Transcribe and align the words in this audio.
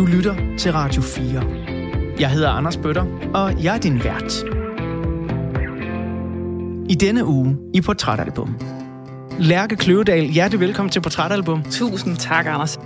Du 0.00 0.06
lytter 0.06 0.34
til 0.58 0.72
Radio 0.72 1.02
4. 1.02 1.42
Jeg 2.20 2.30
hedder 2.30 2.50
Anders 2.50 2.76
Bøtter, 2.76 3.04
og 3.34 3.64
jeg 3.64 3.74
er 3.74 3.78
din 3.78 4.04
vært. 4.04 4.44
I 6.90 6.94
denne 6.94 7.26
uge 7.26 7.56
i 7.74 7.80
Portrætalbum. 7.80 8.56
Lærke 9.38 9.76
Kløvedal, 9.76 10.24
hjertelig 10.24 10.60
velkommen 10.60 10.90
til 10.90 11.00
Portrætalbum. 11.00 11.62
Tusind 11.70 12.16
tak, 12.16 12.46
Anders. 12.46 12.80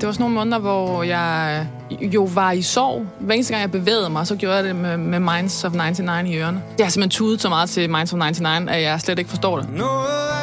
Det 0.00 0.06
var 0.06 0.12
sådan 0.12 0.22
nogle 0.22 0.34
måneder, 0.34 0.58
hvor 0.58 1.02
jeg 1.02 1.66
jo 2.00 2.28
var 2.34 2.52
i 2.52 2.62
sorg. 2.62 3.06
Hver 3.20 3.34
eneste 3.34 3.52
gang, 3.52 3.60
jeg 3.60 3.70
bevægede 3.70 4.10
mig, 4.10 4.26
så 4.26 4.36
gjorde 4.36 4.56
jeg 4.56 4.64
det 4.64 4.76
med, 4.76 4.96
med 4.96 5.20
Minds 5.20 5.64
of 5.64 5.72
99 5.72 6.30
i 6.30 6.36
ørerne. 6.38 6.62
Jeg 6.78 6.86
har 6.86 6.90
simpelthen 6.90 7.10
tudet 7.10 7.42
så 7.42 7.48
meget 7.48 7.70
til 7.70 7.90
Minds 7.90 8.12
of 8.12 8.18
99, 8.18 8.70
at 8.70 8.82
jeg 8.82 9.00
slet 9.00 9.18
ikke 9.18 9.30
forstår 9.30 9.60
det. 9.60 9.72
Noget 9.72 10.35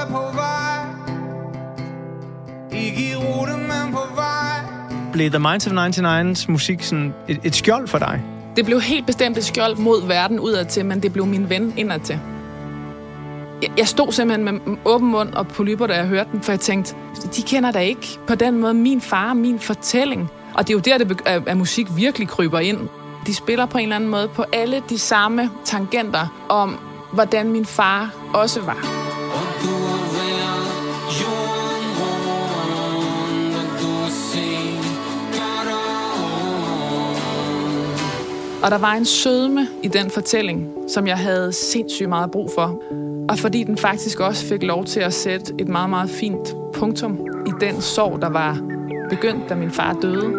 Blev 5.23 5.31
The 5.31 5.39
Minds 5.39 5.67
of 5.67 5.73
99's 5.73 6.51
musik 6.51 6.83
sådan 6.83 7.13
et, 7.27 7.39
et 7.43 7.55
skjold 7.55 7.87
for 7.87 7.97
dig? 7.97 8.21
Det 8.55 8.65
blev 8.65 8.81
helt 8.81 9.05
bestemt 9.05 9.37
et 9.37 9.43
skjold 9.45 9.77
mod 9.77 10.07
verden 10.07 10.39
udadtil, 10.39 10.85
men 10.85 10.99
det 11.03 11.13
blev 11.13 11.25
min 11.25 11.49
ven 11.49 11.73
indadtil. 11.77 12.19
Jeg- 13.61 13.71
Jeg 13.77 13.87
stod 13.87 14.11
simpelthen 14.11 14.45
med 14.65 14.77
åben 14.85 15.11
mund 15.11 15.33
og 15.33 15.47
polypper, 15.47 15.87
da 15.87 15.93
jeg 15.95 16.05
hørte 16.05 16.29
den, 16.31 16.41
for 16.41 16.51
jeg 16.51 16.59
tænkte, 16.59 16.95
de 17.35 17.41
kender 17.41 17.71
da 17.71 17.79
ikke 17.79 18.07
på 18.27 18.35
den 18.35 18.57
måde 18.57 18.73
min 18.73 19.01
far, 19.01 19.33
min 19.33 19.59
fortælling. 19.59 20.29
Og 20.53 20.67
det 20.67 20.73
er 20.73 20.77
jo 20.77 20.79
der, 20.79 20.97
det 20.97 21.07
be- 21.07 21.27
at 21.29 21.47
at 21.47 21.57
musik 21.57 21.87
virkelig 21.95 22.27
kryber 22.27 22.59
ind. 22.59 22.77
De 23.27 23.33
spiller 23.35 23.65
på 23.65 23.77
en 23.77 23.83
eller 23.83 23.95
anden 23.95 24.09
måde 24.09 24.27
på 24.27 24.45
alle 24.53 24.81
de 24.89 24.99
samme 24.99 25.49
tangenter 25.65 26.45
om, 26.49 26.77
hvordan 27.13 27.49
min 27.51 27.65
far 27.65 28.13
også 28.33 28.61
var. 28.61 29.02
Og 38.63 38.71
der 38.71 38.77
var 38.77 38.93
en 38.93 39.05
sødme 39.05 39.67
i 39.83 39.87
den 39.87 40.09
fortælling, 40.09 40.67
som 40.87 41.07
jeg 41.07 41.17
havde 41.17 41.53
sindssygt 41.53 42.09
meget 42.09 42.31
brug 42.31 42.51
for. 42.55 42.81
Og 43.29 43.39
fordi 43.39 43.63
den 43.63 43.77
faktisk 43.77 44.19
også 44.19 44.45
fik 44.45 44.63
lov 44.63 44.85
til 44.85 44.99
at 44.99 45.13
sætte 45.13 45.53
et 45.59 45.67
meget, 45.67 45.89
meget 45.89 46.09
fint 46.09 46.55
punktum 46.73 47.19
i 47.47 47.51
den 47.61 47.81
sorg, 47.81 48.21
der 48.21 48.29
var 48.29 48.61
begyndt, 49.09 49.49
da 49.49 49.55
min 49.55 49.71
far 49.71 49.93
døde. 50.01 50.33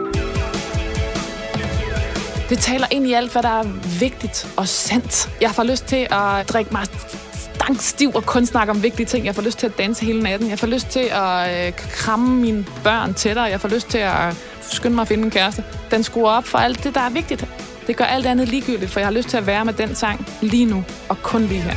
Det 2.49 2.59
taler 2.59 2.87
ind 2.91 3.07
i 3.07 3.13
alt, 3.13 3.33
hvad 3.33 3.43
der 3.43 3.49
er 3.49 3.99
vigtigt 4.01 4.55
og 4.57 4.69
sandt. 4.69 5.31
Jeg 5.41 5.51
får 5.51 5.63
lyst 5.63 5.85
til 5.85 6.07
at 6.11 6.49
drikke 6.49 6.71
mig 6.73 6.87
stankstiv 7.33 8.11
og 8.15 8.27
kun 8.27 8.47
snakke 8.47 8.71
om 8.71 8.83
vigtige 8.83 9.07
ting. 9.07 9.27
Jeg 9.27 9.35
får 9.35 9.43
lyst 9.43 9.59
til 9.59 9.67
at 9.67 9.79
danse 9.79 10.05
hele 10.05 10.23
natten. 10.23 10.51
Jeg 10.51 10.59
får 10.59 10.67
lyst 10.67 10.89
til 10.89 11.09
at 11.13 11.67
øh, 11.67 11.73
kramme 11.73 12.41
mine 12.41 12.67
børn 12.85 13.15
tættere. 13.15 13.45
Jeg 13.45 13.61
får 13.61 13.69
lyst 13.69 13.89
til 13.89 13.99
at 13.99 14.37
skynde 14.61 14.95
mig 14.95 15.03
at 15.03 15.09
finde 15.09 15.25
en 15.25 15.31
kæreste. 15.31 15.65
Den 15.91 16.03
skruer 16.03 16.31
op 16.31 16.45
for 16.45 16.59
alt 16.59 16.85
det, 16.85 16.95
der 16.95 17.01
er 17.01 17.11
vigtigt. 17.11 17.47
Det 17.87 17.97
gør 17.97 18.05
alt 18.05 18.27
andet 18.27 18.49
ligegyldigt, 18.49 18.91
for 18.91 19.01
jeg 19.01 19.07
har 19.07 19.13
lyst 19.13 19.29
til 19.29 19.37
at 19.37 19.47
være 19.47 19.65
med 19.65 19.73
den 19.73 19.95
sang 19.95 20.27
lige 20.43 20.65
nu 20.65 20.85
og 21.09 21.23
kun 21.23 21.43
lige 21.43 21.61
her. 21.61 21.75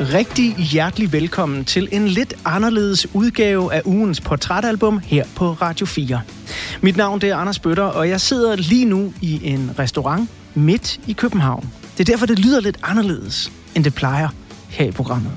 Rigtig 0.00 0.54
hjertelig 0.56 1.12
velkommen 1.12 1.64
til 1.64 1.88
en 1.92 2.08
lidt 2.08 2.34
anderledes 2.44 3.14
udgave 3.14 3.74
af 3.74 3.82
ugens 3.84 4.20
portrætalbum 4.20 4.98
her 4.98 5.24
på 5.36 5.52
Radio 5.52 5.86
4. 5.86 6.20
Mit 6.80 6.96
navn 6.96 7.20
det 7.20 7.30
er 7.30 7.36
Anders 7.36 7.58
Bøtter, 7.58 7.82
og 7.82 8.08
jeg 8.08 8.20
sidder 8.20 8.56
lige 8.56 8.84
nu 8.84 9.12
i 9.20 9.40
en 9.48 9.70
restaurant 9.78 10.30
midt 10.54 11.00
i 11.06 11.12
København. 11.12 11.72
Det 11.98 12.08
er 12.08 12.12
derfor, 12.12 12.26
det 12.26 12.38
lyder 12.38 12.60
lidt 12.60 12.78
anderledes, 12.82 13.52
end 13.74 13.84
det 13.84 13.94
plejer 13.94 14.28
her 14.68 14.86
i 14.86 14.90
programmet. 14.90 15.32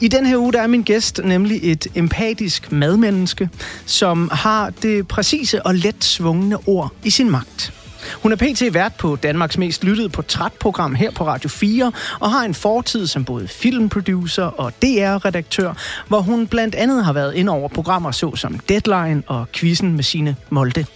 I 0.00 0.08
den 0.08 0.26
her 0.26 0.36
uge 0.36 0.52
der 0.52 0.60
er 0.60 0.66
min 0.66 0.82
gæst 0.82 1.20
nemlig 1.24 1.60
et 1.62 1.86
empatisk 1.94 2.72
madmenneske, 2.72 3.48
som 3.86 4.30
har 4.32 4.70
det 4.70 5.08
præcise 5.08 5.66
og 5.66 5.74
let 5.74 6.04
svungne 6.04 6.58
ord 6.66 6.92
i 7.04 7.10
sin 7.10 7.30
magt. 7.30 7.72
Hun 8.22 8.32
er 8.32 8.36
pt. 8.36 8.74
vært 8.74 8.94
på 8.94 9.16
Danmarks 9.16 9.58
mest 9.58 9.84
lyttede 9.84 10.08
portrætprogram 10.08 10.94
her 10.94 11.10
på 11.10 11.26
Radio 11.26 11.48
4, 11.48 11.92
og 12.20 12.30
har 12.30 12.44
en 12.44 12.54
fortid 12.54 13.06
som 13.06 13.24
både 13.24 13.48
filmproducer 13.48 14.44
og 14.44 14.72
DR-redaktør, 14.82 15.72
hvor 16.08 16.20
hun 16.20 16.46
blandt 16.46 16.74
andet 16.74 17.04
har 17.04 17.12
været 17.12 17.34
ind 17.34 17.48
over 17.48 17.68
programmer 17.68 18.10
såsom 18.10 18.58
Deadline 18.58 19.22
og 19.26 19.46
Quizzen 19.52 19.92
med 19.92 20.04
sine 20.04 20.36
Molde. 20.50 20.86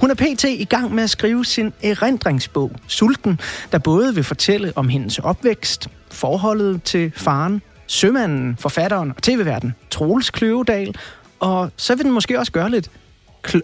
Hun 0.00 0.10
er 0.10 0.14
pt. 0.14 0.44
i 0.44 0.64
gang 0.64 0.94
med 0.94 1.04
at 1.04 1.10
skrive 1.10 1.44
sin 1.44 1.72
erindringsbog, 1.82 2.72
Sulten, 2.86 3.40
der 3.72 3.78
både 3.78 4.14
vil 4.14 4.24
fortælle 4.24 4.72
om 4.76 4.88
hendes 4.88 5.18
opvækst, 5.18 5.88
forholdet 6.10 6.82
til 6.82 7.12
faren, 7.16 7.62
sømanden, 7.86 8.56
forfatteren 8.60 9.12
og 9.16 9.22
tv-verden, 9.22 9.74
Troels 9.90 10.30
Kløvedal, 10.30 10.94
og 11.40 11.70
så 11.76 11.94
vil 11.94 12.04
den 12.04 12.12
måske 12.12 12.38
også 12.38 12.52
gøre 12.52 12.70
lidt 12.70 12.90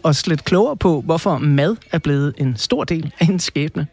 os 0.03 0.27
lidt 0.27 0.45
klogere 0.45 0.77
på, 0.77 1.01
hvorfor 1.01 1.39
mad 1.39 1.77
er 1.93 1.99
blevet 1.99 2.35
en 2.39 2.57
stor 2.57 2.85
del 2.85 3.13
af 3.21 3.27
hendes 3.27 3.43
skæbne. 3.43 3.87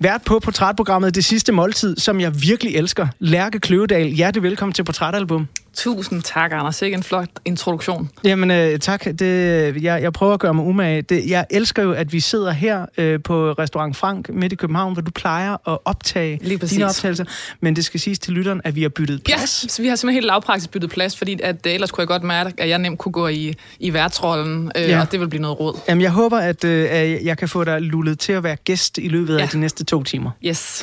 Vært 0.00 0.22
på 0.22 0.38
portrætprogrammet 0.38 1.14
Det 1.14 1.24
Sidste 1.24 1.52
Måltid, 1.52 1.96
som 1.96 2.20
jeg 2.20 2.42
virkelig 2.42 2.76
elsker, 2.76 3.06
Lærke 3.18 3.60
Kløvedal. 3.60 4.06
Hjertelig 4.06 4.42
velkommen 4.42 4.72
til 4.72 4.84
Portrætalbum. 4.84 5.48
Tusind 5.76 6.22
tak, 6.22 6.52
Anders. 6.52 6.82
Ikke 6.82 6.94
en 6.94 7.02
flot 7.02 7.28
introduktion. 7.44 8.10
Jamen 8.24 8.50
øh, 8.50 8.78
tak, 8.78 9.04
det, 9.04 9.82
jeg, 9.82 10.02
jeg 10.02 10.12
prøver 10.12 10.34
at 10.34 10.40
gøre 10.40 10.54
mig 10.54 10.64
umage. 10.64 11.02
Det, 11.02 11.30
jeg 11.30 11.46
elsker 11.50 11.82
jo, 11.82 11.92
at 11.92 12.12
vi 12.12 12.20
sidder 12.20 12.50
her 12.50 12.86
øh, 12.98 13.22
på 13.22 13.52
Restaurant 13.52 13.96
Frank 13.96 14.28
midt 14.28 14.52
i 14.52 14.56
København, 14.56 14.92
hvor 14.92 15.02
du 15.02 15.10
plejer 15.10 15.52
at 15.68 15.78
optage 15.84 16.40
dine 16.70 16.84
optagelser. 16.86 17.24
Men 17.60 17.76
det 17.76 17.84
skal 17.84 18.00
siges 18.00 18.18
til 18.18 18.32
lytteren, 18.32 18.60
at 18.64 18.74
vi 18.74 18.82
har 18.82 18.88
byttet 18.88 19.22
Ja, 19.28 19.36
plads. 19.36 19.72
så 19.72 19.82
vi 19.82 19.88
har 19.88 19.96
simpelthen 19.96 20.14
helt 20.14 20.26
lavpraktisk 20.26 20.70
byttet 20.70 20.90
plads, 20.90 21.16
fordi 21.16 21.40
at, 21.42 21.66
øh, 21.66 21.72
ellers 21.74 21.90
kunne 21.90 22.02
jeg 22.02 22.08
godt 22.08 22.22
mærke, 22.22 22.52
at 22.58 22.68
jeg 22.68 22.78
nemt 22.78 22.98
kunne 22.98 23.12
gå 23.12 23.28
i, 23.28 23.54
i 23.80 23.92
værtsrollen, 23.92 24.72
øh, 24.76 24.82
Ja. 24.82 24.88
ja. 24.90 25.00
og 25.00 25.12
det 25.12 25.20
vil 25.20 25.28
blive 25.28 25.42
noget 25.42 25.60
råd. 25.60 25.78
Jamen, 25.88 26.02
jeg 26.02 26.10
håber, 26.10 26.38
at 26.38 26.64
øh, 26.64 26.84
jeg 27.26 27.38
kan 27.38 27.48
få 27.48 27.64
dig 27.64 27.80
lullet 27.82 28.18
til 28.18 28.32
at 28.32 28.42
være 28.42 28.56
gæst 28.56 28.98
i 28.98 29.08
løbet 29.08 29.36
af 29.36 29.40
Ja. 29.40 29.48
de 29.52 29.58
næste 29.58 29.84
to 29.84 30.02
timer. 30.02 30.30
Yes. 30.44 30.82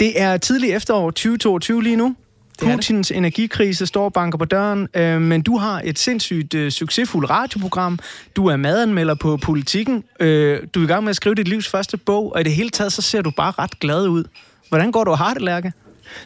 Det 0.00 0.20
er 0.20 0.36
tidlig 0.36 0.70
efterår 0.70 1.10
2022 1.10 1.82
lige 1.82 1.96
nu. 1.96 2.16
Det 2.60 2.62
er 2.62 2.66
det. 2.66 2.76
Putins 2.76 3.10
energikrise 3.10 3.86
står 3.86 4.04
og 4.04 4.12
banker 4.12 4.38
på 4.38 4.44
døren, 4.44 4.88
øh, 4.94 5.20
men 5.20 5.42
du 5.42 5.58
har 5.58 5.82
et 5.84 5.98
sindssygt 5.98 6.54
øh, 6.54 6.70
succesfuldt 6.70 7.30
radioprogram. 7.30 7.98
Du 8.36 8.46
er 8.46 8.56
madanmelder 8.56 9.14
på 9.14 9.36
Politikken. 9.36 10.04
Øh, 10.20 10.60
du 10.74 10.80
er 10.80 10.84
i 10.84 10.86
gang 10.86 11.04
med 11.04 11.10
at 11.10 11.16
skrive 11.16 11.34
dit 11.34 11.48
livs 11.48 11.68
første 11.68 11.96
bog, 11.96 12.32
og 12.32 12.40
i 12.40 12.44
det 12.44 12.52
hele 12.52 12.70
taget, 12.70 12.92
så 12.92 13.02
ser 13.02 13.22
du 13.22 13.30
bare 13.30 13.52
ret 13.58 13.80
glad 13.80 14.08
ud. 14.08 14.24
Hvordan 14.68 14.92
går 14.92 15.04
du 15.04 15.10
og 15.10 15.18
har 15.18 15.34
det, 15.34 15.42
Lærke? 15.42 15.72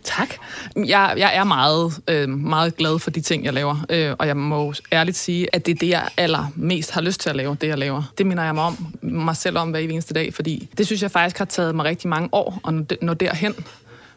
Tak. 0.05 0.35
Jeg, 0.77 1.15
jeg 1.17 1.37
er 1.37 1.45
meget, 1.45 2.01
øh, 2.09 2.29
meget 2.29 2.77
glad 2.77 2.99
for 2.99 3.11
de 3.11 3.21
ting, 3.21 3.45
jeg 3.45 3.53
laver. 3.53 3.87
Øh, 3.91 4.15
og 4.19 4.27
jeg 4.27 4.37
må 4.37 4.75
ærligt 4.93 5.17
sige, 5.17 5.55
at 5.55 5.67
det 5.67 5.73
er 5.73 5.77
det, 5.77 5.89
jeg 5.89 6.09
allermest 6.17 6.91
har 6.91 7.01
lyst 7.01 7.21
til 7.21 7.31
at 7.31 7.37
lave, 7.37 7.57
det 7.61 7.69
jeg 7.69 7.79
laver. 7.79 8.03
Det 8.19 8.27
minder 8.27 8.45
jeg 8.45 8.55
mig 8.55 8.65
om, 8.65 8.87
mig 9.03 9.37
selv 9.37 9.59
om 9.59 9.71
hver 9.71 9.81
eneste 9.81 10.15
dag, 10.15 10.35
fordi 10.35 10.69
det 10.79 10.87
synes 10.87 11.03
jeg 11.03 11.11
faktisk 11.11 11.39
har 11.39 11.45
taget 11.45 11.75
mig 11.75 11.85
rigtig 11.85 12.09
mange 12.09 12.29
år 12.33 12.61
at 12.69 13.03
nå 13.03 13.15
derhen, 13.15 13.55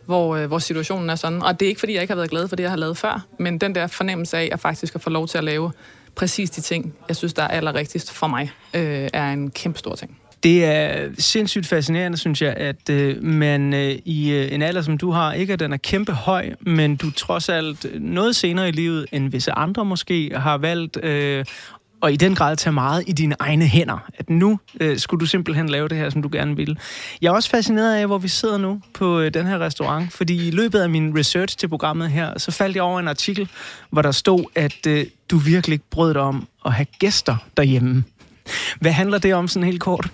hvor, 0.06 0.36
øh, 0.36 0.48
hvor 0.48 0.60
situationen 0.60 1.10
er 1.10 1.16
sådan. 1.16 1.42
Og 1.42 1.60
det 1.60 1.66
er 1.66 1.70
ikke, 1.70 1.80
fordi 1.80 1.94
jeg 1.94 2.02
ikke 2.02 2.12
har 2.12 2.16
været 2.16 2.30
glad 2.30 2.48
for 2.48 2.56
det, 2.56 2.64
jeg 2.64 2.72
har 2.72 2.78
lavet 2.78 2.98
før, 2.98 3.26
men 3.40 3.58
den 3.58 3.76
der 3.76 3.88
fornemmelse 3.88 4.38
af, 4.38 4.50
at 4.52 4.60
faktisk 4.60 4.96
at 4.96 5.02
få 5.02 5.10
lov 5.10 5.28
til 5.28 5.38
at 5.38 5.44
lave 5.44 5.72
præcis 6.16 6.50
de 6.50 6.62
ting, 6.62 6.94
jeg 7.08 7.16
synes, 7.16 7.34
der 7.34 7.44
er 7.44 7.48
allerrigtigst 7.48 8.12
for 8.12 8.28
mig, 8.28 8.52
øh, 8.74 9.10
er 9.14 9.32
en 9.32 9.52
kæmpe 9.52 9.80
stor 9.80 9.96
ting. 9.96 10.18
Det 10.44 10.66
er 10.66 11.10
sindssygt 11.18 11.68
fascinerende, 11.68 12.18
synes 12.18 12.42
jeg, 12.42 12.54
at 12.54 12.90
øh, 12.90 13.24
man 13.24 13.74
øh, 13.74 13.96
i 14.06 14.32
øh, 14.32 14.54
en 14.54 14.62
alder, 14.62 14.82
som 14.82 14.98
du 14.98 15.12
har, 15.12 15.34
ikke 15.34 15.54
at 15.54 15.60
den 15.60 15.74
er 15.74 15.78
kæmpe 15.78 16.12
høj, 16.12 16.50
men 16.60 16.96
du 16.96 17.12
trods 17.12 17.50
alt 17.50 17.86
noget 18.02 18.36
senere 18.36 18.70
i 18.70 18.72
livet, 18.72 19.06
end 19.12 19.32
visse 19.32 19.52
andre 19.52 19.86
måske, 19.86 20.32
har 20.36 20.58
valgt 20.58 21.04
øh, 21.04 21.46
og 22.04 22.14
i 22.14 22.16
den 22.16 22.36
grad 22.36 22.56
tage 22.56 22.74
meget 22.74 23.04
i 23.08 23.12
dine 23.12 23.36
egne 23.40 23.66
hænder. 23.66 23.98
At 24.18 24.30
nu 24.30 24.60
øh, 24.82 24.98
skulle 24.98 25.20
du 25.22 25.26
simpelthen 25.26 25.70
lave 25.70 25.88
det 25.88 25.98
her, 25.98 26.10
som 26.10 26.22
du 26.22 26.30
gerne 26.32 26.56
ville. 26.56 26.76
Jeg 27.22 27.30
er 27.30 27.34
også 27.34 27.50
fascineret 27.50 27.96
af, 27.96 28.06
hvor 28.06 28.18
vi 28.18 28.28
sidder 28.28 28.58
nu 28.58 28.82
på 28.94 29.20
øh, 29.20 29.34
den 29.34 29.46
her 29.46 29.60
restaurant, 29.60 30.14
fordi 30.14 30.48
i 30.48 30.52
løbet 30.52 30.80
af 30.80 30.90
min 30.90 31.18
research 31.18 31.58
til 31.58 31.68
programmet 31.68 32.10
her, 32.10 32.40
så 32.40 32.52
faldt 32.52 32.76
jeg 32.76 32.84
over 32.84 33.00
en 33.00 33.08
artikel, 33.08 33.50
hvor 33.90 34.02
der 34.02 34.12
stod, 34.12 34.46
at 34.56 34.88
øh, 34.88 35.06
du 35.30 35.38
virkelig 35.38 35.74
ikke 35.74 35.86
brød 35.90 36.14
dig 36.14 36.22
om 36.22 36.48
at 36.66 36.74
have 36.74 36.86
gæster 37.00 37.36
derhjemme. 37.58 38.04
Hvad 38.80 38.92
handler 38.92 39.18
det 39.18 39.34
om 39.34 39.48
sådan 39.48 39.66
helt 39.66 39.82
kort? 39.82 40.08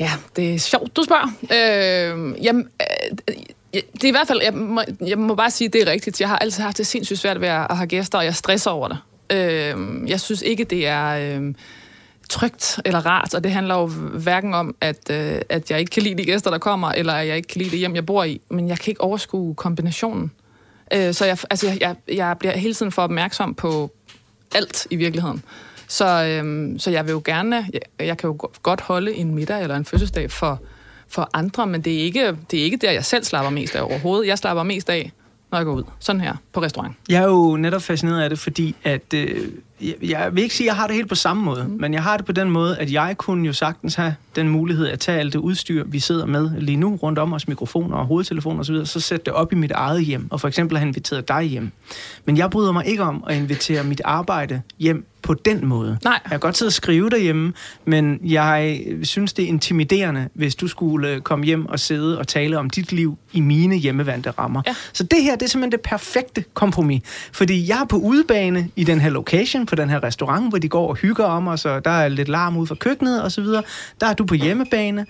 Ja, 0.00 0.10
det 0.36 0.54
er 0.54 0.58
sjovt, 0.58 0.96
du 0.96 1.02
spørger. 1.02 1.28
Øhm, 2.12 2.32
øh, 2.32 2.44
jamen, 2.44 2.68
øh, 2.80 3.82
det 3.92 4.04
er 4.04 4.08
i 4.08 4.10
hvert 4.10 4.28
fald, 4.28 4.40
jeg 4.42 4.54
må, 4.54 4.82
jeg 5.06 5.18
må 5.18 5.34
bare 5.34 5.50
sige, 5.50 5.68
det 5.68 5.82
er 5.82 5.92
rigtigt. 5.92 6.20
Jeg 6.20 6.28
har 6.28 6.38
altid 6.38 6.62
haft 6.62 6.78
det 6.78 6.86
sindssygt 6.86 7.20
svært 7.20 7.40
ved 7.40 7.48
at 7.48 7.76
have 7.76 7.86
gæster, 7.86 8.18
og 8.18 8.24
jeg 8.24 8.34
stresser 8.34 8.70
over 8.70 8.88
det. 8.88 8.98
Øh, 9.30 9.76
jeg 10.10 10.20
synes 10.20 10.42
ikke, 10.42 10.64
det 10.64 10.86
er 10.86 11.38
øh, 11.38 11.54
trygt 12.30 12.80
eller 12.84 13.06
rart, 13.06 13.34
og 13.34 13.44
det 13.44 13.52
handler 13.52 13.74
jo 13.74 13.86
hverken 13.86 14.54
om, 14.54 14.74
at, 14.80 15.10
øh, 15.10 15.40
at 15.48 15.70
jeg 15.70 15.80
ikke 15.80 15.90
kan 15.90 16.02
lide 16.02 16.14
de 16.14 16.24
gæster, 16.24 16.50
der 16.50 16.58
kommer, 16.58 16.92
eller 16.92 17.12
at 17.12 17.28
jeg 17.28 17.36
ikke 17.36 17.48
kan 17.48 17.58
lide 17.58 17.70
det 17.70 17.78
hjem, 17.78 17.94
jeg 17.94 18.06
bor 18.06 18.24
i, 18.24 18.40
men 18.50 18.68
jeg 18.68 18.78
kan 18.78 18.90
ikke 18.90 19.00
overskue 19.00 19.54
kombinationen. 19.54 20.32
Øh, 20.92 21.14
så 21.14 21.24
jeg, 21.24 21.38
altså, 21.50 21.78
jeg, 21.80 21.96
jeg, 22.08 22.36
bliver 22.38 22.56
hele 22.56 22.74
tiden 22.74 22.92
for 22.92 23.02
opmærksom 23.02 23.54
på 23.54 23.90
alt 24.54 24.86
i 24.90 24.96
virkeligheden. 24.96 25.42
Så, 25.88 26.24
øhm, 26.24 26.78
så 26.78 26.90
jeg 26.90 27.06
vil 27.06 27.12
jo 27.12 27.22
gerne, 27.24 27.66
jeg, 27.72 27.80
jeg 28.06 28.18
kan 28.18 28.28
jo 28.28 28.50
godt 28.62 28.80
holde 28.80 29.14
en 29.14 29.34
middag 29.34 29.62
eller 29.62 29.76
en 29.76 29.84
fødselsdag 29.84 30.30
for, 30.30 30.62
for 31.08 31.30
andre, 31.32 31.66
men 31.66 31.80
det 31.80 31.94
er, 31.94 32.02
ikke, 32.02 32.36
det 32.50 32.60
er 32.60 32.64
ikke 32.64 32.76
der, 32.76 32.90
jeg 32.90 33.04
selv 33.04 33.24
slapper 33.24 33.50
mest 33.50 33.76
af 33.76 33.82
overhovedet. 33.82 34.26
Jeg 34.26 34.38
slapper 34.38 34.62
mest 34.62 34.90
af, 34.90 35.12
når 35.54 35.58
jeg 35.58 35.66
går 35.66 35.74
ud. 35.74 35.82
Sådan 35.98 36.20
her, 36.20 36.34
på 36.52 36.62
restaurant. 36.62 36.94
Jeg 37.08 37.22
er 37.22 37.26
jo 37.28 37.56
netop 37.56 37.82
fascineret 37.82 38.22
af 38.22 38.30
det, 38.30 38.38
fordi 38.38 38.74
at, 38.84 39.14
øh, 39.14 39.48
jeg, 39.80 39.94
jeg 40.02 40.30
vil 40.32 40.42
ikke 40.42 40.54
sige, 40.54 40.66
at 40.66 40.68
jeg 40.68 40.76
har 40.76 40.86
det 40.86 40.96
helt 40.96 41.08
på 41.08 41.14
samme 41.14 41.42
måde, 41.42 41.64
mm. 41.68 41.76
men 41.80 41.94
jeg 41.94 42.02
har 42.02 42.16
det 42.16 42.26
på 42.26 42.32
den 42.32 42.50
måde, 42.50 42.78
at 42.78 42.92
jeg 42.92 43.14
kunne 43.18 43.46
jo 43.46 43.52
sagtens 43.52 43.94
have 43.94 44.14
den 44.36 44.48
mulighed 44.48 44.88
at 44.88 45.00
tage 45.00 45.18
alt 45.18 45.32
det 45.32 45.38
udstyr, 45.38 45.84
vi 45.86 45.98
sidder 45.98 46.26
med 46.26 46.50
lige 46.58 46.76
nu, 46.76 46.94
rundt 46.94 47.18
om 47.18 47.32
os, 47.32 47.48
mikrofoner 47.48 47.96
og 47.96 48.06
hovedtelefoner 48.06 48.60
osv., 48.60 48.84
så 48.84 49.00
sætte 49.00 49.24
det 49.24 49.32
op 49.32 49.52
i 49.52 49.54
mit 49.54 49.70
eget 49.70 50.04
hjem, 50.04 50.26
og 50.30 50.40
for 50.40 50.48
eksempel 50.48 50.78
have 50.78 50.88
inviteret 50.88 51.28
dig 51.28 51.42
hjem. 51.42 51.70
Men 52.24 52.36
jeg 52.36 52.50
bryder 52.50 52.72
mig 52.72 52.86
ikke 52.86 53.02
om 53.02 53.24
at 53.28 53.36
invitere 53.36 53.84
mit 53.84 54.00
arbejde 54.04 54.62
hjem 54.78 55.06
på 55.24 55.34
den 55.34 55.66
måde. 55.66 55.98
Nej. 56.04 56.20
Jeg 56.24 56.30
kan 56.30 56.40
godt 56.40 56.56
sidde 56.56 56.68
og 56.68 56.72
skrive 56.72 57.10
derhjemme, 57.10 57.52
men 57.84 58.20
jeg 58.24 58.80
synes, 59.02 59.32
det 59.32 59.44
er 59.44 59.48
intimiderende, 59.48 60.28
hvis 60.34 60.54
du 60.54 60.68
skulle 60.68 61.08
øh, 61.08 61.20
komme 61.20 61.44
hjem 61.44 61.66
og 61.66 61.80
sidde 61.80 62.18
og 62.18 62.28
tale 62.28 62.58
om 62.58 62.70
dit 62.70 62.92
liv 62.92 63.18
i 63.32 63.40
mine 63.40 63.76
hjemmevandte 63.76 64.30
rammer. 64.30 64.62
Ja. 64.66 64.74
Så 64.92 65.04
det 65.04 65.22
her, 65.22 65.36
det 65.36 65.42
er 65.42 65.48
simpelthen 65.48 65.72
det 65.72 65.80
perfekte 65.80 66.44
kompromis. 66.54 67.02
Fordi 67.32 67.68
jeg 67.68 67.80
er 67.80 67.84
på 67.84 67.96
udebane 67.96 68.70
i 68.76 68.84
den 68.84 69.00
her 69.00 69.10
location, 69.10 69.63
på 69.66 69.74
den 69.74 69.90
her 69.90 70.02
restaurant, 70.04 70.48
hvor 70.48 70.58
de 70.58 70.68
går 70.68 70.88
og 70.88 70.94
hygger 70.96 71.24
om 71.24 71.48
os, 71.48 71.64
og 71.64 71.84
der 71.84 71.90
er 71.90 72.08
lidt 72.08 72.28
larm 72.28 72.56
ud 72.56 72.66
fra 72.66 72.74
køkkenet 72.74 73.22
og 73.22 73.32
så 73.32 73.40
videre. 73.40 73.62
Der 74.00 74.06
er 74.06 74.12
du 74.14 74.24
på 74.26 74.34
hjemmebane. 74.34 75.06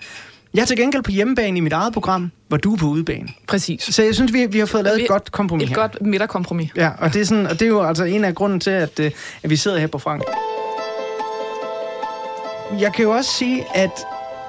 Jeg 0.53 0.61
er 0.61 0.65
til 0.65 0.77
gengæld 0.77 1.03
på 1.03 1.11
hjemmebane 1.11 1.57
i 1.57 1.61
mit 1.61 1.73
eget 1.73 1.93
program, 1.93 2.31
hvor 2.47 2.57
du 2.57 2.73
er 2.73 2.77
på 2.77 2.85
udebane. 2.85 3.27
Præcis. 3.47 3.83
Så 3.83 4.03
jeg 4.03 4.15
synes, 4.15 4.33
vi, 4.33 4.45
vi 4.45 4.59
har 4.59 4.65
fået 4.65 4.83
lavet 4.83 4.95
et 4.97 5.01
Vi- 5.01 5.07
godt 5.07 5.31
kompromis 5.31 5.63
Et 5.63 5.69
her. 5.69 5.75
godt 5.75 5.97
midterkompromis. 6.01 6.71
Ja, 6.75 6.89
og 6.99 7.13
det, 7.13 7.21
er 7.21 7.25
sådan, 7.25 7.47
og 7.47 7.53
det 7.53 7.61
er 7.61 7.67
jo 7.69 7.83
altså 7.83 8.03
en 8.03 8.23
af 8.25 8.35
grunden 8.35 8.59
til, 8.59 8.69
at, 8.69 8.99
øh, 8.99 9.11
at 9.43 9.49
vi 9.49 9.55
sidder 9.55 9.77
her 9.79 9.87
på 9.87 9.97
Frank. 9.99 10.23
Jeg 12.79 12.93
kan 12.93 13.03
jo 13.03 13.11
også 13.11 13.31
sige, 13.31 13.63
at 13.75 13.91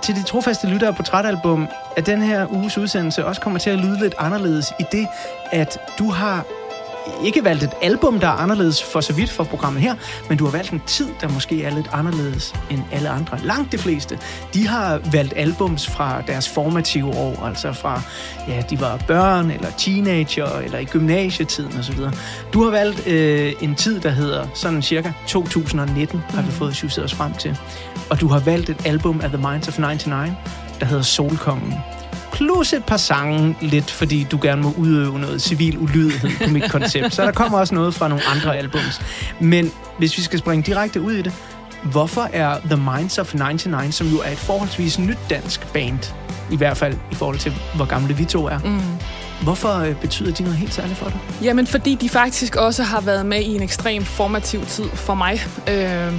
til 0.02 0.14
de 0.14 0.22
trofaste 0.22 0.66
lyttere 0.66 0.94
på 0.94 1.02
Trætalbum, 1.02 1.66
at 1.96 2.06
den 2.06 2.22
her 2.22 2.46
uges 2.52 2.78
udsendelse 2.78 3.24
også 3.26 3.40
kommer 3.40 3.58
til 3.58 3.70
at 3.70 3.78
lyde 3.78 3.98
lidt 4.00 4.14
anderledes 4.18 4.66
i 4.80 4.84
det, 4.92 5.06
at 5.52 5.78
du 5.98 6.10
har 6.10 6.44
ikke 7.24 7.44
valgt 7.44 7.62
et 7.62 7.72
album, 7.82 8.20
der 8.20 8.26
er 8.26 8.32
anderledes 8.32 8.82
for 8.84 9.00
så 9.00 9.12
vidt 9.12 9.30
for 9.30 9.44
programmet 9.44 9.82
her, 9.82 9.94
men 10.28 10.38
du 10.38 10.44
har 10.44 10.52
valgt 10.52 10.70
en 10.70 10.82
tid, 10.86 11.08
der 11.20 11.28
måske 11.28 11.64
er 11.64 11.70
lidt 11.70 11.88
anderledes 11.92 12.54
end 12.70 12.82
alle 12.92 13.08
andre. 13.08 13.38
Langt 13.44 13.72
de 13.72 13.78
fleste, 13.78 14.18
de 14.54 14.68
har 14.68 15.00
valgt 15.12 15.32
albums 15.36 15.86
fra 15.86 16.22
deres 16.26 16.48
formative 16.48 17.08
år, 17.08 17.46
altså 17.46 17.72
fra, 17.72 18.00
ja, 18.48 18.62
de 18.70 18.80
var 18.80 18.96
børn, 19.06 19.50
eller 19.50 19.70
teenager, 19.78 20.58
eller 20.58 20.78
i 20.78 20.84
gymnasietiden 20.84 21.78
osv. 21.78 21.98
Du 22.52 22.64
har 22.64 22.70
valgt 22.70 23.06
øh, 23.06 23.52
en 23.60 23.74
tid, 23.74 24.00
der 24.00 24.10
hedder 24.10 24.46
sådan 24.54 24.82
cirka 24.82 25.12
2019, 25.28 26.22
har 26.28 26.42
vi 26.42 26.50
fået 26.50 26.82
justet 26.82 27.04
os 27.04 27.14
frem 27.14 27.34
til. 27.34 27.58
Og 28.10 28.20
du 28.20 28.28
har 28.28 28.38
valgt 28.38 28.70
et 28.70 28.86
album 28.86 29.20
af 29.20 29.28
The 29.28 29.38
Minds 29.38 29.68
of 29.68 29.78
99, 29.78 30.32
der 30.80 30.86
hedder 30.86 31.02
Solkongen 31.02 31.74
plus 32.36 32.72
et 32.72 32.84
par 32.84 32.96
sange 32.96 33.56
lidt, 33.60 33.90
fordi 33.90 34.26
du 34.30 34.38
gerne 34.42 34.62
må 34.62 34.74
udøve 34.76 35.18
noget 35.18 35.42
civil 35.42 35.78
ulydighed 35.78 36.30
på 36.46 36.50
mit 36.50 36.70
koncept. 36.70 37.14
Så 37.14 37.22
der 37.22 37.32
kommer 37.32 37.58
også 37.58 37.74
noget 37.74 37.94
fra 37.94 38.08
nogle 38.08 38.24
andre 38.26 38.56
albums. 38.56 39.00
Men 39.40 39.72
hvis 39.98 40.18
vi 40.18 40.22
skal 40.22 40.38
springe 40.38 40.62
direkte 40.62 41.00
ud 41.00 41.12
i 41.12 41.22
det, 41.22 41.32
hvorfor 41.82 42.28
er 42.32 42.58
The 42.64 42.76
Minds 42.76 43.18
of 43.18 43.34
99, 43.34 43.94
som 43.94 44.06
jo 44.06 44.16
er 44.24 44.30
et 44.30 44.38
forholdsvis 44.38 44.98
nyt 44.98 45.18
dansk 45.30 45.72
band, 45.72 46.12
i 46.50 46.56
hvert 46.56 46.76
fald 46.76 46.94
i 47.12 47.14
forhold 47.14 47.38
til, 47.38 47.52
hvor 47.76 47.84
gamle 47.84 48.16
vi 48.16 48.24
to 48.24 48.46
er, 48.46 48.58
mm 48.58 48.80
hvorfor 49.42 49.78
øh, 49.78 50.00
betyder 50.00 50.32
de 50.32 50.42
noget 50.42 50.58
helt 50.58 50.74
særligt 50.74 50.98
for 50.98 51.06
dig? 51.06 51.18
Jamen, 51.42 51.66
fordi 51.66 51.94
de 51.94 52.08
faktisk 52.08 52.56
også 52.56 52.82
har 52.82 53.00
været 53.00 53.26
med 53.26 53.40
i 53.40 53.54
en 53.54 53.62
ekstrem 53.62 54.04
formativ 54.04 54.66
tid 54.66 54.84
for 54.84 55.14
mig. 55.14 55.40
Øh, 55.68 56.12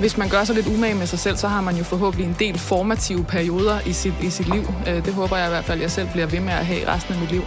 hvis 0.00 0.16
man 0.16 0.28
gør 0.28 0.44
sig 0.44 0.54
lidt 0.54 0.66
umage 0.66 0.94
med 0.94 1.06
sig 1.06 1.18
selv, 1.18 1.36
så 1.36 1.48
har 1.48 1.60
man 1.60 1.76
jo 1.76 1.84
forhåbentlig 1.84 2.26
en 2.26 2.36
del 2.38 2.58
formative 2.58 3.24
perioder 3.24 3.80
i 3.86 3.92
sit, 3.92 4.14
i 4.22 4.30
sit 4.30 4.48
liv. 4.48 4.74
Øh, 4.86 5.04
det 5.04 5.14
håber 5.14 5.36
jeg 5.36 5.46
i 5.46 5.50
hvert 5.50 5.64
fald, 5.64 5.80
jeg 5.80 5.90
selv 5.90 6.08
bliver 6.12 6.26
ved 6.26 6.40
med 6.40 6.52
at 6.52 6.66
have 6.66 6.88
resten 6.94 7.14
af 7.14 7.20
mit 7.20 7.30
liv. 7.30 7.42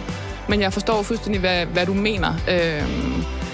Men 0.48 0.60
jeg 0.60 0.72
forstår 0.72 1.02
fuldstændig, 1.02 1.40
hvad, 1.40 1.66
hvad 1.66 1.86
du 1.86 1.94
mener. 1.94 2.34
Øh, 2.48 2.82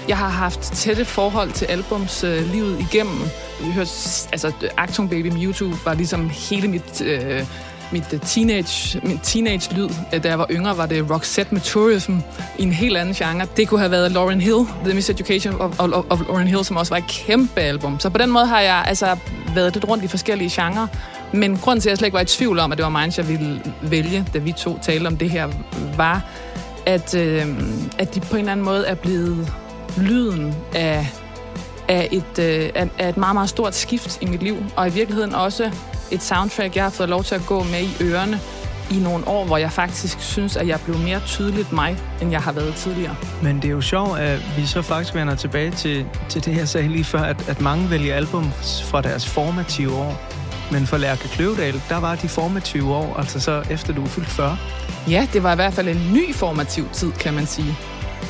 jeg 0.07 0.17
har 0.17 0.29
haft 0.29 0.59
tætte 0.59 1.05
forhold 1.05 1.51
til 1.51 1.65
albums 1.65 2.23
øh, 2.23 2.51
livet 2.51 2.79
igennem. 2.79 3.19
Jeg 3.63 3.73
hørte, 3.73 3.91
altså, 4.31 4.51
Actung 4.77 5.09
Baby 5.09 5.27
Mewtwo 5.27 5.73
var 5.85 5.93
ligesom 5.93 6.29
hele 6.29 6.67
mit... 6.67 7.01
Øh, 7.01 7.43
Øh, 7.93 7.93
mit 8.11 8.21
teenage, 8.21 9.01
min 9.03 9.19
teenage-lyd, 9.19 9.89
øh, 10.13 10.23
da 10.23 10.29
jeg 10.29 10.39
var 10.39 10.47
yngre, 10.51 10.77
var 10.77 10.85
det 10.85 11.11
Roxette 11.11 11.53
med 11.53 11.61
Tourism 11.61 12.13
i 12.59 12.63
en 12.63 12.71
helt 12.71 12.97
anden 12.97 13.15
genre. 13.15 13.47
Det 13.57 13.67
kunne 13.67 13.79
have 13.79 13.91
været 13.91 14.11
Lauren 14.11 14.41
Hill, 14.41 14.65
The 14.83 14.93
Miseducation 14.93 15.61
of, 15.61 15.79
of, 15.79 16.05
of 16.09 16.19
Lauren 16.27 16.47
Hill, 16.47 16.65
som 16.65 16.77
også 16.77 16.93
var 16.93 16.97
et 16.97 17.07
kæmpe 17.07 17.61
album. 17.61 17.99
Så 17.99 18.09
på 18.09 18.17
den 18.17 18.29
måde 18.29 18.45
har 18.45 18.59
jeg 18.59 18.83
altså 18.87 19.17
været 19.55 19.73
lidt 19.73 19.87
rundt 19.87 20.03
i 20.03 20.07
forskellige 20.07 20.49
genrer. 20.61 20.87
Men 21.33 21.57
grunden 21.57 21.81
til, 21.81 21.89
at 21.89 21.91
jeg 21.91 21.97
slet 21.97 22.07
ikke 22.07 22.15
var 22.15 22.21
i 22.21 22.25
tvivl 22.25 22.59
om, 22.59 22.71
at 22.71 22.77
det 22.77 22.83
var 22.83 23.01
Minds, 23.01 23.17
jeg 23.17 23.27
ville 23.27 23.61
vælge, 23.81 24.25
da 24.33 24.39
vi 24.39 24.51
to 24.51 24.79
talte 24.81 25.07
om 25.07 25.17
det 25.17 25.29
her, 25.29 25.47
var, 25.97 26.23
at, 26.85 27.15
øh, 27.15 27.45
at 27.97 28.15
de 28.15 28.19
på 28.19 28.35
en 28.35 28.39
eller 28.39 28.51
anden 28.51 28.65
måde 28.65 28.85
er 28.87 28.95
blevet 28.95 29.53
lyden 29.97 30.55
af 30.73 31.07
af 31.89 32.09
et, 32.11 32.39
øh, 32.39 32.69
af, 32.75 32.89
af 32.97 33.09
et 33.09 33.17
meget, 33.17 33.33
meget 33.33 33.49
stort 33.49 33.75
skift 33.75 34.17
i 34.21 34.25
mit 34.25 34.43
liv, 34.43 34.57
og 34.75 34.87
i 34.87 34.91
virkeligheden 34.91 35.35
også 35.35 35.71
et 36.11 36.23
soundtrack, 36.23 36.75
jeg 36.75 36.83
har 36.83 36.89
fået 36.89 37.09
lov 37.09 37.23
til 37.23 37.35
at 37.35 37.41
gå 37.45 37.63
med 37.63 37.81
i 37.81 38.03
ørerne 38.03 38.39
i 38.91 38.99
nogle 38.99 39.27
år, 39.27 39.45
hvor 39.45 39.57
jeg 39.57 39.71
faktisk 39.71 40.19
synes, 40.19 40.57
at 40.57 40.67
jeg 40.67 40.79
blev 40.85 40.97
mere 40.97 41.21
tydeligt 41.25 41.71
mig, 41.71 41.97
end 42.21 42.31
jeg 42.31 42.41
har 42.41 42.51
været 42.51 42.75
tidligere. 42.75 43.15
Men 43.43 43.55
det 43.55 43.65
er 43.65 43.69
jo 43.71 43.81
sjovt, 43.81 44.19
at 44.19 44.57
vi 44.57 44.65
så 44.65 44.81
faktisk 44.81 45.15
vender 45.15 45.35
tilbage 45.35 45.71
til, 45.71 46.05
til 46.29 46.45
det, 46.45 46.57
jeg 46.57 46.67
sagde 46.67 46.87
lige 46.87 47.03
før, 47.03 47.19
at, 47.21 47.49
at 47.49 47.61
mange 47.61 47.89
vælger 47.89 48.15
album 48.15 48.51
fra 48.83 49.01
deres 49.01 49.27
formative 49.27 49.93
år. 49.95 50.21
Men 50.71 50.87
for 50.87 50.97
Lærke 50.97 51.27
Kløvedal, 51.27 51.81
der 51.89 51.97
var 51.97 52.15
de 52.15 52.29
formative 52.29 52.95
år, 52.95 53.15
altså 53.17 53.39
så 53.39 53.63
efter 53.69 53.93
du 53.93 54.05
fyldt 54.05 54.27
40. 54.27 54.57
Ja, 55.09 55.27
det 55.33 55.43
var 55.43 55.51
i 55.51 55.55
hvert 55.55 55.73
fald 55.73 55.87
en 55.87 56.13
ny 56.13 56.35
formativ 56.35 56.89
tid, 56.93 57.11
kan 57.11 57.33
man 57.33 57.45
sige. 57.45 57.77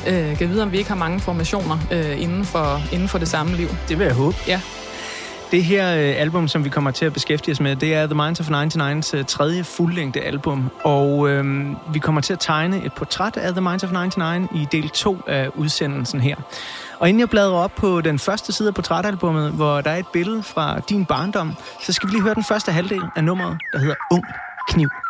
Øh, 0.08 0.36
kan 0.36 0.48
vide, 0.48 0.62
om 0.62 0.72
vi 0.72 0.78
ikke 0.78 0.90
har 0.90 0.96
mange 0.96 1.20
formationer 1.20 1.78
øh, 1.90 2.22
inden, 2.22 2.44
for, 2.44 2.82
inden 2.92 3.08
for 3.08 3.18
det 3.18 3.28
samme 3.28 3.56
liv. 3.56 3.68
Det 3.88 3.98
vil 3.98 4.04
jeg 4.04 4.14
håbe. 4.14 4.36
Ja. 4.46 4.60
Det 5.50 5.64
her 5.64 5.94
øh, 5.94 6.20
album, 6.20 6.48
som 6.48 6.64
vi 6.64 6.68
kommer 6.68 6.90
til 6.90 7.04
at 7.04 7.12
beskæftige 7.12 7.52
os 7.52 7.60
med, 7.60 7.76
det 7.76 7.94
er 7.94 8.06
The 8.06 8.14
Minds 8.14 8.40
of 8.40 8.48
99's 8.48 9.16
øh, 9.16 9.24
tredje 9.24 9.64
fuldlængde 9.64 10.20
album. 10.20 10.70
Og 10.82 11.28
øh, 11.28 11.66
vi 11.92 11.98
kommer 11.98 12.20
til 12.20 12.32
at 12.32 12.38
tegne 12.40 12.84
et 12.84 12.92
portræt 12.92 13.36
af 13.36 13.52
The 13.52 13.60
Minds 13.60 13.84
of 13.84 13.90
99 13.92 14.48
i 14.54 14.66
del 14.72 14.88
2 14.88 15.22
af 15.26 15.48
udsendelsen 15.54 16.20
her. 16.20 16.36
Og 16.98 17.08
inden 17.08 17.20
jeg 17.20 17.30
bladrer 17.30 17.58
op 17.58 17.74
på 17.74 18.00
den 18.00 18.18
første 18.18 18.52
side 18.52 18.68
af 18.68 18.74
portrætalbummet, 18.74 19.52
hvor 19.52 19.80
der 19.80 19.90
er 19.90 19.96
et 19.96 20.08
billede 20.12 20.42
fra 20.42 20.80
din 20.88 21.04
barndom, 21.04 21.54
så 21.80 21.92
skal 21.92 22.08
vi 22.08 22.12
lige 22.12 22.22
høre 22.22 22.34
den 22.34 22.44
første 22.44 22.72
halvdel 22.72 23.02
af 23.16 23.24
nummeret, 23.24 23.58
der 23.72 23.78
hedder 23.78 23.94
Ung 24.12 24.24
Kniv. 24.68 25.09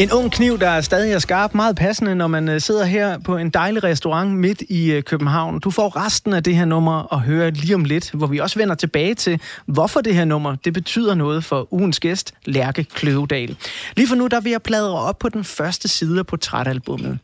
En 0.00 0.12
ung 0.12 0.32
kniv, 0.32 0.58
der 0.58 0.68
er 0.68 0.80
stadig 0.80 1.12
er 1.12 1.18
skarp, 1.18 1.54
meget 1.54 1.76
passende, 1.76 2.14
når 2.14 2.26
man 2.26 2.48
øh, 2.48 2.60
sidder 2.60 2.84
her 2.84 3.18
på 3.18 3.36
en 3.36 3.50
dejlig 3.50 3.84
restaurant 3.84 4.38
midt 4.38 4.62
i 4.68 4.92
øh, 4.92 5.02
København. 5.02 5.60
Du 5.60 5.70
får 5.70 6.06
resten 6.06 6.32
af 6.32 6.42
det 6.42 6.56
her 6.56 6.64
nummer 6.64 7.12
at 7.12 7.20
høre 7.20 7.50
lige 7.50 7.74
om 7.74 7.84
lidt, 7.84 8.10
hvor 8.10 8.26
vi 8.26 8.38
også 8.38 8.58
vender 8.58 8.74
tilbage 8.74 9.14
til, 9.14 9.40
hvorfor 9.66 10.00
det 10.00 10.14
her 10.14 10.24
nummer 10.24 10.54
det 10.64 10.72
betyder 10.72 11.14
noget 11.14 11.44
for 11.44 11.72
ugens 11.74 12.00
gæst, 12.00 12.34
Lærke 12.44 12.84
Kløvedal. 12.84 13.56
Lige 13.96 14.08
for 14.08 14.14
nu, 14.14 14.26
der 14.26 14.40
vil 14.40 14.50
jeg 14.50 14.62
bladre 14.62 14.94
op 14.94 15.18
på 15.18 15.28
den 15.28 15.44
første 15.44 15.88
side 15.88 16.18
af 16.18 16.26
portrætalbummet. 16.26 17.18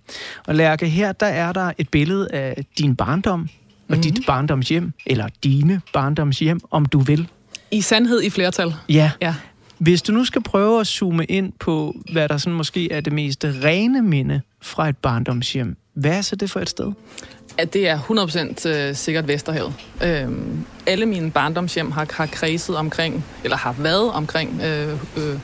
Og 0.47 0.55
Lærke, 0.55 0.89
her 0.89 1.13
der 1.13 1.27
er 1.27 1.53
der 1.53 1.73
et 1.79 1.89
billede 1.89 2.29
af 2.33 2.65
din 2.79 2.97
barndom 2.97 3.41
og 3.41 3.49
mm-hmm. 3.89 4.03
dit 4.03 4.27
barndomshjem, 4.27 4.93
eller 5.07 5.29
dine 5.45 5.81
barndomshjem, 5.93 6.61
om 6.71 6.87
du 6.87 6.99
vil. 6.99 7.29
I 7.71 7.81
sandhed 7.81 8.23
i 8.23 8.31
flertal. 8.31 8.75
Ja. 8.89 9.11
Ja. 9.23 9.35
Hvis 9.79 10.03
du 10.03 10.13
nu 10.13 10.25
skal 10.25 10.43
prøve 10.43 10.81
at 10.81 10.87
zoome 10.87 11.25
ind 11.25 11.53
på, 11.61 11.95
hvad 12.13 12.29
der 12.29 12.37
sådan 12.37 12.57
måske 12.57 12.93
er 12.93 13.01
det 13.01 13.13
mest 13.13 13.45
rene 13.45 14.03
minde 14.03 14.41
fra 14.63 14.89
et 14.89 14.97
barndomshjem, 14.97 15.77
hvad 15.95 16.17
er 16.17 16.23
så 16.23 16.37
det 16.37 16.51
for 16.51 16.61
et 16.61 16.69
sted? 16.69 16.93
At 17.59 17.73
det 17.73 17.89
er 17.89 17.99
100% 17.99 18.69
øh, 18.69 18.95
sikkert 18.95 19.29
Vesterhavet. 19.29 19.75
Øhm, 20.03 20.65
alle 20.87 21.07
mine 21.07 21.31
barndomshjem 21.31 21.91
har, 21.91 22.07
har 22.13 22.27
kredset 22.27 22.77
omkring, 22.77 23.25
eller 23.45 23.57
har 23.57 23.73
været 23.79 24.13
omkring 24.13 24.61
øh, 24.63 24.93
øh, 25.17 25.39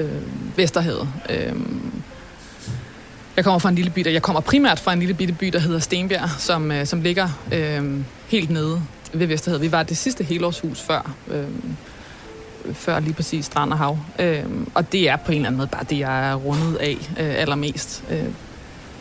øh, 0.00 0.08
Vesterhavet. 0.56 1.08
Øhm, 1.30 1.92
jeg 3.36 3.44
kommer 3.44 3.58
fra 3.58 3.68
en 3.68 3.74
lille 3.74 3.90
by, 3.90 4.00
der, 4.00 4.10
jeg 4.10 4.22
kommer 4.22 4.40
primært 4.40 4.80
fra 4.80 4.92
en 4.92 4.98
lille 4.98 5.14
bitte 5.14 5.34
by, 5.34 5.46
der 5.46 5.58
hedder 5.58 5.78
Stenbjerg, 5.78 6.30
som, 6.38 6.72
øh, 6.72 6.86
som 6.86 7.00
ligger 7.00 7.28
øh, 7.52 8.00
helt 8.28 8.50
nede 8.50 8.82
ved 9.12 9.26
Vesterhavet. 9.26 9.62
Vi 9.62 9.72
var 9.72 9.82
det 9.82 9.96
sidste 9.96 10.24
helårshus 10.24 10.80
før, 10.80 11.14
øh, 11.30 11.44
før 12.72 13.00
lige 13.00 13.14
præcis 13.14 13.44
Strand 13.44 13.72
og 13.72 13.78
Hav. 13.78 13.98
Øh, 14.18 14.44
og 14.74 14.92
det 14.92 15.08
er 15.08 15.16
på 15.16 15.32
en 15.32 15.36
eller 15.36 15.48
anden 15.48 15.56
måde 15.56 15.68
bare 15.68 15.84
det, 15.90 15.98
jeg 15.98 16.30
er 16.30 16.34
rundet 16.34 16.76
af 16.76 16.96
øh, 17.20 17.40
allermest. 17.40 18.04
Øh, 18.10 18.24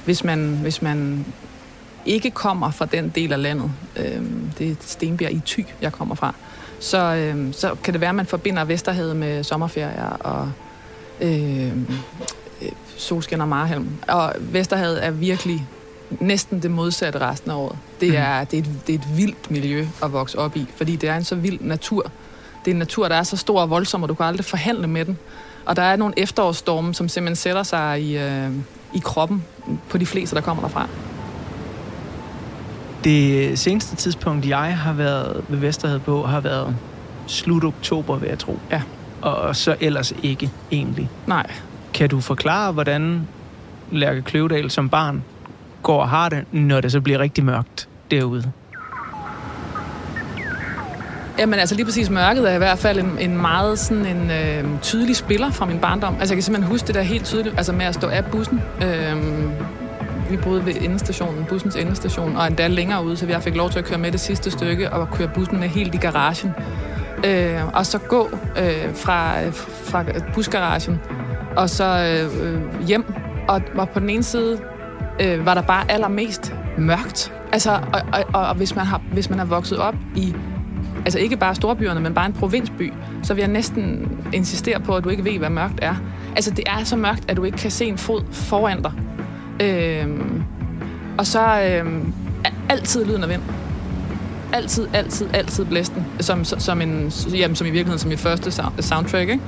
hvis, 0.06 0.24
man, 0.24 0.60
hvis 0.62 0.82
man 0.82 1.26
ikke 2.06 2.32
kommer 2.32 2.72
fra 2.72 2.86
den 2.86 3.10
del 3.10 3.34
af 3.34 3.42
landet, 3.42 3.72
øh, 3.96 4.22
det 4.58 4.72
er 4.72 4.76
Stenbjerg 4.82 5.32
i 5.32 5.42
Thy, 5.46 5.66
jeg 5.82 5.92
kommer 5.92 6.16
fra, 6.16 6.34
så, 6.80 6.98
øh, 7.16 7.54
så 7.54 7.76
kan 7.84 7.94
det 7.94 8.02
være, 8.02 8.10
at 8.10 8.16
man 8.16 8.26
forbinder 8.26 8.66
Vesterhavet 8.66 9.16
med 9.16 9.44
sommerferier 9.44 10.10
og 10.10 10.52
øh, 11.22 11.68
øh, 12.62 12.72
solskin 12.98 13.42
og 13.42 13.48
marhelm. 13.48 13.90
Og 14.08 14.34
Vesterhavet 14.40 15.06
er 15.06 15.12
virkelig 15.12 15.68
næsten 16.20 16.62
det 16.62 16.72
modsatte 16.72 17.20
resten 17.20 17.52
af 17.52 17.56
året. 17.56 17.78
Det 18.02 18.18
er, 18.18 18.44
det, 18.44 18.58
er 18.60 18.64
et, 18.64 18.70
det 18.88 18.96
er 18.96 19.00
et 19.00 19.18
vildt 19.18 19.52
miljø 19.52 19.88
at 20.04 20.14
vokse 20.14 20.40
op 20.40 20.58
i, 20.58 20.66
fordi 20.76 20.96
det 20.96 21.10
er 21.10 21.16
en 21.16 21.24
så 21.24 21.36
vild 21.36 21.60
natur. 21.62 22.12
Det 22.66 22.72
er 22.72 22.76
en 22.76 22.80
natur, 22.80 23.08
der 23.08 23.16
er 23.16 23.24
så 23.24 23.38
stor 23.38 23.62
og 23.62 23.70
voldsom, 23.70 24.04
og 24.04 24.10
du 24.10 24.14
kan 24.14 24.26
aldrig 24.26 24.46
forhandle 24.46 24.88
med 24.88 25.06
den. 25.06 25.18
Og 25.66 25.76
der 25.76 25.82
er 25.82 25.96
nogle 25.96 26.14
efterårsstorme, 26.18 26.94
som 26.94 27.10
simpelthen 27.10 27.36
sætter 27.36 27.64
sig 27.64 28.02
i, 28.02 28.18
øh, 28.18 28.52
i 28.94 29.00
kroppen 29.04 29.44
på 29.90 29.98
de 29.98 30.06
fleste, 30.06 30.36
der 30.36 30.42
kommer 30.42 30.64
derfra. 30.64 30.88
Det 33.04 33.60
seneste 33.60 33.96
tidspunkt, 33.96 34.48
jeg 34.48 34.78
har 34.78 34.94
været 34.94 35.44
ved 35.48 35.58
Vesterhed 35.58 36.00
på, 36.00 36.24
har 36.24 36.40
været 36.40 36.76
slut 37.28 37.64
oktober, 37.64 38.16
vil 38.16 38.30
jeg 38.30 38.40
tro. 38.40 38.60
Ja. 38.72 38.82
Og 39.22 39.56
så 39.56 39.76
ellers 39.80 40.14
ikke 40.24 40.52
egentlig. 40.72 41.10
Nej. 41.28 41.52
Kan 41.94 42.10
du 42.10 42.20
forklare, 42.20 42.72
hvordan 42.72 43.28
Lærke 43.92 44.22
Kløvedal 44.22 44.72
som 44.72 44.90
barn 44.90 45.24
går 45.84 46.02
og 46.02 46.10
har 46.10 46.30
det, 46.30 46.46
når 46.52 46.82
det 46.82 46.92
så 46.92 47.02
bliver 47.02 47.20
rigtig 47.20 47.46
mørkt 47.46 47.88
derude? 48.12 48.52
Jamen 51.40 51.60
altså 51.60 51.76
lige 51.76 51.86
præcis 51.86 52.10
mørket 52.10 52.52
er 52.52 52.56
i 52.56 52.58
hvert 52.58 52.80
fald 52.80 53.00
en, 53.00 53.18
en 53.20 53.38
meget 53.38 53.80
sådan 53.80 54.06
en 54.06 54.32
øh, 54.32 54.82
tydelig 54.82 55.16
spiller 55.16 55.52
fra 55.52 55.66
min 55.66 55.80
barndom. 55.80 56.16
Altså 56.20 56.34
jeg 56.34 56.38
kan 56.38 56.44
simpelthen 56.44 56.72
huske 56.72 56.88
det 56.88 56.96
der 56.96 57.02
helt 57.02 57.26
tydeligt, 57.26 57.56
altså 57.58 57.74
med 57.74 57.86
at 57.86 57.96
stå 57.96 58.08
af 58.08 58.26
bussen. 58.26 58.62
Øh, 58.84 59.16
vi 60.30 60.38
boede 60.38 60.66
ved 60.66 60.74
endestationen, 60.82 61.46
bussens 61.46 61.76
endestation, 61.76 62.36
og 62.36 62.48
endda 62.48 62.68
længere 62.68 63.06
ude, 63.06 63.18
så 63.18 63.26
jeg 63.26 63.44
fik 63.44 63.56
lov 63.56 63.70
til 63.70 63.80
at 63.80 63.86
køre 63.86 64.00
med 64.00 64.12
det 64.12 64.20
sidste 64.20 64.52
stykke 64.52 64.94
og 64.94 65.12
køre 65.12 65.30
bussen 65.36 65.60
med 65.60 65.68
helt 65.68 65.96
i 65.96 65.98
garagen. 65.98 66.52
Øh, 67.26 67.68
og 67.74 67.86
så 67.86 67.98
gå 67.98 68.30
øh, 68.60 68.96
fra, 68.96 69.50
fra 69.84 70.04
busgaragen 70.34 71.00
og 71.56 71.70
så 71.70 71.84
øh, 71.84 72.86
hjem. 72.88 73.14
Og, 73.48 73.62
og 73.76 73.90
på 73.90 74.00
den 74.00 74.10
ene 74.10 74.24
side 74.24 74.60
øh, 75.22 75.46
var 75.46 75.54
der 75.54 75.62
bare 75.62 75.92
allermest 75.92 76.54
mørkt. 76.78 77.34
Altså, 77.52 77.72
og, 77.72 78.02
og, 78.14 78.24
og, 78.34 78.48
og 78.48 78.56
hvis, 78.56 78.76
man 78.76 78.86
har, 78.86 79.02
hvis 79.12 79.30
man 79.30 79.40
er 79.40 79.46
vokset 79.46 79.78
op 79.78 79.96
i, 80.16 80.36
altså 81.06 81.20
ikke 81.20 81.38
bare 81.38 81.56
storbyerne, 81.56 82.00
men 82.00 82.14
bare 82.14 82.26
en 82.26 82.34
provinsby, 82.34 82.94
så 83.24 83.34
vil 83.34 83.42
jeg 83.42 83.52
næsten 83.52 84.10
insistere 84.34 84.80
på, 84.80 84.96
at 84.96 85.04
du 85.04 85.10
ikke 85.10 85.24
ved, 85.24 85.38
hvad 85.38 85.50
mørkt 85.50 85.80
er. 85.82 85.96
Altså, 86.36 86.52
det 86.52 86.64
er 86.68 86.84
så 86.84 86.96
mørkt, 86.96 87.24
at 87.28 87.38
du 87.38 87.44
ikke 87.44 87.58
kan 87.58 87.72
se 87.72 87.86
en 87.86 87.98
fod 87.98 88.22
foran 88.32 88.82
dig. 88.82 88.92
Øhm, 89.62 90.44
og 91.18 91.28
så 91.28 91.62
øhm, 91.62 92.14
er 92.46 92.50
altid 92.70 93.06
lyden 93.06 93.24
af 93.24 93.30
vind. 93.30 93.42
Altid, 94.54 94.88
altid, 94.94 95.28
altid 95.34 95.66
blæsten. 95.66 96.06
Som, 96.20 96.44
som, 96.44 96.82
en, 96.82 97.12
jamen, 97.34 97.56
som 97.56 97.68
i 97.68 97.70
virkeligheden 97.70 98.00
som 98.00 98.10
mit 98.10 98.20
første 98.20 98.52
soundtrack, 98.80 99.30
ikke? 99.30 99.44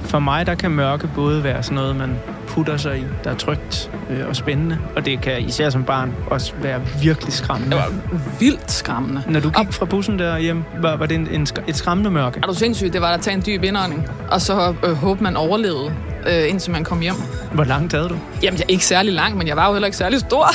For 0.00 0.18
mig, 0.18 0.46
der 0.46 0.54
kan 0.54 0.70
mørke 0.70 1.08
både 1.14 1.44
være 1.44 1.62
sådan 1.62 1.74
noget, 1.74 1.96
man 1.96 2.16
putter 2.52 2.76
sig 2.76 2.98
i, 2.98 3.04
der 3.24 3.30
er 3.30 3.34
trygt 3.34 3.90
øh, 4.10 4.28
og 4.28 4.36
spændende. 4.36 4.78
Og 4.96 5.04
det 5.04 5.20
kan 5.20 5.42
især 5.42 5.70
som 5.70 5.84
barn 5.84 6.14
også 6.26 6.52
være 6.62 6.80
virkelig 7.02 7.32
skræmmende. 7.32 7.76
Det 7.76 7.84
var 7.84 8.18
vildt 8.40 8.72
skræmmende. 8.72 9.22
Når 9.28 9.40
du 9.40 9.50
gik 9.50 9.72
fra 9.72 9.84
bussen 9.84 10.18
der 10.18 10.38
hjem, 10.38 10.62
var, 10.80 10.96
var 10.96 11.06
det 11.06 11.14
en, 11.14 11.28
en, 11.32 11.46
et 11.68 11.76
skræmmende 11.76 12.10
mørke? 12.10 12.40
Er 12.42 12.46
du 12.46 12.54
sindssygt? 12.54 12.92
Det 12.92 13.00
var 13.00 13.08
at 13.08 13.20
tage 13.20 13.36
en 13.36 13.42
dyb 13.46 13.62
indånding, 13.64 14.08
og 14.30 14.40
så 14.40 14.74
øh, 14.84 14.92
håbe, 14.92 15.24
man 15.24 15.36
overlevede, 15.36 15.94
øh, 16.26 16.48
indtil 16.50 16.72
man 16.72 16.84
kom 16.84 17.00
hjem. 17.00 17.14
Hvor 17.52 17.64
langt 17.64 17.92
havde 17.92 18.08
du? 18.08 18.16
Jamen, 18.42 18.58
jeg 18.58 18.64
er 18.64 18.72
ikke 18.72 18.86
særlig 18.86 19.12
lang, 19.12 19.38
men 19.38 19.46
jeg 19.48 19.56
var 19.56 19.66
jo 19.66 19.72
heller 19.72 19.86
ikke 19.86 19.98
særlig 19.98 20.20
stor. 20.20 20.46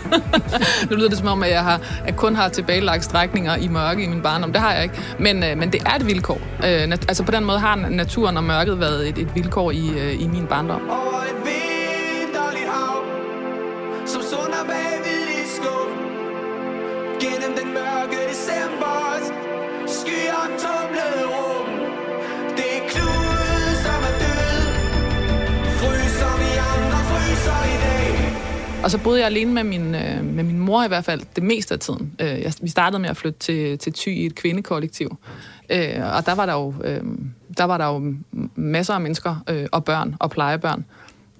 nu 0.90 0.96
lyder 0.96 1.08
det 1.08 1.18
som 1.18 1.26
om, 1.28 1.42
at 1.42 1.50
jeg, 1.50 1.62
har, 1.62 1.80
at 2.06 2.16
kun 2.16 2.36
har 2.36 2.48
tilbagelagt 2.48 3.04
strækninger 3.04 3.56
i 3.56 3.68
mørke 3.68 4.04
i 4.04 4.08
min 4.08 4.22
barndom. 4.22 4.52
Det 4.52 4.60
har 4.60 4.72
jeg 4.72 4.82
ikke. 4.82 4.94
Men, 5.18 5.42
øh, 5.44 5.58
men 5.58 5.72
det 5.72 5.82
er 5.86 5.94
et 5.96 6.06
vilkår. 6.06 6.40
Øh, 6.66 6.88
nat- 6.88 7.04
altså 7.08 7.22
på 7.22 7.30
den 7.30 7.44
måde 7.44 7.58
har 7.58 7.76
naturen 7.76 8.36
og 8.36 8.44
mørket 8.44 8.80
været 8.80 9.08
et, 9.08 9.18
et 9.18 9.34
vilkår 9.34 9.70
i, 9.70 9.88
øh, 9.98 10.22
i 10.22 10.26
min 10.26 10.46
barndom. 10.46 10.80
Over 11.04 11.22
et 11.32 11.38
vinterligt 11.48 12.70
hav 12.76 13.00
Som 14.12 14.22
sunder 14.30 14.64
bagved 14.70 15.26
i 15.38 15.40
skum 15.54 15.90
Gennem 17.22 17.52
den 17.58 17.68
mørke 17.78 18.18
december 18.30 18.94
Skyer 19.96 20.44
tumlede 20.62 21.22
rum 21.32 21.68
Det 22.56 22.68
er 22.78 22.82
Knud, 22.92 23.66
som 23.84 24.00
er 24.10 24.14
død 24.22 24.60
Fryser 25.80 26.34
vi 26.40 26.50
andre, 26.72 26.98
fryser 27.10 27.60
i 27.74 27.76
dag 27.84 28.14
Og 28.84 28.90
så 28.90 28.98
boede 28.98 29.18
jeg 29.18 29.26
alene 29.26 29.52
med 29.52 29.64
min, 29.64 29.94
øh, 29.94 30.24
med 30.24 30.44
min 30.44 30.58
mor 30.58 30.84
i 30.84 30.88
hvert 30.88 31.04
fald 31.04 31.22
det 31.36 31.42
meste 31.42 31.74
af 31.74 31.80
tiden. 31.80 32.14
Øh, 32.20 32.26
jeg, 32.26 32.52
vi 32.62 32.68
startede 32.68 33.00
med 33.00 33.10
at 33.10 33.16
flytte 33.16 33.38
til, 33.38 33.78
til 33.78 33.92
Thy 33.92 34.08
i 34.08 34.26
et 34.26 34.34
kvindekollektiv. 34.34 35.16
Øh, 35.70 36.16
og 36.16 36.26
der 36.26 36.34
var 36.34 36.46
der 36.46 36.52
jo, 36.52 36.74
øh, 36.84 37.00
der 37.54 37.64
var 37.64 37.78
der 37.78 37.86
jo 37.86 38.14
masser 38.54 38.94
af 38.94 39.00
mennesker 39.00 39.36
øh, 39.48 39.66
og 39.72 39.84
børn 39.84 40.16
og 40.20 40.30
plejebørn. 40.30 40.84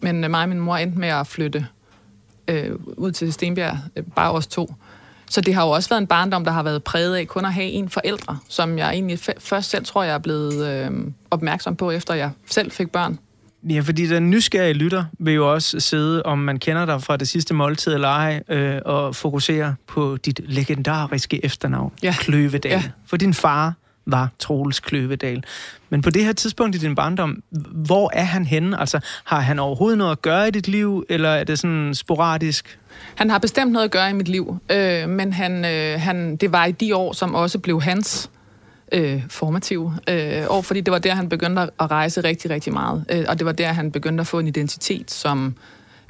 Men 0.01 0.25
øh, 0.25 0.31
mig 0.31 0.43
og 0.43 0.49
min 0.49 0.61
mor 0.61 0.77
endte 0.77 0.99
med 0.99 1.09
at 1.09 1.27
flytte 1.27 1.67
øh, 2.49 2.71
ud 2.97 3.13
til 3.13 3.33
Stenbjerg, 3.33 3.79
øh, 3.97 4.05
bare 4.17 4.33
os 4.33 4.47
to. 4.47 4.75
Så 5.31 5.41
det 5.41 5.55
har 5.55 5.65
jo 5.65 5.71
også 5.71 5.89
været 5.89 6.01
en 6.01 6.07
barndom, 6.07 6.45
der 6.45 6.53
har 6.53 6.63
været 6.63 6.85
præget 6.85 7.17
af 7.17 7.27
kun 7.29 7.45
at 7.45 7.53
have 7.53 7.67
en 7.67 7.89
forældre, 7.89 8.39
som 8.49 8.79
jeg 8.79 8.91
egentlig 8.91 9.19
først 9.39 9.71
selv 9.71 9.85
tror, 9.85 10.03
jeg 10.03 10.15
er 10.15 10.19
blevet 10.19 10.67
øh, 10.67 10.91
opmærksom 11.31 11.77
på, 11.77 11.91
efter 11.91 12.15
jeg 12.15 12.31
selv 12.51 12.71
fik 12.71 12.91
børn. 12.91 13.19
Ja, 13.71 13.81
fordi 13.81 14.07
den 14.07 14.31
nysgerrige 14.31 14.75
lytter 14.75 15.05
vil 15.19 15.35
jo 15.35 15.53
også 15.53 15.81
sidde, 15.81 16.23
om 16.23 16.39
man 16.39 16.59
kender 16.59 16.87
dig 16.87 17.03
fra 17.03 17.17
det 17.17 17.29
sidste 17.29 17.55
måltid 17.55 17.95
eller 17.95 18.09
ej, 18.09 18.43
øh, 18.49 18.81
og 18.85 19.17
fokusere 19.17 19.75
på 19.87 20.17
dit 20.17 20.41
legendariske 20.45 21.45
efternavn, 21.45 21.93
Ja. 22.03 22.15
Kløvedal. 22.19 22.71
Ja. 22.73 22.83
For 23.07 23.17
din 23.17 23.35
far 23.35 23.75
var 24.07 24.29
Troels 24.39 24.81
Kløvedal. 24.81 25.45
Men 25.91 26.03
på 26.03 26.11
det 26.11 26.25
her 26.25 26.33
tidspunkt 26.33 26.77
i 26.77 26.79
din 26.79 26.95
barndom, 26.95 27.43
hvor 27.87 28.11
er 28.13 28.25
han 28.25 28.45
henne? 28.45 28.81
Altså, 28.81 29.01
har 29.25 29.41
han 29.41 29.59
overhovedet 29.59 29.99
noget 29.99 30.13
at 30.13 30.23
gøre 30.23 30.49
i 30.49 30.51
dit 30.51 30.69
liv, 30.69 31.05
eller 31.09 31.29
er 31.29 31.45
det 31.45 31.59
sådan 31.59 31.95
sporadisk? 31.95 32.79
Han 33.15 33.31
har 33.31 33.39
bestemt 33.39 33.73
noget 33.73 33.85
at 33.85 33.91
gøre 33.91 34.11
i 34.11 34.13
mit 34.13 34.29
liv, 34.29 34.57
øh, 34.71 35.09
men 35.09 35.33
han, 35.33 35.65
øh, 35.65 36.01
han, 36.01 36.37
det 36.37 36.53
var 36.53 36.65
i 36.65 36.73
de 36.73 36.97
år, 36.97 37.13
som 37.13 37.35
også 37.35 37.59
blev 37.59 37.83
hans 37.83 38.31
øh, 38.93 39.23
formative 39.29 39.95
øh, 40.09 40.45
år, 40.49 40.63
fordi 40.63 40.81
det 40.81 40.93
var 40.93 40.99
der, 40.99 41.15
han 41.15 41.29
begyndte 41.29 41.63
at 41.63 41.71
rejse 41.91 42.21
rigtig, 42.21 42.51
rigtig 42.51 42.73
meget. 42.73 43.05
Øh, 43.11 43.25
og 43.29 43.39
det 43.39 43.47
var 43.47 43.53
der, 43.53 43.73
han 43.73 43.93
begyndte 43.93 44.21
at 44.21 44.27
få 44.27 44.39
en 44.39 44.47
identitet 44.47 45.11
som 45.11 45.55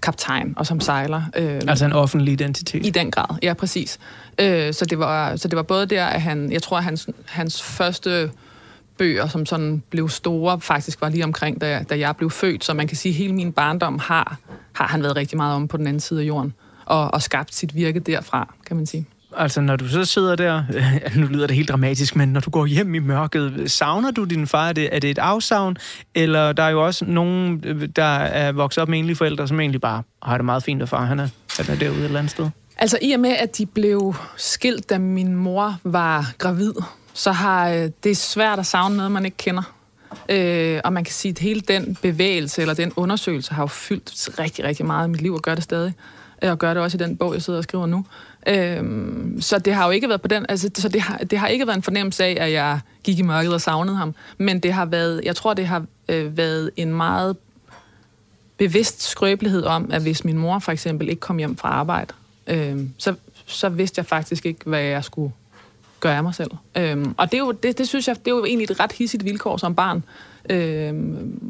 kaptajn 0.03 0.55
og 0.57 0.67
som 0.67 0.81
sejler. 0.81 1.23
Øh, 1.37 1.61
Altså 1.69 1.85
en 1.85 1.93
offentlig 1.93 2.33
identitet? 2.33 2.87
i 2.87 2.91
den 2.91 3.11
grad, 3.11 3.39
ja, 3.43 3.55
præcis. 3.55 3.99
Øh, 4.41 4.75
så, 4.75 4.85
det 4.85 4.99
var, 4.99 5.37
så 5.37 5.49
det 5.49 5.57
var 5.57 5.63
både 5.63 5.87
der, 5.87 6.07
at 6.07 6.23
han, 6.23 6.53
jeg 6.53 6.63
tror, 6.63 6.77
at 6.77 6.85
hans, 6.85 7.09
hans 7.27 7.63
første 7.63 8.31
bøger, 8.99 9.29
som 9.29 9.47
sådan 9.47 9.83
blev 9.91 10.09
store, 10.09 10.61
faktisk 10.61 11.01
var 11.01 11.09
lige 11.09 11.25
omkring, 11.25 11.61
da 11.61 11.85
da 11.91 11.99
jeg 11.99 12.17
blev 12.17 12.31
født. 12.31 12.65
Så 12.65 12.75
man 12.75 12.87
kan 12.87 12.97
sige, 12.97 13.11
at 13.13 13.17
hele 13.17 13.33
min 13.33 13.53
barndom 13.53 13.99
har, 13.99 14.39
har 14.73 14.87
han 14.87 15.03
været 15.03 15.17
rigtig 15.17 15.37
meget 15.37 15.55
om 15.55 15.69
på 15.69 15.77
den 15.77 15.87
anden 15.87 16.01
side 16.01 16.21
af 16.21 16.25
jorden, 16.25 16.55
og, 16.85 17.15
og 17.15 17.23
skabt 17.23 17.55
sit 17.55 17.75
virke 17.75 18.01
derfra, 18.01 18.55
kan 18.67 18.77
man 18.77 18.87
sige. 18.87 19.07
Altså, 19.37 19.61
når 19.61 19.76
du 19.76 19.88
så 19.88 20.05
sidder 20.05 20.37
der, 20.37 20.62
nu 21.21 21.26
lyder 21.26 21.47
det 21.47 21.57
helt 21.57 21.69
dramatisk, 21.69 22.17
men 22.17 22.29
når 22.29 22.41
du 22.41 22.50
går 22.50 22.67
hjem 22.67 22.95
i 22.95 22.99
mørket, 22.99 23.71
savner 23.71 24.11
du 24.11 24.25
din 24.25 24.47
far? 24.47 24.69
Er 24.69 24.73
det, 24.73 24.88
er 24.93 24.99
det 24.99 25.11
et 25.11 25.19
afsavn? 25.19 25.76
Eller 26.14 26.53
der 26.53 26.62
er 26.62 26.71
jo 26.71 26.85
også 26.87 27.05
nogen, 27.05 27.62
der 27.97 28.05
er 28.14 28.53
vokset 28.53 28.83
op 28.83 28.88
med 28.88 28.99
enlige 28.99 29.17
forældre, 29.17 29.49
som 29.49 29.61
egentlig 29.61 29.81
bare 29.81 30.03
har 30.23 30.38
det 30.38 30.45
meget 30.45 30.62
fint, 30.62 30.83
at 30.83 30.88
far 30.88 31.05
han 31.05 31.21
er, 31.21 31.29
han 31.57 31.75
er 31.75 31.79
derude 31.79 31.99
et 31.99 32.05
eller 32.05 32.19
andet 32.19 32.31
sted. 32.31 32.50
Altså 32.76 32.99
i 33.03 33.12
og 33.12 33.21
med, 33.21 33.31
at 33.31 33.59
de 33.59 33.67
blev 33.67 34.14
skilt, 34.37 34.91
da 34.91 34.99
min 34.99 35.35
mor 35.35 35.76
var 35.85 36.33
gravid, 36.38 36.73
så 37.14 37.33
har 37.33 37.69
øh, 37.69 37.91
det 38.05 38.11
er 38.11 38.14
svært 38.14 38.59
at 38.59 38.67
savne 38.67 38.97
noget, 38.97 39.12
man 39.12 39.25
ikke 39.25 39.37
kender. 39.37 39.75
Øh, 40.29 40.81
og 40.85 40.93
man 40.93 41.05
kan 41.05 41.12
sige, 41.12 41.31
at 41.31 41.38
hele 41.38 41.61
den 41.61 41.97
bevægelse 42.03 42.61
eller 42.61 42.75
den 42.75 42.93
undersøgelse 42.97 43.55
har 43.55 43.62
jo 43.62 43.67
fyldt 43.67 44.38
rigtig, 44.38 44.64
rigtig 44.64 44.87
meget 44.87 45.09
i 45.09 45.11
mit 45.11 45.23
liv 45.23 45.35
og 45.35 45.43
gør 45.43 45.55
det 45.55 45.64
stadig. 45.64 45.95
Øh, 46.43 46.50
og 46.50 46.59
gør 46.59 46.75
det 46.75 46.83
også 46.83 46.97
i 46.97 46.99
den 46.99 47.17
bog, 47.17 47.35
jeg 47.35 47.43
sidder 47.43 47.59
og 47.59 47.62
skriver 47.62 47.87
nu. 47.87 48.05
Øhm, 48.47 49.41
så 49.41 49.59
det 49.59 49.75
har 49.75 49.85
jo 49.85 49.91
ikke 49.91 50.09
været 50.09 50.21
på 50.21 50.29
den, 50.29 50.47
altså, 50.49 50.71
så 50.75 50.89
det 50.89 51.01
har, 51.01 51.19
det 51.19 51.39
har 51.39 51.47
ikke 51.47 51.67
været 51.67 51.77
en 51.77 51.83
fornemmelse 51.83 52.25
af, 52.25 52.37
at 52.41 52.53
jeg 52.53 52.81
gik 53.05 53.19
i 53.19 53.23
mørket 53.23 53.55
og 53.55 53.61
savnede 53.61 53.97
ham. 53.97 54.15
Men 54.39 54.61
det 54.61 54.73
har 54.73 54.85
været, 54.85 55.21
jeg 55.25 55.37
tror, 55.37 55.55
det 55.55 55.67
har 55.67 55.85
øh, 56.09 56.37
været 56.37 56.71
en 56.77 56.95
meget 56.95 57.37
bevidst 58.57 59.03
skrøbelighed 59.03 59.65
om, 59.65 59.91
at 59.93 60.03
hvis 60.03 60.25
min 60.25 60.39
mor 60.39 60.59
for 60.59 60.73
eksempel 60.73 61.09
ikke 61.09 61.21
kom 61.21 61.39
hjem 61.39 61.57
fra 61.57 61.69
arbejde, 61.69 62.15
øh, 62.47 62.79
så, 62.99 63.15
så 63.47 63.69
vidste 63.69 63.99
jeg 63.99 64.07
faktisk 64.07 64.47
ikke, 64.47 64.61
hvad 64.65 64.81
jeg 64.83 65.05
skulle 65.05 65.33
gøre 66.01 66.17
af 66.17 66.23
mig 66.23 66.35
selv. 66.35 66.51
Øh, 66.77 67.07
og 67.17 67.31
det, 67.31 67.35
er 67.35 67.39
jo, 67.39 67.53
det, 67.53 67.79
det 67.79 67.89
synes 67.89 68.09
jeg, 68.09 68.17
det 68.17 68.31
er 68.31 68.35
jo 68.37 68.45
egentlig 68.45 68.71
et 68.71 68.81
ret 68.81 68.93
hissigt 68.93 69.25
vilkår 69.25 69.57
som 69.57 69.75
barn. 69.75 70.05
Øh, 70.51 70.95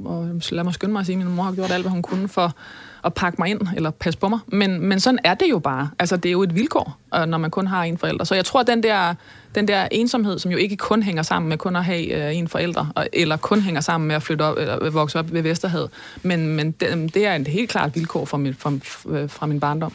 og 0.04 0.40
lad 0.50 0.64
mig 0.64 0.74
skynde 0.74 0.92
mig 0.92 1.00
at 1.00 1.06
sige, 1.06 1.18
at 1.18 1.26
min 1.26 1.34
mor 1.34 1.42
har 1.42 1.52
gjort 1.52 1.70
alt, 1.70 1.82
hvad 1.82 1.92
hun 1.92 2.02
kunne 2.02 2.28
for 2.28 2.54
at 3.04 3.14
pakke 3.14 3.36
mig 3.38 3.48
ind, 3.48 3.60
eller 3.76 3.90
passe 3.90 4.20
på 4.20 4.28
mig. 4.28 4.38
Men, 4.46 4.80
men 4.80 5.00
sådan 5.00 5.18
er 5.24 5.34
det 5.34 5.46
jo 5.50 5.58
bare. 5.58 5.90
Altså, 5.98 6.16
det 6.16 6.28
er 6.28 6.32
jo 6.32 6.42
et 6.42 6.54
vilkår, 6.54 6.98
øh, 7.14 7.26
når 7.26 7.38
man 7.38 7.50
kun 7.50 7.66
har 7.66 7.84
en 7.84 7.98
forælder. 7.98 8.24
Så 8.24 8.34
jeg 8.34 8.44
tror, 8.44 8.60
at 8.60 8.66
den 8.66 8.82
der, 8.82 9.14
den 9.54 9.68
der 9.68 9.88
ensomhed, 9.90 10.38
som 10.38 10.50
jo 10.50 10.56
ikke 10.56 10.76
kun 10.76 11.02
hænger 11.02 11.22
sammen 11.22 11.48
med 11.48 11.58
kun 11.58 11.76
at 11.76 11.84
have 11.84 12.28
øh, 12.28 12.36
en 12.36 12.48
forælder, 12.48 13.06
eller 13.12 13.36
kun 13.36 13.60
hænger 13.60 13.80
sammen 13.80 14.08
med 14.08 14.16
at 14.16 14.22
flytte 14.22 14.42
op, 14.42 14.56
eller 14.58 14.90
vokse 14.90 15.18
op 15.18 15.32
ved 15.32 15.42
Vesterhavet, 15.42 15.90
men, 16.22 16.46
men 16.46 16.70
det, 16.70 17.14
det 17.14 17.26
er 17.26 17.34
et 17.34 17.48
helt 17.48 17.70
klart 17.70 17.94
vilkår 17.94 18.24
fra 18.24 18.38
min, 18.38 18.54
fra, 18.54 18.72
øh, 19.08 19.30
fra 19.30 19.46
min 19.46 19.60
barndom 19.60 19.92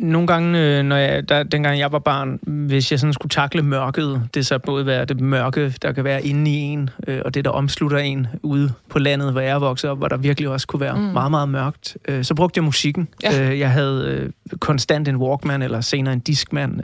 nogle 0.00 0.26
gange, 0.26 0.60
øh, 0.60 0.82
når 0.82 0.96
jeg, 0.96 1.28
der, 1.28 1.42
dengang 1.42 1.78
jeg 1.78 1.92
var 1.92 1.98
barn, 1.98 2.38
hvis 2.42 2.90
jeg 2.90 3.00
sådan 3.00 3.12
skulle 3.12 3.30
takle 3.30 3.62
mørket, 3.62 4.22
det 4.34 4.46
så 4.46 4.58
både 4.58 4.86
være 4.86 5.04
det 5.04 5.20
mørke, 5.20 5.74
der 5.82 5.92
kan 5.92 6.04
være 6.04 6.26
inde 6.26 6.50
i 6.50 6.54
en, 6.54 6.90
øh, 7.06 7.20
og 7.24 7.34
det, 7.34 7.44
der 7.44 7.50
omslutter 7.50 7.98
en 7.98 8.26
ude 8.42 8.72
på 8.88 8.98
landet, 8.98 9.32
hvor 9.32 9.40
jeg 9.40 9.60
vokset 9.60 9.90
op, 9.90 9.98
hvor 9.98 10.08
der 10.08 10.16
virkelig 10.16 10.50
også 10.50 10.66
kunne 10.66 10.80
være 10.80 10.96
mm. 10.96 11.02
meget, 11.02 11.30
meget 11.30 11.48
mørkt, 11.48 11.96
øh, 12.08 12.24
så 12.24 12.34
brugte 12.34 12.58
jeg 12.58 12.64
musikken. 12.64 13.08
Ja. 13.22 13.58
jeg 13.58 13.70
havde 13.70 14.32
konstant 14.60 15.08
en 15.08 15.16
Walkman, 15.16 15.62
eller 15.62 15.80
senere 15.80 16.14
en 16.14 16.20
Discman, 16.20 16.80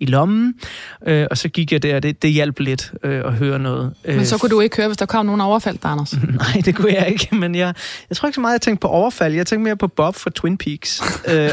i 0.00 0.06
lommen, 0.06 0.54
og 1.30 1.38
så 1.38 1.48
gik 1.48 1.72
jeg 1.72 1.82
der, 1.82 2.00
det, 2.00 2.22
det 2.22 2.30
hjalp 2.30 2.58
lidt 2.60 2.92
at 3.02 3.32
høre 3.32 3.58
noget. 3.58 3.92
Men 4.04 4.26
så 4.26 4.38
kunne 4.38 4.50
du 4.50 4.60
ikke 4.60 4.76
høre, 4.76 4.86
hvis 4.86 4.96
der 4.96 5.06
kom 5.06 5.26
nogen 5.26 5.40
overfald, 5.40 5.78
Anders? 5.84 6.14
Nej, 6.22 6.62
det 6.64 6.74
kunne 6.74 6.92
jeg 6.92 7.08
ikke, 7.08 7.28
men 7.36 7.54
jeg, 7.54 7.74
jeg 8.10 8.16
tror 8.16 8.28
ikke 8.28 8.34
så 8.34 8.40
meget, 8.40 8.52
jeg 8.52 8.60
tænkte 8.60 8.80
på 8.80 8.88
overfald. 8.88 9.34
Jeg 9.34 9.46
tænkte 9.46 9.64
mere 9.64 9.76
på 9.76 9.88
Bob 9.88 10.14
fra 10.14 10.30
Twin 10.30 10.58
Peaks, 10.58 11.02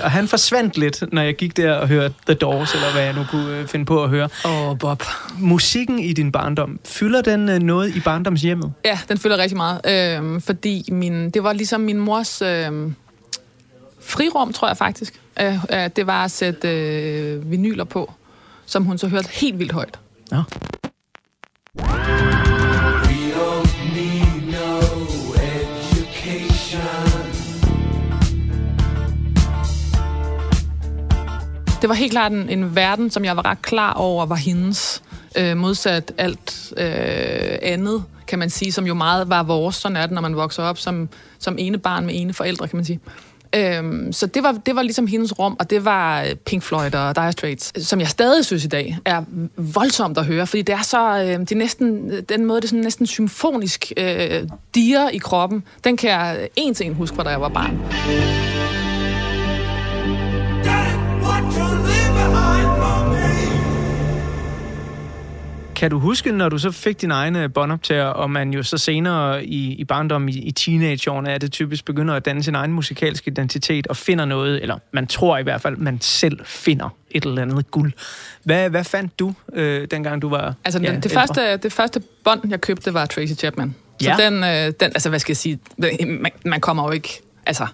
og 0.03 0.11
han 0.11 0.27
forsvandt 0.27 0.77
lidt, 0.83 1.03
når 1.13 1.21
jeg 1.21 1.35
gik 1.35 1.57
der 1.57 1.73
og 1.73 1.87
hørte 1.87 2.13
The 2.25 2.33
Doors, 2.33 2.73
eller 2.73 2.91
hvad 2.91 3.03
jeg 3.03 3.13
nu 3.13 3.23
kunne 3.31 3.57
øh, 3.57 3.67
finde 3.67 3.85
på 3.85 4.03
at 4.03 4.09
høre. 4.09 4.29
Åh, 4.45 4.69
oh, 4.69 4.77
Bob. 4.77 5.03
Musikken 5.39 5.99
i 5.99 6.13
din 6.13 6.31
barndom, 6.31 6.79
fylder 6.85 7.21
den 7.21 7.49
øh, 7.49 7.59
noget 7.59 7.95
i 7.95 7.99
barndomshjemmet? 7.99 8.73
Ja, 8.85 8.99
den 9.09 9.17
fylder 9.17 9.37
rigtig 9.37 9.57
meget. 9.57 9.81
Øh, 9.87 10.41
fordi 10.41 10.85
min, 10.91 11.29
det 11.29 11.43
var 11.43 11.53
ligesom 11.53 11.81
min 11.81 11.99
mors 11.99 12.41
øh, 12.41 12.71
frirum, 14.01 14.53
tror 14.53 14.67
jeg 14.67 14.77
faktisk. 14.77 15.21
Øh, 15.41 15.63
øh, 15.73 15.89
det 15.95 16.07
var 16.07 16.23
at 16.23 16.31
sætte 16.31 16.67
øh, 16.69 17.51
vinyler 17.51 17.83
på, 17.83 18.13
som 18.65 18.83
hun 18.83 18.97
så 18.97 19.07
hørte 19.07 19.29
helt 19.31 19.59
vildt 19.59 19.71
højt. 19.71 19.99
Ja. 20.31 20.41
Det 31.83 31.89
var 31.89 31.95
helt 31.95 32.11
klart 32.11 32.31
en, 32.31 32.49
en 32.49 32.75
verden, 32.75 33.11
som 33.11 33.25
jeg 33.25 33.37
var 33.37 33.45
ret 33.45 33.61
klar 33.61 33.93
over, 33.93 34.25
var 34.25 34.35
hendes. 34.35 35.03
Øh, 35.37 35.57
modsat 35.57 36.11
alt 36.17 36.73
øh, 36.77 37.57
andet, 37.61 38.03
kan 38.27 38.39
man 38.39 38.49
sige, 38.49 38.71
som 38.71 38.87
jo 38.87 38.93
meget 38.93 39.29
var 39.29 39.43
vores. 39.43 39.75
Sådan 39.75 39.95
er 39.95 40.01
det, 40.01 40.11
når 40.11 40.21
man 40.21 40.35
vokser 40.35 40.63
op 40.63 40.77
som, 40.77 41.09
som 41.39 41.55
ene 41.59 41.77
barn 41.77 42.05
med 42.05 42.13
ene 42.15 42.33
forældre, 42.33 42.67
kan 42.67 42.77
man 42.77 42.85
sige. 42.85 42.99
Øhm, 43.55 44.13
så 44.13 44.25
det 44.27 44.43
var, 44.43 44.51
det 44.51 44.75
var 44.75 44.81
ligesom 44.81 45.07
hendes 45.07 45.39
rum, 45.39 45.55
og 45.59 45.69
det 45.69 45.85
var 45.85 46.21
øh, 46.21 46.35
Pink 46.35 46.63
Floyd 46.63 46.95
og 46.95 47.15
Dire 47.15 47.31
Straits, 47.31 47.87
som 47.87 47.99
jeg 47.99 48.07
stadig 48.07 48.45
synes 48.45 48.65
i 48.65 48.67
dag 48.67 48.97
er 49.05 49.23
voldsomt 49.57 50.17
at 50.17 50.25
høre, 50.25 50.47
fordi 50.47 50.61
det 50.61 50.73
er 50.73 50.81
så, 50.81 51.19
øh, 51.19 51.39
det 51.39 51.51
er 51.51 51.55
næsten, 51.55 52.11
den 52.29 52.45
måde, 52.45 52.61
det 52.61 52.65
er 52.65 52.69
sådan 52.69 52.83
næsten 52.83 53.05
symfonisk 53.05 53.91
øh, 53.97 54.43
diger 54.75 55.09
i 55.09 55.17
kroppen, 55.17 55.63
den 55.83 55.97
kan 55.97 56.09
jeg 56.09 56.49
en 56.55 56.73
til 56.73 56.85
en 56.85 56.93
huske, 56.93 57.15
fra 57.15 57.23
da 57.23 57.29
jeg 57.29 57.41
var 57.41 57.49
barn. 57.49 57.79
Kan 65.83 65.91
du 65.91 65.99
huske, 65.99 66.31
når 66.31 66.49
du 66.49 66.57
så 66.57 66.71
fik 66.71 67.01
din 67.01 67.11
egne 67.11 67.49
båndoptager, 67.49 68.05
og 68.05 68.31
man 68.31 68.53
jo 68.53 68.63
så 68.63 68.77
senere 68.77 69.45
i, 69.45 69.73
i 69.73 69.83
barndom, 69.83 70.27
i, 70.27 70.31
i 70.31 70.51
teenageårene, 70.51 71.31
er 71.31 71.37
det 71.37 71.51
typisk 71.51 71.85
begynder 71.85 72.13
at 72.13 72.25
danne 72.25 72.43
sin 72.43 72.55
egen 72.55 72.71
musikalske 72.71 73.31
identitet 73.31 73.87
og 73.87 73.97
finder 73.97 74.25
noget, 74.25 74.61
eller 74.61 74.77
man 74.91 75.07
tror 75.07 75.37
i 75.37 75.43
hvert 75.43 75.61
fald, 75.61 75.77
man 75.77 76.01
selv 76.01 76.39
finder 76.45 76.89
et 77.11 77.25
eller 77.25 77.41
andet 77.41 77.71
guld. 77.71 77.93
Hvad, 78.43 78.69
hvad 78.69 78.83
fandt 78.83 79.19
du, 79.19 79.33
øh, 79.53 79.87
dengang 79.91 80.21
du 80.21 80.29
var 80.29 80.53
Altså, 80.65 80.79
ja, 80.79 80.95
det, 80.95 81.11
første, 81.11 81.57
det 81.57 81.73
første 81.73 82.01
bånd, 82.23 82.41
jeg 82.49 82.61
købte, 82.61 82.93
var 82.93 83.05
Tracy 83.05 83.33
Chapman. 83.33 83.75
Så 84.01 84.09
ja. 84.09 84.29
den, 84.29 84.43
øh, 84.43 84.73
den, 84.79 84.81
altså 84.81 85.09
hvad 85.09 85.19
skal 85.19 85.31
jeg 85.31 85.37
sige, 85.37 85.59
man, 86.07 86.31
man 86.45 86.61
kommer 86.61 86.83
jo 86.83 86.91
ikke, 86.91 87.21
altså 87.45 87.67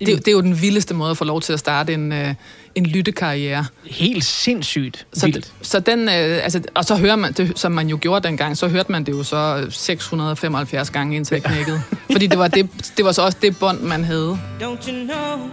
det, 0.00 0.18
det 0.18 0.28
er 0.28 0.32
jo 0.32 0.40
den 0.40 0.62
vildeste 0.62 0.94
måde 0.94 1.10
at 1.10 1.16
få 1.16 1.24
lov 1.24 1.40
til 1.40 1.52
at 1.52 1.58
starte 1.58 1.94
en, 1.94 2.12
øh, 2.12 2.34
en 2.74 2.86
lyttekarriere. 2.86 3.66
Helt 3.84 4.24
sindssygt 4.24 5.06
så, 5.12 5.26
vildt. 5.26 5.52
Så 5.62 5.80
den, 5.80 6.00
øh, 6.00 6.44
altså, 6.44 6.62
og 6.74 6.84
så 6.84 6.96
hører 6.96 7.16
man, 7.16 7.32
det, 7.32 7.58
som 7.58 7.72
man 7.72 7.88
jo 7.88 7.98
gjorde 8.00 8.28
dengang, 8.28 8.56
så 8.56 8.68
hørte 8.68 8.92
man 8.92 9.04
det 9.04 9.12
jo 9.12 9.22
så 9.22 9.66
675 9.70 10.90
gange 10.90 11.16
indtil 11.16 11.36
det 11.36 11.44
knækkede. 11.44 11.82
Fordi 12.12 12.26
det 12.26 12.38
var, 12.38 12.48
det, 12.48 12.68
det 12.96 13.04
var 13.04 13.12
så 13.12 13.22
også 13.22 13.38
det 13.42 13.56
bånd, 13.58 13.80
man 13.80 14.04
havde. 14.04 14.38
Don't 14.60 14.88
you 14.88 15.04
know, 15.04 15.50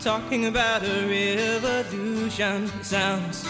talking 0.00 0.46
about 0.46 0.82
a 0.82 1.06
revolution 1.08 2.72
sounds 2.82 3.46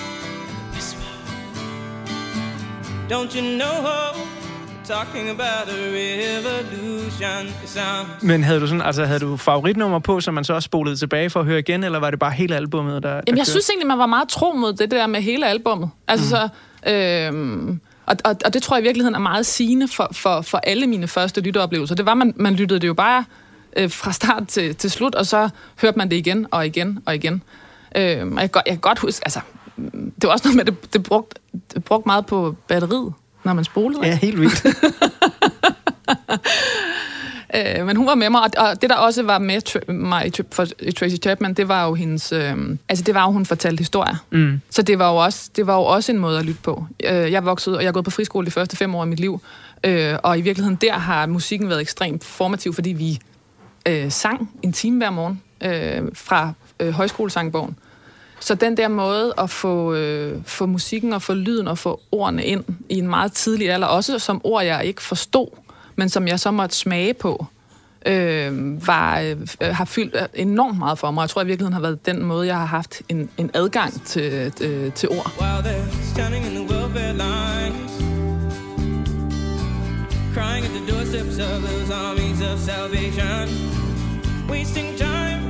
Don't 3.12 3.34
you 3.34 3.42
know 3.58 4.41
talking 4.92 5.30
about 5.30 5.68
a 5.68 5.80
revolution. 6.00 7.42
Men 8.22 8.44
havde 8.44 8.60
du 8.60 8.66
sådan, 8.66 8.82
altså 8.82 9.04
havde 9.04 9.20
du 9.20 9.36
favoritnummer 9.36 9.98
på, 9.98 10.20
som 10.20 10.34
man 10.34 10.44
så 10.44 10.54
også 10.54 10.66
spolede 10.66 10.96
tilbage 10.96 11.30
for 11.30 11.40
at 11.40 11.46
høre 11.46 11.58
igen, 11.58 11.84
eller 11.84 11.98
var 11.98 12.10
det 12.10 12.18
bare 12.18 12.30
hele 12.30 12.56
albummet, 12.56 13.02
der, 13.02 13.10
der 13.10 13.20
Jamen, 13.26 13.38
jeg 13.38 13.46
synes 13.46 13.68
egentlig, 13.68 13.86
man 13.86 13.98
var 13.98 14.06
meget 14.06 14.28
tro 14.28 14.52
mod 14.52 14.72
det 14.72 14.90
der 14.90 15.06
med 15.06 15.20
hele 15.22 15.46
albummet. 15.46 15.90
Altså, 16.08 16.50
mm. 16.84 16.88
så, 16.88 16.92
øhm, 16.92 17.80
og, 18.06 18.16
og, 18.24 18.36
og 18.44 18.54
det 18.54 18.62
tror 18.62 18.76
jeg 18.76 18.82
i 18.82 18.86
virkeligheden 18.86 19.14
er 19.14 19.18
meget 19.18 19.46
sigende 19.46 19.88
for, 19.88 20.08
for, 20.12 20.40
for 20.40 20.58
alle 20.58 20.86
mine 20.86 21.08
første 21.08 21.40
lytteoplevelser. 21.40 21.94
Det 21.94 22.06
var, 22.06 22.14
man, 22.14 22.34
man 22.36 22.54
lyttede 22.54 22.80
det 22.80 22.86
jo 22.86 22.94
bare 22.94 23.24
øh, 23.76 23.90
fra 23.90 24.12
start 24.12 24.48
til, 24.48 24.74
til 24.74 24.90
slut, 24.90 25.14
og 25.14 25.26
så 25.26 25.48
hørte 25.82 25.98
man 25.98 26.10
det 26.10 26.16
igen 26.16 26.46
og 26.50 26.66
igen 26.66 26.98
og 27.06 27.14
igen. 27.14 27.42
Øhm, 27.96 28.36
og 28.36 28.42
jeg, 28.42 28.50
jeg 28.54 28.64
kan 28.66 28.78
godt 28.78 28.98
huske, 28.98 29.24
altså, 29.24 29.40
det 29.92 30.22
var 30.22 30.30
også 30.30 30.48
noget 30.48 30.56
med, 30.56 30.68
at 30.68 30.82
det, 30.82 30.92
det 30.92 31.02
brugte 31.02 31.40
det 31.74 31.84
brugt 31.84 32.06
meget 32.06 32.26
på 32.26 32.56
batteriet. 32.68 33.12
Når 33.44 33.52
man 33.52 33.64
spolede? 33.64 34.06
Ja, 34.06 34.18
helt 34.22 34.40
vildt. 34.40 34.66
øh, 37.56 37.86
men 37.86 37.96
hun 37.96 38.06
var 38.06 38.14
med 38.14 38.30
mig, 38.30 38.42
og 38.58 38.82
det 38.82 38.90
der 38.90 38.96
også 38.96 39.22
var 39.22 39.38
med 39.38 39.60
tr- 39.68 39.92
mig 39.92 40.32
for 40.52 40.66
Tracy 40.96 41.16
Chapman, 41.22 41.54
det 41.54 41.68
var 41.68 41.86
jo 41.86 41.94
hendes, 41.94 42.32
øh, 42.32 42.56
altså 42.88 43.04
det 43.04 43.14
var 43.14 43.22
jo, 43.22 43.30
hun 43.30 43.46
fortalte 43.46 43.80
historier. 43.80 44.16
Mm. 44.30 44.60
Så 44.70 44.82
det 44.82 44.98
var, 44.98 45.10
jo 45.10 45.16
også, 45.16 45.50
det 45.56 45.66
var 45.66 45.74
jo 45.74 45.82
også 45.82 46.12
en 46.12 46.18
måde 46.18 46.38
at 46.38 46.44
lytte 46.44 46.60
på. 46.62 46.86
Øh, 47.04 47.32
jeg 47.32 47.44
voksede, 47.44 47.76
og 47.76 47.82
jeg 47.82 47.88
har 47.88 47.92
gået 47.92 48.04
på 48.04 48.10
friskole 48.10 48.46
de 48.46 48.50
første 48.50 48.76
fem 48.76 48.94
år 48.94 49.00
af 49.00 49.06
mit 49.06 49.20
liv, 49.20 49.40
øh, 49.84 50.16
og 50.22 50.38
i 50.38 50.40
virkeligheden 50.40 50.78
der 50.80 50.92
har 50.92 51.26
musikken 51.26 51.68
været 51.68 51.80
ekstremt 51.80 52.24
formativ, 52.24 52.74
fordi 52.74 52.90
vi 52.90 53.18
øh, 53.88 54.10
sang 54.10 54.50
en 54.62 54.72
time 54.72 54.98
hver 54.98 55.10
morgen 55.10 55.42
øh, 55.64 56.08
fra 56.14 56.52
øh, 56.80 56.90
højskolesangbogen. 56.90 57.76
Så 58.42 58.54
den 58.54 58.76
der 58.76 58.88
måde 58.88 59.34
at 59.38 59.50
få, 59.50 59.94
øh, 59.94 60.40
få 60.44 60.66
musikken 60.66 61.12
og 61.12 61.22
få 61.22 61.34
lyden 61.34 61.68
og 61.68 61.78
få 61.78 62.00
ordene 62.12 62.44
ind 62.44 62.64
i 62.88 62.98
en 62.98 63.08
meget 63.08 63.32
tidlig 63.32 63.70
alder, 63.70 63.86
også 63.86 64.18
som 64.18 64.40
ord, 64.44 64.64
jeg 64.64 64.84
ikke 64.84 65.02
forstod, 65.02 65.46
men 65.96 66.08
som 66.08 66.28
jeg 66.28 66.40
så 66.40 66.50
måtte 66.50 66.76
smage 66.76 67.14
på, 67.14 67.46
øh, 68.06 68.86
var, 68.86 69.20
øh, 69.20 69.36
har 69.60 69.84
fyldt 69.84 70.16
enormt 70.34 70.78
meget 70.78 70.98
for 70.98 71.10
mig. 71.10 71.22
Jeg 71.22 71.30
tror 71.30 71.42
i 71.42 71.46
virkeligheden 71.46 71.72
har 71.72 71.80
været 71.80 72.06
den 72.06 72.22
måde, 72.24 72.46
jeg 72.46 72.56
har 72.56 72.66
haft 72.66 73.02
en, 73.08 73.30
en 73.38 73.50
adgang 73.54 74.02
til, 74.04 74.52
øh, 74.60 74.92
til 74.92 75.08
ord. 75.08 75.32
crying 80.34 80.64
at 80.64 80.72
the 80.72 80.92
doorsteps 80.92 81.38
of 81.38 81.62
those 81.62 81.92
armies 81.92 82.40
of 82.40 82.58
salvation, 82.58 83.48
wasting 84.48 84.96
time 84.96 85.41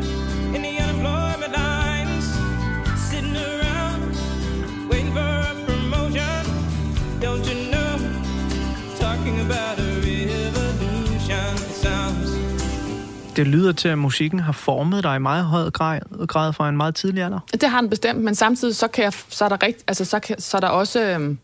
det 13.36 13.46
lyder 13.46 13.72
til, 13.72 13.88
at 13.88 13.98
musikken 13.98 14.40
har 14.40 14.52
formet 14.52 15.04
dig 15.04 15.16
i 15.16 15.18
meget 15.18 15.44
høj 15.44 15.70
grad, 15.70 16.26
grad 16.26 16.52
fra 16.52 16.68
en 16.68 16.76
meget 16.76 16.94
tidlig 16.94 17.24
alder. 17.24 17.40
Det 17.52 17.68
har 17.68 17.80
den 17.80 17.90
bestemt, 17.90 18.20
men 18.20 18.34
samtidig 18.34 18.76
så, 18.76 18.88
kan 18.88 19.04
jeg, 19.04 19.12
så 19.28 19.44
er 19.44 19.48
der, 19.48 19.62
rigt, 19.62 19.84
altså, 19.86 20.04
så, 20.04 20.18
kan, 20.18 20.40
så 20.40 20.56
er 20.56 20.60
der 20.60 20.68
også... 20.68 21.00
Øhm, 21.00 21.38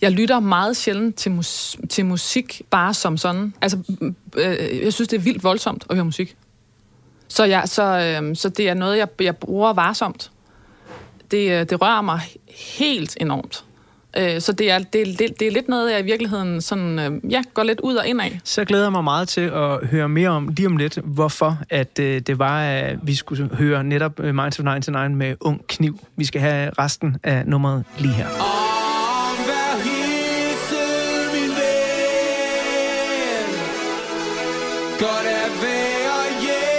jeg 0.00 0.12
lytter 0.12 0.40
meget 0.40 0.76
sjældent 0.76 1.16
til, 1.16 1.32
mus, 1.32 1.76
til 1.88 2.06
musik, 2.06 2.62
bare 2.70 2.94
som 2.94 3.16
sådan. 3.16 3.54
Altså, 3.60 3.78
øh, 4.02 4.12
øh 4.36 4.84
jeg 4.84 4.92
synes, 4.92 5.08
det 5.08 5.16
er 5.16 5.20
vildt 5.20 5.44
voldsomt 5.44 5.84
at 5.90 5.96
høre 5.96 6.04
musik. 6.04 6.36
Så, 7.28 7.44
jeg, 7.44 7.62
så, 7.66 7.82
øh, 7.82 8.36
så 8.36 8.48
det 8.48 8.68
er 8.68 8.74
noget, 8.74 8.98
jeg, 8.98 9.08
jeg 9.20 9.36
bruger 9.36 9.72
varsomt. 9.72 10.30
Det, 11.30 11.50
øh, 11.50 11.66
det 11.70 11.82
rører 11.82 12.02
mig 12.02 12.20
helt 12.78 13.16
enormt. 13.20 13.64
Øh, 14.16 14.40
så 14.40 14.52
det 14.52 14.70
er, 14.70 14.78
det, 14.78 15.18
det, 15.18 15.40
det 15.40 15.48
er 15.48 15.50
lidt 15.50 15.68
noget, 15.68 15.92
jeg 15.92 16.00
i 16.00 16.02
virkeligheden 16.02 16.60
sådan, 16.60 16.98
øh, 16.98 17.32
ja, 17.32 17.42
går 17.54 17.62
lidt 17.62 17.80
ud 17.80 17.94
og 17.94 18.06
ind 18.06 18.20
af. 18.20 18.40
Så 18.44 18.64
glæder 18.64 18.84
jeg 18.84 18.92
mig 18.92 19.04
meget 19.04 19.28
til 19.28 19.40
at 19.40 19.86
høre 19.86 20.08
mere 20.08 20.28
om 20.28 20.48
lige 20.48 20.66
om 20.66 20.76
lidt, 20.76 20.98
hvorfor 21.04 21.58
at 21.70 21.98
øh, 21.98 22.20
det 22.20 22.38
var, 22.38 22.60
at 22.62 22.98
vi 23.02 23.14
skulle 23.14 23.56
høre 23.56 23.84
netop 23.84 24.18
Minds 24.18 24.58
of 24.58 24.64
99 24.64 25.16
med 25.16 25.36
Ung 25.40 25.66
Kniv. 25.66 25.98
Vi 26.16 26.24
skal 26.24 26.40
have 26.40 26.70
resten 26.78 27.16
af 27.22 27.46
nummeret 27.46 27.84
lige 27.98 28.14
her. 28.14 28.26
Ven. 28.26 28.36
Godt 34.98 35.26
at 35.26 35.52
være 35.62 36.42
hjemme 36.42 36.69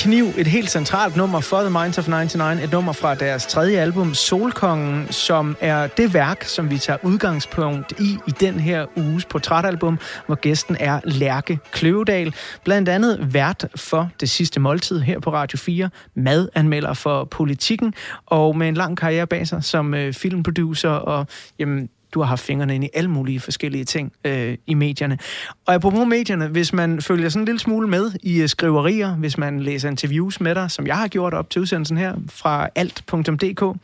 Kniv, 0.00 0.24
et 0.38 0.46
helt 0.46 0.70
centralt 0.70 1.16
nummer 1.16 1.40
for 1.40 1.60
The 1.60 1.70
Minds 1.70 1.98
of 1.98 2.08
99, 2.08 2.64
et 2.64 2.72
nummer 2.72 2.92
fra 2.92 3.14
deres 3.14 3.46
tredje 3.46 3.78
album, 3.78 4.14
Solkongen, 4.14 5.12
som 5.12 5.56
er 5.60 5.86
det 5.86 6.14
værk, 6.14 6.44
som 6.44 6.70
vi 6.70 6.78
tager 6.78 6.98
udgangspunkt 7.02 8.00
i 8.00 8.18
i 8.26 8.30
den 8.40 8.60
her 8.60 8.86
uges 8.96 9.24
portrætalbum, 9.24 9.98
hvor 10.26 10.34
gæsten 10.34 10.76
er 10.80 11.00
Lærke 11.04 11.58
Kløvedal, 11.72 12.34
blandt 12.64 12.88
andet 12.88 13.34
vært 13.34 13.66
for 13.76 14.10
Det 14.20 14.30
Sidste 14.30 14.60
Måltid 14.60 15.00
her 15.00 15.20
på 15.20 15.32
Radio 15.32 15.58
4, 15.58 15.90
madanmelder 16.14 16.94
for 16.94 17.24
Politikken, 17.24 17.94
og 18.26 18.56
med 18.56 18.68
en 18.68 18.74
lang 18.74 18.96
karriere 18.96 19.26
bag 19.26 19.46
sig 19.46 19.64
som 19.64 19.94
øh, 19.94 20.12
filmproducer 20.12 20.90
og 20.90 21.26
jamen, 21.58 21.88
du 22.14 22.20
har 22.20 22.26
haft 22.26 22.42
fingrene 22.42 22.74
ind 22.74 22.84
i 22.84 22.88
alle 22.94 23.10
mulige 23.10 23.40
forskellige 23.40 23.84
ting 23.84 24.12
øh, 24.24 24.58
i 24.66 24.74
medierne. 24.74 25.18
Og 25.66 25.74
apropos 25.74 26.06
medierne, 26.06 26.46
hvis 26.46 26.72
man 26.72 27.00
følger 27.00 27.28
sådan 27.28 27.42
en 27.42 27.46
lille 27.46 27.58
smule 27.58 27.88
med 27.88 28.10
i 28.22 28.40
øh, 28.42 28.48
skriverier, 28.48 29.14
hvis 29.14 29.38
man 29.38 29.60
læser 29.60 29.88
interviews 29.88 30.40
med 30.40 30.54
dig, 30.54 30.70
som 30.70 30.86
jeg 30.86 30.96
har 30.96 31.08
gjort 31.08 31.34
op 31.34 31.50
til 31.50 31.62
udsendelsen 31.62 31.96
her 31.96 32.14
fra 32.28 32.68
alt.dk, 32.74 33.78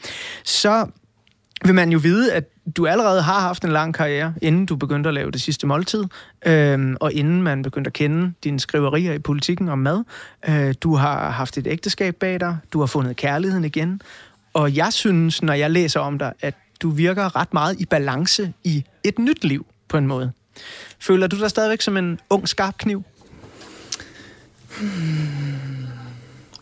så 0.44 0.86
vil 1.64 1.74
man 1.74 1.90
jo 1.90 1.98
vide, 1.98 2.32
at 2.32 2.44
du 2.76 2.86
allerede 2.86 3.22
har 3.22 3.40
haft 3.40 3.64
en 3.64 3.72
lang 3.72 3.94
karriere, 3.94 4.34
inden 4.42 4.66
du 4.66 4.76
begyndte 4.76 5.08
at 5.08 5.14
lave 5.14 5.30
det 5.30 5.40
sidste 5.40 5.66
måltid, 5.66 6.04
øh, 6.46 6.96
og 7.00 7.12
inden 7.12 7.42
man 7.42 7.62
begyndte 7.62 7.88
at 7.88 7.92
kende 7.92 8.32
dine 8.44 8.60
skriverier 8.60 9.12
i 9.12 9.18
politikken 9.18 9.68
om 9.68 9.78
mad. 9.78 10.04
Øh, 10.48 10.74
du 10.80 10.94
har 10.94 11.30
haft 11.30 11.58
et 11.58 11.66
ægteskab 11.66 12.16
bag 12.16 12.40
dig, 12.40 12.58
du 12.72 12.80
har 12.80 12.86
fundet 12.86 13.16
kærligheden 13.16 13.64
igen, 13.64 14.00
og 14.56 14.76
jeg 14.76 14.92
synes, 14.92 15.42
når 15.42 15.52
jeg 15.52 15.70
læser 15.70 16.00
om 16.00 16.18
dig, 16.18 16.32
at 16.40 16.54
du 16.82 16.90
virker 16.90 17.36
ret 17.36 17.54
meget 17.54 17.80
i 17.80 17.84
balance 17.86 18.52
i 18.64 18.84
et 19.04 19.18
nyt 19.18 19.44
liv, 19.44 19.66
på 19.88 19.96
en 19.96 20.06
måde. 20.06 20.32
Føler 20.98 21.26
du 21.26 21.38
dig 21.40 21.50
stadigvæk 21.50 21.80
som 21.80 21.96
en 21.96 22.20
ung, 22.30 22.48
skarp 22.48 22.78
kniv? 22.78 23.02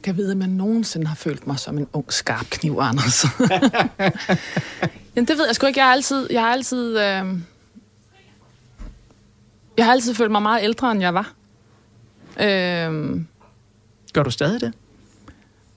Kan 0.03 0.13
jeg 0.13 0.17
vide, 0.17 0.33
om 0.33 0.41
jeg 0.41 0.49
nogensinde 0.49 1.07
har 1.07 1.15
følt 1.15 1.47
mig 1.47 1.59
som 1.59 1.79
en 1.79 1.87
ung, 1.93 2.13
skarp 2.13 2.47
kniv, 2.51 2.79
Anders? 2.81 3.25
Jamen, 5.17 5.29
det 5.29 5.39
ved 5.39 5.47
jeg 5.47 5.55
sgu 5.55 5.67
ikke. 5.67 5.81
Jeg 5.81 5.87
har 5.87 5.93
altid... 5.93 6.29
Jeg 6.31 6.41
har 6.43 6.53
altid, 6.53 6.91
øh... 6.99 7.39
jeg 9.77 9.85
har 9.85 9.93
altid 9.93 10.15
følt 10.15 10.31
mig 10.31 10.43
meget 10.43 10.63
ældre, 10.65 10.93
end 10.93 11.01
jeg 11.01 11.15
var. 11.15 11.33
Øh... 12.41 13.21
Gør 14.13 14.23
du 14.23 14.31
stadig 14.31 14.61
det? 14.61 14.73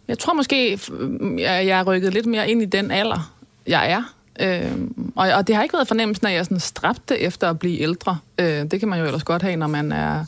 Jeg 0.08 0.20
tror 0.20 0.34
måske, 0.34 0.74
f- 0.74 1.40
jeg, 1.40 1.68
jeg 1.68 1.80
er 1.80 1.84
rykket 1.84 2.14
lidt 2.14 2.26
mere 2.26 2.50
ind 2.50 2.62
i 2.62 2.66
den 2.66 2.92
alder, 2.92 3.34
jeg 3.68 3.92
er. 3.92 4.14
Øh, 4.40 4.72
og, 5.16 5.30
og 5.32 5.48
det 5.48 5.56
har 5.56 5.64
ikke 5.64 5.74
været 5.74 5.88
fornemmelsen 5.88 6.28
af, 6.28 6.32
at 6.32 6.36
jeg 6.36 6.46
sådan 6.46 6.60
stræbte 6.60 7.20
efter 7.20 7.50
at 7.50 7.60
blive 7.60 7.80
ældre. 7.80 8.18
Øh, 8.40 8.72
det 8.72 8.80
kan 8.80 8.90
man 8.90 9.00
jo 9.00 9.06
ellers 9.06 9.24
godt 9.24 9.42
have, 9.42 9.56
når 9.56 9.68
man 9.68 9.92
er, 9.92 10.26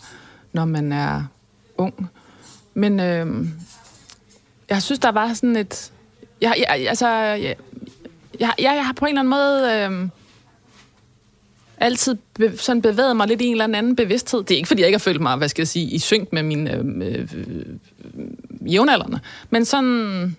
når 0.54 0.66
man 0.66 0.92
er 0.92 1.24
ung. 1.78 2.10
Men 2.74 3.00
øh, 3.00 3.48
jeg 4.70 4.84
synes, 4.84 5.00
der 5.00 5.12
var 5.12 5.34
sådan 5.34 5.56
et... 5.56 5.92
Jeg, 6.42 6.54
jeg, 6.58 6.88
altså, 6.90 7.08
jeg, 7.10 7.56
jeg, 8.40 8.54
jeg 8.60 8.86
har 8.86 8.94
på 8.94 9.06
en 9.06 9.10
eller 9.10 9.20
anden 9.20 9.30
måde... 9.30 9.88
Øh, 10.04 10.10
altid 11.80 12.18
be, 12.34 12.58
sådan 12.58 12.82
bevæget 12.82 13.18
mig 13.18 13.28
lidt 13.28 13.42
i 13.42 13.46
en 13.46 13.62
eller 13.62 13.78
anden 13.78 13.96
bevidsthed. 13.96 14.44
Det 14.44 14.52
er 14.52 14.58
ikke, 14.58 14.68
fordi 14.68 14.82
jeg 14.82 14.88
ikke 14.88 14.98
har 14.98 15.00
følt 15.00 15.22
mig, 15.22 15.38
hvad 15.38 15.50
skal 15.50 15.62
jeg 15.62 15.68
sige, 15.68 15.86
i 15.86 16.00
synk 16.00 16.34
med 16.34 16.44
mine 16.44 16.74
øhm, 16.74 17.02
øh, 17.02 17.28
øh, 17.36 18.74
jævnaldrende. 18.74 19.20
Men 19.50 19.66
sådan... 19.66 20.36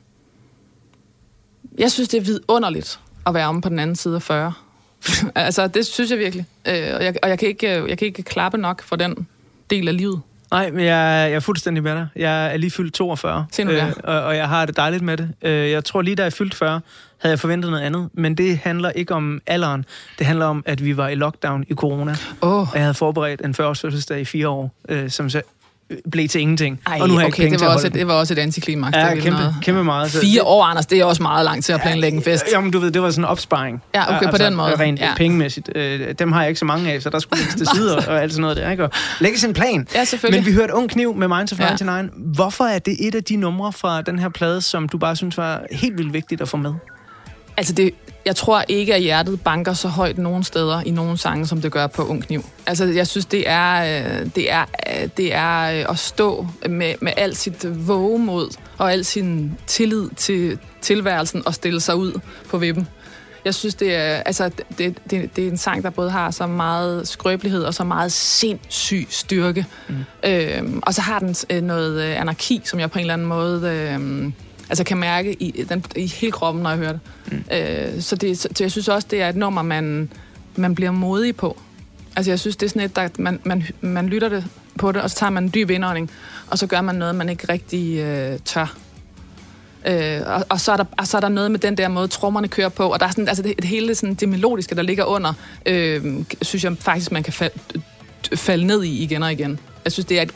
Jeg 1.79 1.93
synes, 1.93 2.09
det 2.09 2.19
er 2.19 2.25
vidunderligt 2.25 3.01
at 3.27 3.35
være 3.35 3.47
om 3.47 3.61
på 3.61 3.69
den 3.69 3.79
anden 3.79 3.97
side 3.97 4.17
af 4.17 4.23
40. 4.23 4.53
altså, 5.35 5.67
det 5.67 5.87
synes 5.87 6.11
jeg 6.11 6.19
virkelig. 6.19 6.47
Øh, 6.69 6.75
og 6.95 7.05
jeg, 7.05 7.15
og 7.23 7.29
jeg, 7.29 7.39
kan 7.39 7.49
ikke, 7.49 7.69
jeg 7.89 7.99
kan 7.99 8.07
ikke 8.07 8.23
klappe 8.23 8.59
nok 8.59 8.83
for 8.83 8.97
den 8.97 9.27
del 9.71 9.89
af 9.89 9.97
livet. 9.97 10.21
Nej, 10.51 10.71
men 10.71 10.81
jeg, 10.85 11.29
jeg 11.31 11.33
er 11.33 11.41
fuldstændig 11.41 11.83
med 11.83 11.93
dig. 11.93 12.09
Jeg 12.17 12.53
er 12.53 12.57
lige 12.57 12.71
fyldt 12.71 12.95
42, 12.95 13.47
Se 13.53 13.65
nu 13.65 13.73
der. 13.73 13.93
og, 14.05 14.23
og 14.23 14.37
jeg 14.37 14.49
har 14.49 14.67
det 14.67 14.77
dejligt 14.77 15.03
med 15.03 15.17
det. 15.17 15.33
Øh, 15.43 15.71
jeg 15.71 15.85
tror 15.85 16.03
lige, 16.03 16.15
da 16.17 16.23
jeg 16.23 16.33
fyldte 16.33 16.57
40, 16.57 16.81
havde 17.19 17.33
jeg 17.33 17.39
forventet 17.41 17.71
noget 17.71 17.85
andet. 17.85 18.09
Men 18.13 18.35
det 18.35 18.59
handler 18.59 18.91
ikke 18.91 19.15
om 19.15 19.41
alderen. 19.47 19.85
Det 20.19 20.27
handler 20.27 20.47
om, 20.47 20.63
at 20.67 20.85
vi 20.85 20.97
var 20.97 21.09
i 21.09 21.15
lockdown 21.15 21.65
i 21.69 21.75
corona. 21.75 22.15
Åh, 22.43 22.59
Og 22.59 22.69
jeg 22.75 22.83
havde 22.83 22.95
forberedt 22.95 23.41
en 23.45 23.55
40-års 23.61 23.81
fødselsdag 23.81 24.21
i 24.21 24.25
fire 24.25 24.49
år, 24.49 24.75
øh, 24.89 25.11
som 25.11 25.31
så 25.31 25.39
øh, 25.39 25.45
blev 26.13 26.29
til 26.29 26.41
ingenting. 26.41 26.81
ej, 26.87 26.99
og 27.01 27.09
nu 27.09 27.15
har 27.15 27.21
jeg 27.21 27.27
ikke 27.29 27.35
okay, 27.35 27.43
penge 27.43 27.51
det 27.53 27.59
til 27.59 27.67
var, 27.67 27.75
også 27.75 27.87
et, 27.87 27.95
det 27.95 28.07
var 28.07 28.15
også 28.15 28.35
et 28.35 28.39
er 28.39 28.45
Ja, 28.95 29.15
kæmpe, 29.15 29.31
meget. 29.31 29.55
kæmpe 29.63 29.85
meget. 29.85 30.11
Så 30.11 30.21
Fire 30.21 30.43
år, 30.43 30.65
Anders, 30.65 30.87
det 30.87 30.99
er 31.01 31.05
også 31.05 31.23
meget 31.23 31.45
lang 31.45 31.65
tid 31.65 31.75
at 31.75 31.81
planlægge 31.81 32.17
en 32.19 32.23
fest. 32.25 32.45
Jamen, 32.53 32.71
du 32.71 32.79
ved, 32.79 32.91
det 32.91 33.03
var 33.03 33.11
sådan 33.11 33.25
en 33.25 33.29
opsparing. 33.29 33.83
Ja, 33.95 34.17
okay, 34.17 34.31
på 34.31 34.37
den 34.39 34.55
måde. 34.57 34.75
Rent 34.79 35.01
Ja. 35.01 35.07
ja. 35.07 35.15
pengemæssigt. 35.17 35.71
Øh, 35.75 36.15
dem 36.19 36.33
har 36.33 36.41
jeg 36.41 36.49
ikke 36.49 36.59
så 36.59 36.65
mange 36.65 36.93
af, 36.93 37.03
så 37.03 37.11
der 37.11 37.19
skulle 37.19 37.39
lægges 37.41 37.55
til 37.55 37.67
side 37.77 37.97
og, 37.99 38.23
alt 38.23 38.33
sådan 38.33 38.41
noget 38.41 38.57
der, 38.57 38.71
ikke? 38.71 38.85
Og 38.85 38.91
lægge 39.21 39.39
sin 39.39 39.53
plan. 39.53 39.89
Ja, 39.95 40.05
selvfølgelig. 40.05 40.41
Men 40.45 40.47
vi 40.47 40.53
hørte 40.53 40.75
Ung 40.75 40.91
Kniv 40.91 41.17
med 41.17 41.29
Minds 41.29 41.53
of 41.53 41.59
Ja. 41.61 41.65
99. 41.65 42.11
Hvorfor 42.35 42.65
er 42.65 42.79
det 42.79 42.97
et 43.07 43.15
af 43.15 43.25
de 43.25 43.37
numre 43.37 43.73
fra 43.73 44.03
den 44.03 44.19
her 44.19 44.29
plade, 44.29 44.61
som 44.61 44.89
du 44.89 44.99
bare 44.99 45.17
synes 45.17 45.37
var 45.37 45.63
helt 45.73 45.99
vildt 45.99 46.13
vigtigt 46.13 46.41
at 46.41 46.49
få 46.49 46.57
med? 46.57 46.75
Altså, 47.61 47.73
det, 47.73 47.95
jeg 48.25 48.37
tror 48.37 48.65
ikke, 48.69 48.95
at 48.95 49.03
hjertet 49.03 49.41
banker 49.41 49.73
så 49.73 49.89
højt 49.89 50.19
nogen 50.19 50.45
steder 50.45 50.81
i 50.81 50.91
nogen 50.91 51.17
sange, 51.17 51.47
som 51.47 51.61
det 51.61 51.73
gør 51.73 51.87
på 51.87 52.07
Ung 52.07 52.25
Kniv. 52.27 52.45
Altså, 52.67 52.85
jeg 52.85 53.07
synes, 53.07 53.27
det 53.27 53.49
er, 53.49 53.81
øh, 53.81 54.27
det 54.35 54.53
er, 54.53 54.65
øh, 55.03 55.09
det 55.17 55.35
er 55.35 55.81
øh, 55.81 55.91
at 55.91 55.99
stå 55.99 56.47
med, 56.69 56.95
med 57.01 57.13
al 57.17 57.37
sit 57.37 57.89
vågemod 57.89 58.57
og 58.79 58.93
al 58.93 59.05
sin 59.05 59.59
tillid 59.67 60.09
til 60.17 60.59
tilværelsen 60.81 61.43
og 61.47 61.55
stille 61.55 61.81
sig 61.81 61.97
ud 61.97 62.21
på 62.49 62.59
vippen. 62.59 62.89
Jeg 63.45 63.55
synes, 63.55 63.75
det 63.75 63.95
er, 63.95 64.15
altså, 64.15 64.51
det, 64.79 64.99
det, 65.11 65.37
det 65.37 65.45
er 65.45 65.49
en 65.49 65.59
sang, 65.59 65.83
der 65.83 65.91
både 65.91 66.11
har 66.11 66.31
så 66.31 66.47
meget 66.47 67.09
skrøbelighed 67.09 67.63
og 67.63 67.75
så 67.75 67.85
meget 67.85 68.13
sindssyg 68.13 69.07
styrke. 69.11 69.67
Mm. 69.89 69.95
Øhm, 70.25 70.83
og 70.83 70.95
så 70.95 71.01
har 71.01 71.19
den 71.19 71.65
noget 71.65 72.01
anarki, 72.01 72.61
som 72.65 72.81
jeg 72.81 72.91
på 72.91 72.99
en 72.99 73.01
eller 73.01 73.15
anden 73.15 73.29
måde 73.29 73.69
øh, 73.69 74.33
altså 74.71 74.85
kan 74.85 74.97
mærke 74.97 75.33
i, 75.33 75.65
den, 75.69 75.85
i 75.97 76.07
hele 76.07 76.33
kroppen, 76.33 76.63
når 76.63 76.71
jeg 76.71 76.79
hører 76.79 76.93
det. 76.93 77.01
Mm. 77.33 77.45
Øh, 77.53 78.01
så, 78.03 78.17
det 78.17 78.39
så, 78.39 78.49
jeg 78.61 78.71
synes 78.71 78.89
også, 78.89 79.09
det 79.11 79.23
er 79.23 79.29
et 79.29 79.37
nummer, 79.37 79.63
man, 79.63 80.11
man 80.57 80.75
bliver 80.75 80.91
modig 80.91 81.37
på. 81.37 81.59
Altså 82.17 82.31
jeg 82.31 82.41
synes, 82.41 82.57
det 82.57 82.67
er 82.67 82.71
sådan 82.71 82.83
et, 82.83 82.97
der, 82.97 83.09
man, 83.19 83.41
man, 83.45 83.65
man 83.81 84.07
lytter 84.07 84.29
det 84.29 84.45
på 84.79 84.93
det, 84.93 85.03
og 85.03 85.11
så 85.11 85.17
tager 85.17 85.31
man 85.31 85.45
en 85.45 85.51
dyb 85.55 85.71
indånding, 85.71 86.11
og 86.47 86.59
så 86.59 86.67
gør 86.67 86.81
man 86.81 86.95
noget, 86.95 87.15
man 87.15 87.29
ikke 87.29 87.53
rigtig 87.53 87.99
øh, 87.99 88.39
tør. 88.45 88.77
Øh, 89.87 90.21
og, 90.27 90.45
og, 90.49 90.61
så 90.61 90.73
er 90.73 90.77
der, 90.77 90.85
og 90.99 91.07
så 91.07 91.17
er 91.17 91.21
der 91.21 91.29
noget 91.29 91.51
med 91.51 91.59
den 91.59 91.77
der 91.77 91.89
måde, 91.89 92.09
trommerne 92.09 92.49
kører 92.49 92.69
på, 92.69 92.93
og 92.93 93.01
der 93.01 93.07
er 93.07 93.11
sådan, 93.11 93.29
altså 93.29 93.43
det, 93.43 93.57
det 93.57 93.65
hele 93.65 93.95
sådan, 93.95 94.15
det 94.15 94.29
melodiske, 94.29 94.75
der 94.75 94.83
ligger 94.83 95.05
under, 95.05 95.33
øh, 95.67 96.25
synes 96.43 96.65
jeg 96.65 96.77
faktisk, 96.79 97.13
man 97.13 97.23
kan 97.23 97.33
fal, 97.33 97.51
falde 98.35 98.67
ned 98.67 98.83
i 98.83 99.03
igen 99.03 99.23
og 99.23 99.33
igen. 99.33 99.59
Jeg 99.85 99.93
synes, 99.93 100.07
det 100.07 100.19
er 100.19 100.23
et 100.23 100.35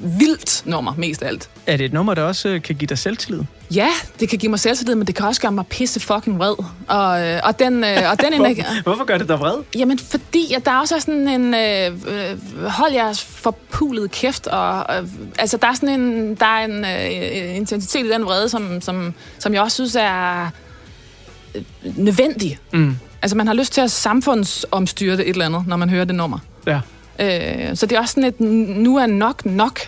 vildt 0.00 0.62
nummer, 0.66 0.94
mest 0.96 1.22
af 1.22 1.28
alt. 1.28 1.50
Er 1.66 1.76
det 1.76 1.84
et 1.84 1.92
nummer, 1.92 2.14
der 2.14 2.22
også 2.22 2.48
øh, 2.48 2.62
kan 2.62 2.74
give 2.74 2.86
dig 2.86 2.98
selvtillid? 2.98 3.42
Ja, 3.74 3.88
det 4.20 4.28
kan 4.28 4.38
give 4.38 4.50
mig 4.50 4.60
selvtillid, 4.60 4.94
men 4.94 5.06
det 5.06 5.14
kan 5.14 5.26
også 5.26 5.40
gøre 5.40 5.52
mig 5.52 5.66
pisse 5.66 6.00
fucking 6.00 6.38
vred. 6.38 6.54
Og, 6.88 7.28
øh, 7.28 7.40
og 7.44 7.58
den, 7.58 7.84
øh, 7.84 8.10
og 8.10 8.20
den 8.20 8.32
energi... 8.40 8.62
Hvorfor 8.82 9.04
gør 9.04 9.18
det 9.18 9.28
dig 9.28 9.40
vred? 9.40 9.54
Jamen, 9.76 9.98
fordi 9.98 10.52
at 10.54 10.64
der 10.64 10.70
er 10.70 10.80
også 10.80 11.00
sådan 11.00 11.28
en... 11.28 11.54
Øh, 11.54 12.68
hold 12.68 12.92
jeres 12.92 13.22
forpulet 13.24 14.10
kæft, 14.10 14.46
og 14.46 14.96
øh, 14.96 15.08
altså, 15.38 15.56
der 15.56 15.66
er 15.68 15.74
sådan 15.74 16.00
en, 16.00 16.34
der 16.34 16.46
er 16.46 16.64
en 16.64 16.84
øh, 16.84 17.56
intensitet 17.56 18.06
i 18.06 18.10
den 18.10 18.24
vrede, 18.24 18.48
som, 18.48 18.80
som, 18.80 19.14
som 19.38 19.54
jeg 19.54 19.62
også 19.62 19.74
synes 19.74 19.96
er 20.00 20.50
øh, 21.54 21.62
nødvendig. 21.96 22.58
Mm. 22.72 22.96
Altså, 23.22 23.36
man 23.36 23.46
har 23.46 23.54
lyst 23.54 23.72
til 23.72 23.80
at 23.80 23.90
samfundsomstyre 23.90 25.16
det 25.16 25.20
et 25.20 25.28
eller 25.28 25.46
andet, 25.46 25.66
når 25.66 25.76
man 25.76 25.90
hører 25.90 26.04
det 26.04 26.14
nummer. 26.14 26.38
Ja. 26.66 26.80
Øh, 27.20 27.76
så 27.76 27.86
det 27.86 27.96
er 27.96 28.00
også 28.00 28.12
sådan 28.14 28.24
et, 28.28 28.40
nu 28.76 28.96
er 28.96 29.06
nok 29.06 29.46
nok. 29.46 29.80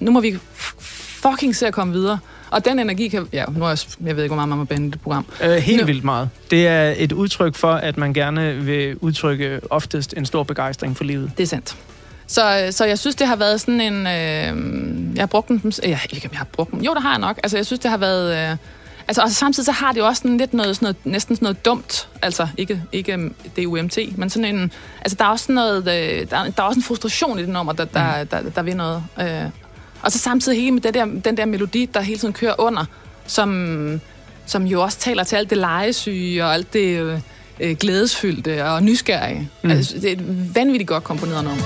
Nu 0.00 0.10
må 0.10 0.20
vi 0.20 0.38
fucking 0.78 1.56
se 1.56 1.66
at 1.66 1.74
komme 1.74 1.92
videre. 1.92 2.18
Og 2.50 2.64
den 2.64 2.78
energi 2.78 3.08
kan... 3.08 3.26
Ja, 3.32 3.44
nu 3.56 3.64
er 3.64 3.68
jeg, 3.68 3.78
jeg 4.06 4.16
ved 4.16 4.22
ikke, 4.22 4.34
hvor 4.34 4.36
meget 4.36 4.48
man 4.48 4.58
må 4.58 4.64
bande 4.64 4.90
det 4.92 5.00
program. 5.00 5.26
Øh, 5.44 5.50
helt 5.50 5.80
Nu- 5.80 5.86
vildt 5.86 6.04
meget. 6.04 6.28
Det 6.50 6.66
er 6.68 6.94
et 6.96 7.12
udtryk 7.12 7.54
for, 7.54 7.72
at 7.72 7.96
man 7.96 8.12
gerne 8.14 8.54
vil 8.54 8.96
udtrykke 8.96 9.60
oftest 9.70 10.14
en 10.16 10.26
stor 10.26 10.42
begejstring 10.42 10.96
for 10.96 11.04
livet. 11.04 11.30
Det 11.36 11.42
er 11.42 11.46
sandt. 11.46 11.76
Så, 12.26 12.68
så 12.70 12.84
jeg 12.84 12.98
synes, 12.98 13.16
det 13.16 13.26
har 13.26 13.36
været 13.36 13.60
sådan 13.60 13.80
en... 13.80 13.94
Øh, 14.06 15.14
jeg 15.16 15.22
har 15.22 15.26
brugt 15.26 15.48
den... 15.48 15.72
Ja, 15.82 15.98
ikke 16.12 16.28
jeg 16.32 16.38
har 16.38 16.44
brugt 16.52 16.70
den. 16.70 16.84
Jo, 16.84 16.94
det 16.94 17.02
har 17.02 17.10
jeg 17.10 17.18
nok. 17.18 17.40
Altså, 17.42 17.56
jeg 17.58 17.66
synes, 17.66 17.80
det 17.80 17.90
har 17.90 17.98
været... 17.98 18.50
Øh, 18.50 18.56
altså, 19.08 19.22
og 19.22 19.30
samtidig 19.30 19.64
så 19.66 19.72
har 19.72 19.92
det 19.92 19.98
jo 20.00 20.06
også 20.06 20.20
sådan 20.22 20.36
lidt 20.36 20.54
noget, 20.54 20.76
sådan 20.76 20.86
noget, 20.86 20.96
næsten 21.04 21.36
sådan 21.36 21.44
noget 21.46 21.64
dumt. 21.64 22.08
Altså, 22.22 22.48
ikke, 22.56 22.82
ikke 22.92 23.30
det 23.56 23.62
er 23.64 23.66
UMT, 23.66 23.98
men 24.18 24.30
sådan 24.30 24.56
en... 24.56 24.72
Altså, 25.00 25.16
der 25.18 25.24
er 25.24 25.28
også 25.28 25.42
sådan 25.42 25.54
noget... 25.54 25.78
Øh, 25.78 26.30
der, 26.30 26.36
er- 26.36 26.50
der 26.50 26.62
er 26.62 26.66
også 26.66 26.78
en 26.78 26.82
frustration 26.82 27.38
i 27.38 27.42
det 27.42 27.48
nummer, 27.48 27.72
der, 27.72 27.84
der, 27.84 28.20
Mm. 28.22 28.26
der, 28.28 28.40
der, 28.42 28.50
der 28.50 28.62
vil 28.62 28.76
noget. 28.76 29.04
Øh, 29.20 29.44
og 30.02 30.12
så 30.12 30.18
samtidig 30.18 30.58
hele 30.60 30.70
med 30.70 30.80
det 30.82 30.94
der, 30.94 31.04
den 31.04 31.36
der 31.36 31.44
melodi, 31.44 31.86
der 31.94 32.00
hele 32.00 32.18
tiden 32.18 32.34
kører 32.34 32.54
under, 32.60 32.84
som, 33.26 34.00
som 34.46 34.64
jo 34.66 34.82
også 34.82 34.98
taler 34.98 35.24
til 35.24 35.36
alt 35.36 35.50
det 35.50 35.58
legesyge 35.58 36.44
og 36.44 36.54
alt 36.54 36.72
det 36.72 37.20
øh, 37.60 37.76
glædesfyldte 37.76 38.64
og 38.64 38.82
nysgerrige. 38.82 39.50
Mm. 39.62 39.70
Altså, 39.70 39.94
det 39.98 40.04
er 40.04 40.12
et 40.12 40.54
vanvittigt 40.54 40.88
godt 40.88 41.04
komponeret 41.04 41.44
nummer. 41.44 41.62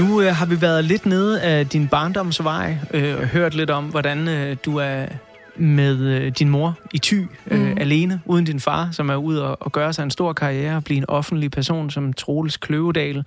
Nu 0.00 0.20
øh, 0.20 0.34
har 0.34 0.46
vi 0.46 0.60
været 0.60 0.84
lidt 0.84 1.06
nede 1.06 1.40
af 1.42 1.66
din 1.66 1.88
barndomsvej, 1.88 2.76
øh, 2.94 3.18
og 3.18 3.26
hørt 3.26 3.54
lidt 3.54 3.70
om, 3.70 3.84
hvordan 3.84 4.28
øh, 4.28 4.56
du 4.64 4.76
er 4.76 5.06
med 5.56 5.98
øh, 5.98 6.32
din 6.38 6.48
mor 6.48 6.78
i 6.94 6.98
ty, 6.98 7.14
øh, 7.50 7.60
Mhm. 7.60 7.78
alene, 7.78 8.20
uden 8.26 8.44
din 8.44 8.60
far, 8.60 8.88
som 8.92 9.08
er 9.10 9.16
ude 9.16 9.44
og, 9.44 9.56
og 9.60 9.72
gøre 9.72 9.92
sig 9.92 10.02
en 10.02 10.10
stor 10.10 10.32
karriere, 10.32 10.76
og 10.76 10.84
blive 10.84 10.98
en 10.98 11.04
offentlig 11.08 11.50
person 11.50 11.90
som 11.90 12.12
Troels 12.12 12.56
Kløvedal, 12.56 13.24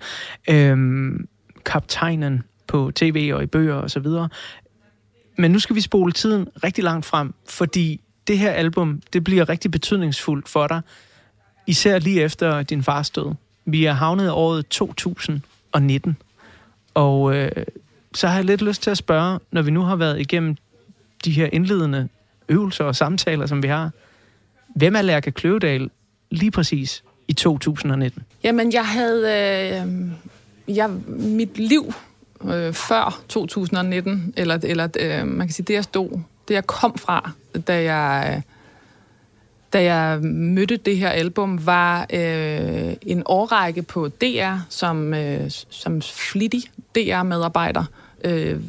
øh, 0.50 0.76
kaptajnen 1.66 2.42
på 2.66 2.92
tv 2.94 3.30
og 3.34 3.42
i 3.42 3.46
bøger 3.46 3.74
og 3.74 3.90
så 3.90 4.00
videre. 4.00 4.28
Men 5.38 5.50
nu 5.50 5.58
skal 5.58 5.76
vi 5.76 5.80
spole 5.80 6.12
tiden 6.12 6.48
rigtig 6.64 6.84
langt 6.84 7.06
frem, 7.06 7.34
fordi 7.48 8.00
det 8.26 8.38
her 8.38 8.50
album, 8.50 9.02
det 9.12 9.24
bliver 9.24 9.48
rigtig 9.48 9.70
betydningsfuldt 9.70 10.48
for 10.48 10.66
dig, 10.66 10.80
især 11.66 11.98
lige 11.98 12.22
efter 12.22 12.62
din 12.62 12.82
fars 12.82 13.10
død. 13.10 13.34
Vi 13.66 13.84
er 13.84 13.92
havnet 13.92 14.24
i 14.24 14.28
året 14.28 14.66
2019, 14.68 16.16
og 16.94 17.34
øh, 17.36 17.50
så 18.14 18.28
har 18.28 18.34
jeg 18.36 18.44
lidt 18.44 18.62
lyst 18.62 18.82
til 18.82 18.90
at 18.90 18.98
spørge, 18.98 19.38
når 19.50 19.62
vi 19.62 19.70
nu 19.70 19.80
har 19.80 19.96
været 19.96 20.20
igennem 20.20 20.56
de 21.24 21.30
her 21.30 21.48
indledende 21.52 22.08
øvelser 22.48 22.84
og 22.84 22.96
samtaler, 22.96 23.46
som 23.46 23.62
vi 23.62 23.68
har. 23.68 23.90
Hvem 24.74 24.96
er 24.96 25.02
Lærke 25.02 25.30
Kløvedal 25.30 25.90
lige 26.30 26.50
præcis 26.50 27.04
i 27.28 27.32
2019? 27.32 28.22
Jamen, 28.44 28.72
jeg 28.72 28.86
havde... 28.86 29.22
Øh, 29.76 30.08
jeg, 30.68 30.90
mit 31.08 31.58
liv 31.58 31.94
øh, 32.44 32.72
før 32.72 33.22
2019, 33.28 34.34
eller, 34.36 34.58
eller 34.62 34.88
øh, 35.00 35.26
man 35.26 35.46
kan 35.46 35.54
sige, 35.54 35.66
det 35.66 35.74
jeg 35.74 35.84
stod, 35.84 36.20
det 36.48 36.54
jeg 36.54 36.66
kom 36.66 36.98
fra, 36.98 37.30
da 37.66 37.82
jeg, 37.82 38.34
øh, 38.36 38.42
da 39.74 39.82
jeg 39.82 40.20
mødte 40.22 40.76
det 40.76 40.96
her 40.96 41.08
album, 41.08 41.66
var 41.66 42.06
øh, 42.12 42.94
en 43.02 43.22
årrække 43.26 43.82
på 43.82 44.08
DR, 44.08 44.56
som, 44.68 45.14
øh, 45.14 45.50
som 45.70 46.02
flittig 46.02 46.62
DR-medarbejder. 46.94 47.84
Øh, 48.24 48.60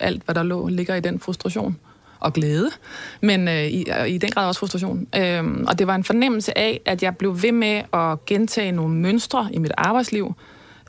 alt, 0.00 0.22
hvad 0.24 0.34
der 0.34 0.42
lå, 0.42 0.68
ligger 0.68 0.94
i 0.94 1.00
den 1.00 1.20
frustration 1.20 1.76
og 2.20 2.32
glæde, 2.32 2.70
men 3.20 3.48
øh, 3.48 3.64
i, 3.64 3.84
øh, 4.00 4.08
i 4.08 4.18
den 4.18 4.30
grad 4.30 4.46
også 4.46 4.58
frustration. 4.58 5.06
Øh, 5.16 5.44
og 5.66 5.78
det 5.78 5.86
var 5.86 5.94
en 5.94 6.04
fornemmelse 6.04 6.58
af, 6.58 6.80
at 6.84 7.02
jeg 7.02 7.16
blev 7.16 7.42
ved 7.42 7.52
med 7.52 7.82
at 7.92 8.24
gentage 8.26 8.72
nogle 8.72 8.94
mønstre 8.94 9.48
i 9.52 9.58
mit 9.58 9.72
arbejdsliv, 9.78 10.34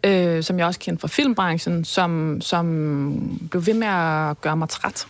øh, 0.04 0.44
som 0.44 0.60
jeg 0.60 0.68
også 0.68 0.80
kendte 0.80 1.02
fra 1.02 1.08
filmbranchen, 1.08 1.86
som, 1.86 2.42
som 2.42 3.48
blev 3.52 3.66
ved 3.66 3.74
med 3.74 3.88
at 3.88 4.42
gøre 4.42 4.58
mig 4.58 4.70
træt. 4.70 5.08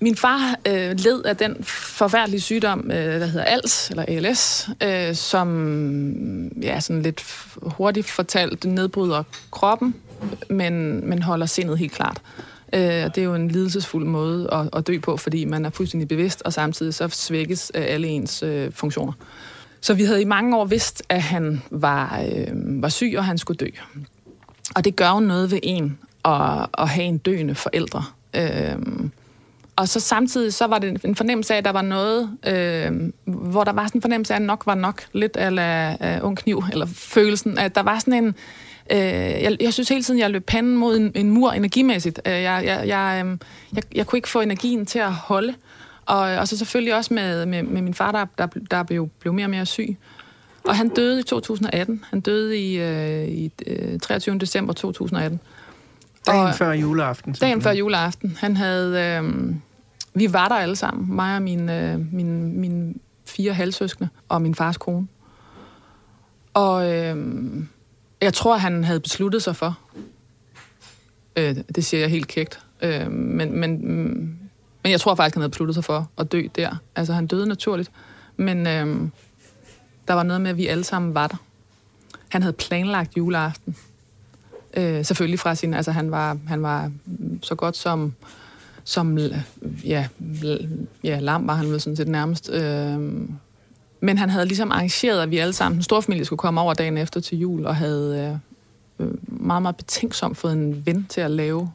Min 0.00 0.16
far 0.16 0.54
øh, 0.66 0.90
led 0.98 1.22
af 1.24 1.36
den 1.36 1.64
forfærdelige 1.64 2.40
sygdom, 2.40 2.90
øh, 2.90 3.20
der 3.20 3.26
hedder 3.26 3.44
ALS, 3.44 3.90
eller 3.90 4.04
ALS, 4.08 4.68
øh, 4.82 5.14
som 5.14 6.48
ja, 6.62 6.80
sådan 6.80 7.02
lidt 7.02 7.24
hurtigt 7.62 8.10
fortalt 8.10 8.64
nedbryder 8.64 9.22
kroppen, 9.50 9.94
men, 10.50 11.06
men 11.08 11.22
holder 11.22 11.46
sindet 11.46 11.78
helt 11.78 11.92
klart. 11.92 12.22
Øh, 12.72 12.80
det 12.80 13.18
er 13.18 13.22
jo 13.22 13.34
en 13.34 13.48
lidelsesfuld 13.48 14.04
måde 14.04 14.48
at, 14.52 14.68
at 14.72 14.86
dø 14.86 14.98
på, 14.98 15.16
fordi 15.16 15.44
man 15.44 15.64
er 15.64 15.70
fuldstændig 15.70 16.08
bevidst, 16.08 16.42
og 16.44 16.52
samtidig 16.52 16.94
så 16.94 17.08
svækkes 17.08 17.72
øh, 17.74 17.84
alle 17.88 18.08
ens 18.08 18.42
øh, 18.42 18.72
funktioner. 18.72 19.12
Så 19.80 19.94
vi 19.94 20.04
havde 20.04 20.22
i 20.22 20.24
mange 20.24 20.56
år 20.56 20.64
vidst, 20.64 21.02
at 21.08 21.22
han 21.22 21.62
var, 21.70 22.22
øh, 22.32 22.82
var 22.82 22.88
syg, 22.88 23.14
og 23.18 23.24
han 23.24 23.38
skulle 23.38 23.56
dø. 23.56 23.68
Og 24.74 24.84
det 24.84 24.96
gør 24.96 25.10
jo 25.10 25.20
noget 25.20 25.50
ved 25.50 25.58
en 25.62 25.98
at, 26.24 26.66
at 26.78 26.88
have 26.88 27.04
en 27.04 27.18
døende 27.18 27.54
forældre. 27.54 28.04
Øh, 28.34 28.76
og 29.76 29.88
så 29.88 30.00
samtidig 30.00 30.54
så 30.54 30.66
var 30.66 30.78
det 30.78 31.04
en 31.04 31.16
fornemmelse 31.16 31.54
af, 31.54 31.58
at 31.58 31.64
der 31.64 31.72
var 31.72 31.82
noget, 31.82 32.30
øh, 32.46 32.92
hvor 33.24 33.64
der 33.64 33.72
var 33.72 33.86
sådan 33.86 33.98
en 33.98 34.02
fornemmelse 34.02 34.34
af, 34.34 34.38
at 34.38 34.42
nok 34.42 34.66
var 34.66 34.74
nok. 34.74 35.02
Lidt 35.12 35.36
af 35.36 36.18
uh, 36.20 36.26
ung 36.26 36.36
kniv, 36.36 36.62
eller 36.72 36.86
følelsen, 36.86 37.58
at 37.58 37.74
der 37.74 37.82
var 37.82 37.98
sådan 37.98 38.24
en... 38.24 38.34
Øh, 38.92 38.98
jeg, 39.42 39.56
jeg 39.60 39.72
synes 39.72 39.88
hele 39.88 40.02
tiden, 40.02 40.20
jeg 40.20 40.30
løb 40.30 40.46
panden 40.46 40.76
mod 40.76 40.96
en, 40.96 41.12
en 41.14 41.30
mur 41.30 41.52
energimæssigt. 41.52 42.20
Øh, 42.26 42.32
jeg, 42.32 42.62
jeg, 42.64 42.82
jeg, 42.88 43.22
øh, 43.26 43.38
jeg, 43.74 43.82
jeg 43.94 44.06
kunne 44.06 44.16
ikke 44.18 44.28
få 44.28 44.40
energien 44.40 44.86
til 44.86 44.98
at 44.98 45.12
holde. 45.12 45.54
Og, 46.06 46.18
og 46.20 46.48
så 46.48 46.56
selvfølgelig 46.58 46.94
også 46.94 47.14
med, 47.14 47.46
med, 47.46 47.62
med 47.62 47.82
min 47.82 47.94
far, 47.94 48.12
der, 48.12 48.24
der, 48.38 48.46
der 48.70 48.82
blev, 48.82 49.08
blev 49.20 49.32
mere 49.34 49.46
og 49.46 49.50
mere 49.50 49.66
syg. 49.66 49.96
Og 50.64 50.76
han 50.76 50.88
døde 50.88 51.20
i 51.20 51.22
2018. 51.22 52.04
Han 52.10 52.20
døde 52.20 52.58
i, 52.58 52.78
øh, 52.78 53.28
i 53.28 53.50
øh, 53.66 53.98
23. 54.00 54.38
december 54.38 54.72
2018. 54.72 55.40
Dagen 56.26 56.40
Og- 56.46 56.54
før 56.54 56.72
juleaften. 56.72 57.32
Dagen 57.32 57.62
før 57.62 57.72
juleaften. 57.72 58.36
Han 58.40 58.56
havde... 58.56 59.20
Øh, 59.24 59.54
vi 60.16 60.32
var 60.32 60.48
der 60.48 60.54
alle 60.54 60.76
sammen. 60.76 61.16
Mig 61.16 61.36
og 61.36 61.42
mine, 61.42 61.92
øh, 61.92 62.12
mine, 62.12 62.48
mine 62.48 62.94
fire 63.24 63.54
halvsøskende 63.54 64.08
og 64.28 64.42
min 64.42 64.54
fars 64.54 64.76
kone. 64.76 65.06
Og 66.54 66.92
øh, 66.92 67.16
jeg 68.20 68.34
tror, 68.34 68.56
han 68.56 68.84
havde 68.84 69.00
besluttet 69.00 69.42
sig 69.42 69.56
for. 69.56 69.78
Øh, 71.36 71.56
det 71.74 71.84
siger 71.84 72.00
jeg 72.00 72.10
helt 72.10 72.26
kægt. 72.26 72.60
Øh, 72.82 73.10
men, 73.10 73.60
men, 73.60 73.86
men 74.82 74.92
jeg 74.92 75.00
tror 75.00 75.14
faktisk, 75.14 75.34
han 75.34 75.40
havde 75.40 75.50
besluttet 75.50 75.74
sig 75.74 75.84
for 75.84 76.10
at 76.18 76.32
dø 76.32 76.42
der. 76.56 76.76
Altså, 76.96 77.12
han 77.12 77.26
døde 77.26 77.48
naturligt. 77.48 77.90
Men 78.36 78.66
øh, 78.66 79.08
der 80.08 80.14
var 80.14 80.22
noget 80.22 80.40
med, 80.40 80.50
at 80.50 80.56
vi 80.56 80.66
alle 80.66 80.84
sammen 80.84 81.14
var 81.14 81.26
der. 81.26 81.36
Han 82.28 82.42
havde 82.42 82.52
planlagt 82.52 83.16
juleaften. 83.16 83.76
Øh, 84.76 85.04
selvfølgelig 85.04 85.38
fra 85.38 85.54
sin... 85.54 85.74
Altså, 85.74 85.92
han 85.92 86.10
var, 86.10 86.38
han 86.48 86.62
var 86.62 86.92
så 87.42 87.54
godt 87.54 87.76
som 87.76 88.14
som 88.86 89.18
ja, 89.84 90.08
ja, 91.04 91.18
lam 91.20 91.46
var 91.46 91.54
han 91.54 91.70
vel 91.70 91.80
sådan 91.80 91.96
set 91.96 92.08
nærmest. 92.08 92.50
Øh, 92.50 93.00
men 94.00 94.18
han 94.18 94.30
havde 94.30 94.46
ligesom 94.46 94.72
arrangeret, 94.72 95.22
at 95.22 95.30
vi 95.30 95.38
alle 95.38 95.52
sammen, 95.52 95.76
den 95.76 95.82
store 95.82 96.02
familie, 96.02 96.24
skulle 96.24 96.38
komme 96.38 96.60
over 96.60 96.74
dagen 96.74 96.98
efter 96.98 97.20
til 97.20 97.38
jul, 97.38 97.66
og 97.66 97.76
havde 97.76 98.40
øh, 99.00 99.06
øh 99.06 99.14
meget, 99.22 99.62
meget 99.62 99.76
betænksomt 99.76 100.36
fået 100.36 100.52
en 100.52 100.86
ven 100.86 101.06
til 101.08 101.20
at 101.20 101.30
lave 101.30 101.72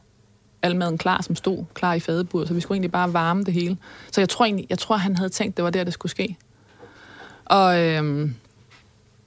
al 0.62 0.76
maden 0.76 0.98
klar, 0.98 1.22
som 1.22 1.36
stod 1.36 1.64
klar 1.74 1.94
i 1.94 2.00
fadeburet, 2.00 2.48
så 2.48 2.54
vi 2.54 2.60
skulle 2.60 2.76
egentlig 2.76 2.92
bare 2.92 3.12
varme 3.12 3.44
det 3.44 3.54
hele. 3.54 3.76
Så 4.12 4.20
jeg 4.20 4.28
tror 4.28 4.44
egentlig, 4.44 4.66
jeg 4.70 4.78
tror, 4.78 4.96
han 4.96 5.16
havde 5.16 5.30
tænkt, 5.30 5.56
det 5.56 5.64
var 5.64 5.70
der, 5.70 5.84
det 5.84 5.92
skulle 5.92 6.10
ske. 6.10 6.36
Og, 7.44 7.80
øh, 7.80 8.30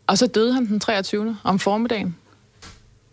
og 0.07 0.17
så 0.17 0.27
døde 0.27 0.53
han 0.53 0.65
den 0.65 0.79
23. 0.79 1.37
om 1.43 1.59
formiddagen. 1.59 2.15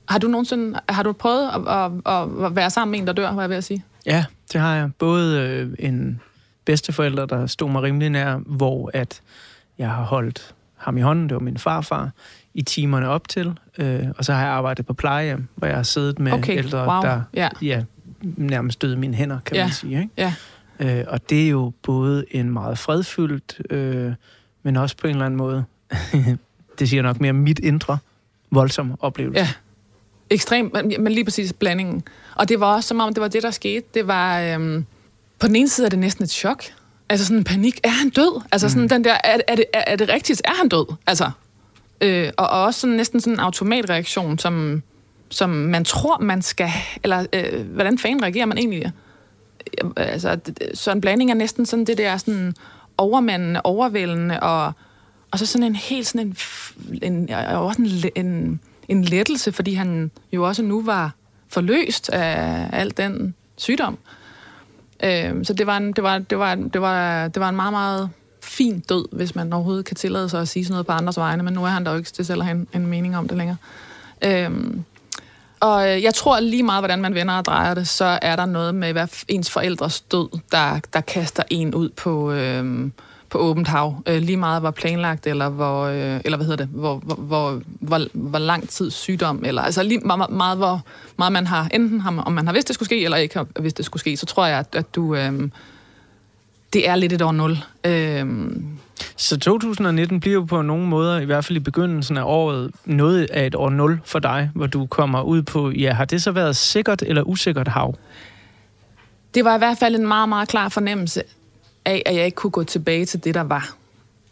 Har 0.08 0.18
du 0.18 0.28
nogensinde, 0.28 0.80
har 0.88 1.02
du 1.02 1.12
prøvet 1.12 1.50
at, 1.54 1.92
at, 2.06 2.44
at 2.46 2.56
være 2.56 2.70
sammen 2.70 2.90
med 2.90 2.98
en, 2.98 3.06
der 3.06 3.12
dør, 3.12 3.32
var 3.32 3.42
jeg 3.42 3.50
ved 3.50 3.56
at 3.56 3.64
sige? 3.64 3.84
Ja, 4.06 4.24
det 4.52 4.60
har 4.60 4.74
jeg. 4.76 4.90
Både 4.98 5.40
øh, 5.40 5.70
en 5.78 6.20
bedsteforælder, 6.64 7.26
der 7.26 7.46
stod 7.46 7.70
mig 7.70 7.82
rimelig 7.82 8.10
nær, 8.10 8.36
hvor 8.36 8.90
at 8.94 9.20
jeg 9.78 9.90
har 9.90 10.02
holdt 10.02 10.54
ham 10.76 10.98
i 10.98 11.00
hånden, 11.00 11.28
det 11.28 11.34
var 11.34 11.40
min 11.40 11.58
farfar, 11.58 12.10
i 12.54 12.62
timerne 12.62 13.08
op 13.08 13.28
til. 13.28 13.58
Øh, 13.78 14.06
og 14.18 14.24
så 14.24 14.32
har 14.32 14.40
jeg 14.40 14.50
arbejdet 14.50 14.86
på 14.86 14.92
plejehjem, 14.94 15.46
hvor 15.54 15.66
jeg 15.66 15.76
har 15.76 15.82
siddet 15.82 16.18
med 16.18 16.32
Okay, 16.32 16.56
ældre, 16.56 16.78
wow. 16.88 17.02
der 17.02 17.22
Ja. 17.34 17.48
ja, 17.62 17.84
nærmest 18.22 18.82
døde 18.82 18.96
mine 18.96 19.14
hænder, 19.14 19.38
kan 19.44 19.56
Ja. 19.56 19.64
man 19.64 19.72
sige. 19.72 19.98
Ikke? 20.00 20.10
Ja. 20.16 20.34
Øh, 20.78 21.04
og 21.08 21.30
det 21.30 21.44
er 21.44 21.48
jo 21.50 21.72
både 21.82 22.24
en 22.30 22.50
meget 22.50 22.78
fredfyldt, 22.78 23.60
øh, 23.70 24.12
men 24.62 24.76
også 24.76 24.96
på 24.96 25.06
en 25.06 25.10
eller 25.12 25.26
anden 25.26 25.38
måde, 25.38 25.64
det 26.78 26.88
siger 26.88 27.02
nok 27.02 27.20
mere 27.20 27.32
mit 27.32 27.58
indre, 27.58 27.98
voldsom 28.50 28.94
oplevelse. 29.00 29.40
Ja. 29.40 29.48
Ekstremt, 30.30 30.72
men, 30.72 30.94
men 30.98 31.12
lige 31.12 31.24
præcis 31.24 31.52
blandingen. 31.52 32.02
Og 32.34 32.48
det 32.48 32.60
var 32.60 32.74
også 32.74 32.88
som 32.88 33.00
om, 33.00 33.14
det 33.14 33.20
var 33.20 33.28
det, 33.28 33.42
der 33.42 33.50
skete. 33.50 33.86
Det 33.94 34.06
var, 34.06 34.40
øhm, 34.40 34.86
på 35.38 35.46
den 35.46 35.56
ene 35.56 35.68
side 35.68 35.86
er 35.86 35.90
det 35.90 35.98
næsten 35.98 36.24
et 36.24 36.30
chok. 36.30 36.64
Altså 37.08 37.26
sådan 37.26 37.38
en 37.38 37.44
panik. 37.44 37.80
Er 37.84 37.88
han 37.88 38.10
død? 38.10 38.42
Altså 38.52 38.68
sådan 38.68 38.88
den 38.88 39.04
der, 39.04 39.16
er, 39.24 39.40
er, 39.48 39.56
det, 39.56 39.64
er, 39.72 39.84
er 39.86 39.96
det 39.96 40.08
rigtigt? 40.08 40.42
Er 40.44 40.54
han 40.54 40.68
død? 40.68 40.94
Altså, 41.06 41.30
øh, 42.00 42.30
og, 42.36 42.46
og 42.48 42.62
også 42.62 42.80
sådan, 42.80 42.96
næsten 42.96 43.20
sådan 43.20 43.32
en 43.32 43.40
automatreaktion, 43.40 44.38
som, 44.38 44.82
som 45.28 45.50
man 45.50 45.84
tror, 45.84 46.18
man 46.18 46.42
skal... 46.42 46.68
Eller 47.04 47.26
øh, 47.32 47.66
hvordan 47.66 47.98
fanden 47.98 48.22
reagerer 48.22 48.46
man 48.46 48.58
egentlig? 48.58 48.82
Øh, 48.84 48.92
Altså, 49.96 50.38
så 50.74 50.92
en 50.92 51.00
blanding 51.00 51.30
er 51.30 51.34
næsten 51.34 51.66
sådan 51.66 51.84
det 51.84 51.98
der 51.98 52.16
sådan 52.16 52.54
overmandende, 52.98 53.60
overvældende, 53.64 54.40
og, 54.40 54.72
og 55.30 55.38
så 55.38 55.46
sådan 55.46 55.66
en 55.66 55.76
helt 55.76 56.06
sådan 56.06 56.36
en, 57.02 57.12
en, 57.12 57.30
og 57.30 57.66
også 57.66 57.82
en, 57.82 58.26
en, 58.26 58.60
en 58.88 59.04
lettelse, 59.04 59.52
fordi 59.52 59.74
han 59.74 60.10
jo 60.32 60.46
også 60.46 60.62
nu 60.62 60.82
var 60.82 61.14
forløst 61.52 62.10
af 62.10 62.68
al 62.72 62.96
den 62.96 63.34
sygdom. 63.56 63.98
Øh, 65.04 65.44
så 65.44 65.52
det 65.52 65.66
var, 65.66 65.76
en, 65.76 65.92
det, 65.92 66.04
var, 66.04 66.18
det, 66.18 66.38
var, 66.38 66.54
det, 66.54 66.80
var, 66.80 67.28
det 67.28 67.40
var 67.40 67.48
en 67.48 67.56
meget, 67.56 67.72
meget 67.72 68.10
fin 68.42 68.80
død, 68.80 69.04
hvis 69.12 69.34
man 69.34 69.52
overhovedet 69.52 69.84
kan 69.84 69.96
tillade 69.96 70.28
sig 70.28 70.40
at 70.40 70.48
sige 70.48 70.64
sådan 70.64 70.72
noget 70.72 70.86
på 70.86 70.92
andres 70.92 71.16
vegne, 71.16 71.42
men 71.42 71.54
nu 71.54 71.64
er 71.64 71.68
han 71.68 71.84
der 71.84 71.90
jo 71.90 71.98
ikke 71.98 72.10
til 72.10 72.24
selv 72.24 72.40
at 72.40 72.46
have 72.46 72.56
en, 72.56 72.68
en 72.74 72.86
mening 72.86 73.16
om 73.16 73.28
det 73.28 73.38
længere. 73.38 73.56
Øhm, 74.24 74.84
og 75.60 75.90
øh, 75.90 76.02
jeg 76.02 76.14
tror 76.14 76.40
lige 76.40 76.62
meget, 76.62 76.80
hvordan 76.80 77.02
man 77.02 77.14
vender 77.14 77.34
og 77.34 77.44
drejer 77.44 77.74
det, 77.74 77.88
så 77.88 78.18
er 78.22 78.36
der 78.36 78.46
noget 78.46 78.74
med 78.74 78.92
hvad 78.92 79.08
ens 79.28 79.50
forældres 79.50 80.00
død, 80.00 80.38
der, 80.52 80.80
der 80.92 81.00
kaster 81.00 81.42
en 81.50 81.74
ud 81.74 81.88
på, 81.88 82.32
Øhm, 82.32 82.92
på 83.32 83.38
åbent 83.38 83.68
hav. 83.68 84.02
Øh, 84.06 84.22
lige 84.22 84.36
meget 84.36 84.62
hvor 84.62 84.70
planlagt, 84.70 85.26
eller 85.26 85.48
hvor, 85.48 85.84
øh, 85.84 86.20
eller 86.24 86.36
hvad 86.36 86.46
hedder 86.46 86.64
det, 86.64 86.68
hvor, 86.74 86.96
hvor, 86.96 87.14
hvor, 87.14 87.60
hvor, 87.80 88.06
hvor 88.12 88.38
lang 88.38 88.68
tid 88.68 88.90
sygdom, 88.90 89.42
eller 89.44 89.62
altså 89.62 89.82
lige 89.82 90.00
meget, 90.00 90.30
meget, 90.30 90.58
hvor 90.58 90.80
meget 91.18 91.32
man 91.32 91.46
har, 91.46 91.68
enten 91.74 92.00
har, 92.00 92.22
om 92.22 92.32
man 92.32 92.46
har 92.46 92.52
vidst, 92.52 92.68
det 92.68 92.74
skulle 92.74 92.86
ske, 92.86 93.04
eller 93.04 93.16
ikke 93.16 93.34
har 93.36 93.46
vidst, 93.60 93.76
det 93.76 93.84
skulle 93.84 94.00
ske, 94.00 94.16
så 94.16 94.26
tror 94.26 94.46
jeg, 94.46 94.58
at, 94.58 94.74
at 94.74 94.94
du, 94.94 95.14
øh, 95.14 95.48
det 96.72 96.88
er 96.88 96.96
lidt 96.96 97.12
et 97.12 97.22
år 97.22 97.32
nul. 97.32 97.58
Øh, 97.84 98.26
Så 99.16 99.38
2019 99.38 100.20
bliver 100.20 100.34
jo 100.34 100.44
på 100.44 100.62
nogle 100.62 100.86
måder, 100.86 101.20
i 101.20 101.24
hvert 101.24 101.44
fald 101.44 101.56
i 101.56 101.60
begyndelsen 101.60 102.16
af 102.16 102.22
året, 102.24 102.70
noget 102.84 103.30
af 103.30 103.46
et 103.46 103.54
år 103.54 103.70
0 103.70 104.00
for 104.04 104.18
dig, 104.18 104.50
hvor 104.54 104.66
du 104.66 104.86
kommer 104.86 105.22
ud 105.22 105.42
på, 105.42 105.70
ja, 105.70 105.92
har 105.92 106.04
det 106.04 106.22
så 106.22 106.32
været 106.32 106.56
sikkert 106.56 107.02
eller 107.02 107.22
usikkert 107.22 107.68
hav? 107.68 107.94
det 109.34 109.44
var 109.44 109.54
i 109.54 109.58
hvert 109.58 109.78
fald 109.78 109.94
en 109.94 110.06
meget, 110.06 110.28
meget 110.28 110.48
klar 110.48 110.68
fornemmelse 110.68 111.22
af, 111.84 112.02
at 112.06 112.16
jeg 112.16 112.24
ikke 112.24 112.36
kunne 112.36 112.50
gå 112.50 112.64
tilbage 112.64 113.04
til 113.04 113.24
det, 113.24 113.34
der 113.34 113.40
var. 113.40 113.76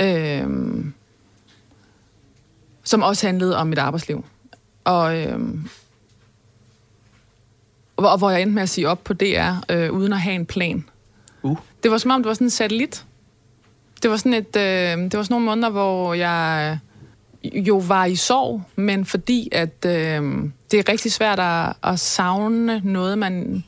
Øhm, 0.01 0.93
som 2.85 3.03
også 3.03 3.27
handlede 3.27 3.57
om 3.57 3.67
mit 3.67 3.79
arbejdsliv. 3.79 4.25
Og, 4.85 5.19
øhm, 5.19 5.69
og 7.97 8.19
hvor 8.19 8.31
jeg 8.31 8.43
endte 8.43 8.55
med 8.55 8.63
at 8.63 8.69
sige 8.69 8.89
op 8.89 9.05
på 9.05 9.13
DR, 9.13 9.53
øh, 9.71 9.93
uden 9.93 10.13
at 10.13 10.21
have 10.21 10.35
en 10.35 10.47
plan. 10.47 10.85
Uh. 11.43 11.59
Det 11.83 11.91
var 11.91 11.99
som 11.99 12.11
om, 12.11 12.23
det 12.23 12.29
var 12.29 12.35
sådan 12.35 12.47
en 12.47 12.51
satellit. 12.51 13.05
Det 14.03 14.11
var 14.11 14.17
sådan, 14.17 14.35
et, 14.35 14.57
øh, 14.57 15.05
det 15.05 15.17
var 15.17 15.23
sådan 15.23 15.35
nogle 15.35 15.47
måneder, 15.47 15.71
hvor 15.71 16.15
jeg 16.15 16.79
jo 17.45 17.77
var 17.77 18.05
i 18.05 18.17
sorg, 18.17 18.63
men 18.77 19.05
fordi 19.05 19.49
at 19.53 19.87
øh, 19.87 20.23
det 20.71 20.79
er 20.79 20.89
rigtig 20.89 21.13
svært 21.13 21.41
at, 21.41 21.73
at 21.83 22.01
savne 22.01 22.81
noget, 22.85 23.19
man 23.19 23.65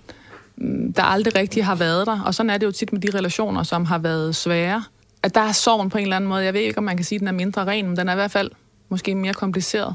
der 0.97 1.03
aldrig 1.03 1.37
rigtig 1.37 1.65
har 1.65 1.75
været 1.75 2.07
der. 2.07 2.21
Og 2.21 2.35
sådan 2.35 2.51
er 2.51 2.59
det 2.59 2.67
jo 2.67 2.73
tit 2.73 2.93
med 2.93 3.01
de 3.01 3.19
relationer, 3.19 3.63
som 3.63 3.85
har 3.85 3.99
været 3.99 4.37
svære. 4.37 4.85
At 5.23 5.35
der 5.35 5.41
er 5.41 5.53
sorgen 5.53 5.91
på 5.91 5.99
en 5.99 6.03
eller 6.03 6.17
anden 6.17 6.29
måde. 6.29 6.45
Jeg 6.45 6.55
ved 6.55 6.61
ikke, 6.61 6.79
om 6.79 6.85
man 6.85 6.97
kan 6.97 7.05
sige, 7.05 7.17
at 7.17 7.21
den 7.21 7.29
er 7.29 7.33
mindre 7.33 7.65
ren, 7.65 7.87
men 7.87 7.97
den 7.97 8.09
er 8.09 8.13
i 8.13 8.17
hvert 8.17 8.31
fald 8.31 8.51
måske 8.89 9.15
mere 9.15 9.35
kompliceret. 9.35 9.95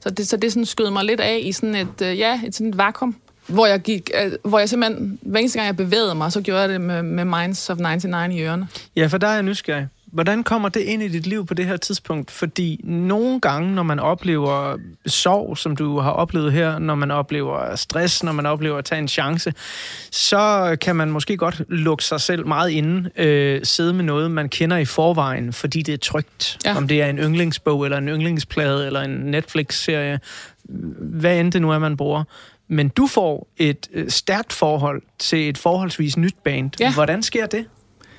Så 0.00 0.10
det, 0.10 0.28
så 0.28 0.36
det 0.36 0.52
sådan 0.52 0.66
skød 0.66 0.90
mig 0.90 1.04
lidt 1.04 1.20
af 1.20 1.40
i 1.42 1.52
sådan 1.52 1.74
et, 1.74 2.02
øh, 2.02 2.18
ja, 2.18 2.40
et, 2.46 2.54
sådan 2.54 2.68
et 2.68 2.78
vakuum, 2.78 3.16
hvor 3.46 3.66
jeg, 3.66 3.80
gik, 3.80 4.10
øh, 4.24 4.32
hvor 4.44 4.58
jeg 4.58 4.68
simpelthen, 4.68 5.18
hver 5.22 5.40
eneste 5.40 5.58
gang 5.58 5.66
jeg 5.66 5.76
bevægede 5.76 6.14
mig, 6.14 6.32
så 6.32 6.40
gjorde 6.40 6.60
jeg 6.60 6.68
det 6.68 6.80
med, 6.80 7.02
med 7.02 7.24
Minds 7.24 7.70
of 7.70 7.78
99 7.78 8.34
i 8.34 8.42
ørerne. 8.42 8.68
Ja, 8.96 9.06
for 9.06 9.18
der 9.18 9.26
er 9.26 9.34
jeg 9.34 9.42
nysgerrig. 9.42 9.88
Hvordan 10.14 10.42
kommer 10.42 10.68
det 10.68 10.80
ind 10.80 11.02
i 11.02 11.08
dit 11.08 11.26
liv 11.26 11.46
på 11.46 11.54
det 11.54 11.66
her 11.66 11.76
tidspunkt? 11.76 12.30
Fordi 12.30 12.80
nogle 12.84 13.40
gange, 13.40 13.74
når 13.74 13.82
man 13.82 14.00
oplever 14.00 14.76
sorg, 15.06 15.58
som 15.58 15.76
du 15.76 15.98
har 15.98 16.10
oplevet 16.10 16.52
her, 16.52 16.78
når 16.78 16.94
man 16.94 17.10
oplever 17.10 17.76
stress, 17.76 18.22
når 18.22 18.32
man 18.32 18.46
oplever 18.46 18.78
at 18.78 18.84
tage 18.84 18.98
en 18.98 19.08
chance, 19.08 19.54
så 20.10 20.76
kan 20.80 20.96
man 20.96 21.10
måske 21.10 21.36
godt 21.36 21.62
lukke 21.68 22.04
sig 22.04 22.20
selv 22.20 22.46
meget 22.46 22.70
inde, 22.70 23.10
øh, 23.16 23.60
sidde 23.64 23.92
med 23.92 24.04
noget, 24.04 24.30
man 24.30 24.48
kender 24.48 24.76
i 24.76 24.84
forvejen, 24.84 25.52
fordi 25.52 25.82
det 25.82 25.94
er 25.94 25.98
trygt. 25.98 26.58
Ja. 26.64 26.76
Om 26.76 26.88
det 26.88 27.02
er 27.02 27.06
en 27.06 27.18
yndlingsbog, 27.18 27.84
eller 27.84 27.98
en 27.98 28.08
yndlingsplade, 28.08 28.86
eller 28.86 29.00
en 29.00 29.10
Netflix-serie, 29.10 30.20
hvad 30.98 31.40
end 31.40 31.52
det 31.52 31.62
nu 31.62 31.70
er, 31.70 31.78
man 31.78 31.96
bruger. 31.96 32.24
Men 32.68 32.88
du 32.88 33.06
får 33.06 33.48
et 33.56 33.88
øh, 33.92 34.10
stærkt 34.10 34.52
forhold 34.52 35.02
til 35.18 35.48
et 35.48 35.58
forholdsvis 35.58 36.16
nyt 36.16 36.34
band. 36.44 36.70
Ja. 36.80 36.94
Hvordan 36.94 37.22
sker 37.22 37.46
det? 37.46 37.66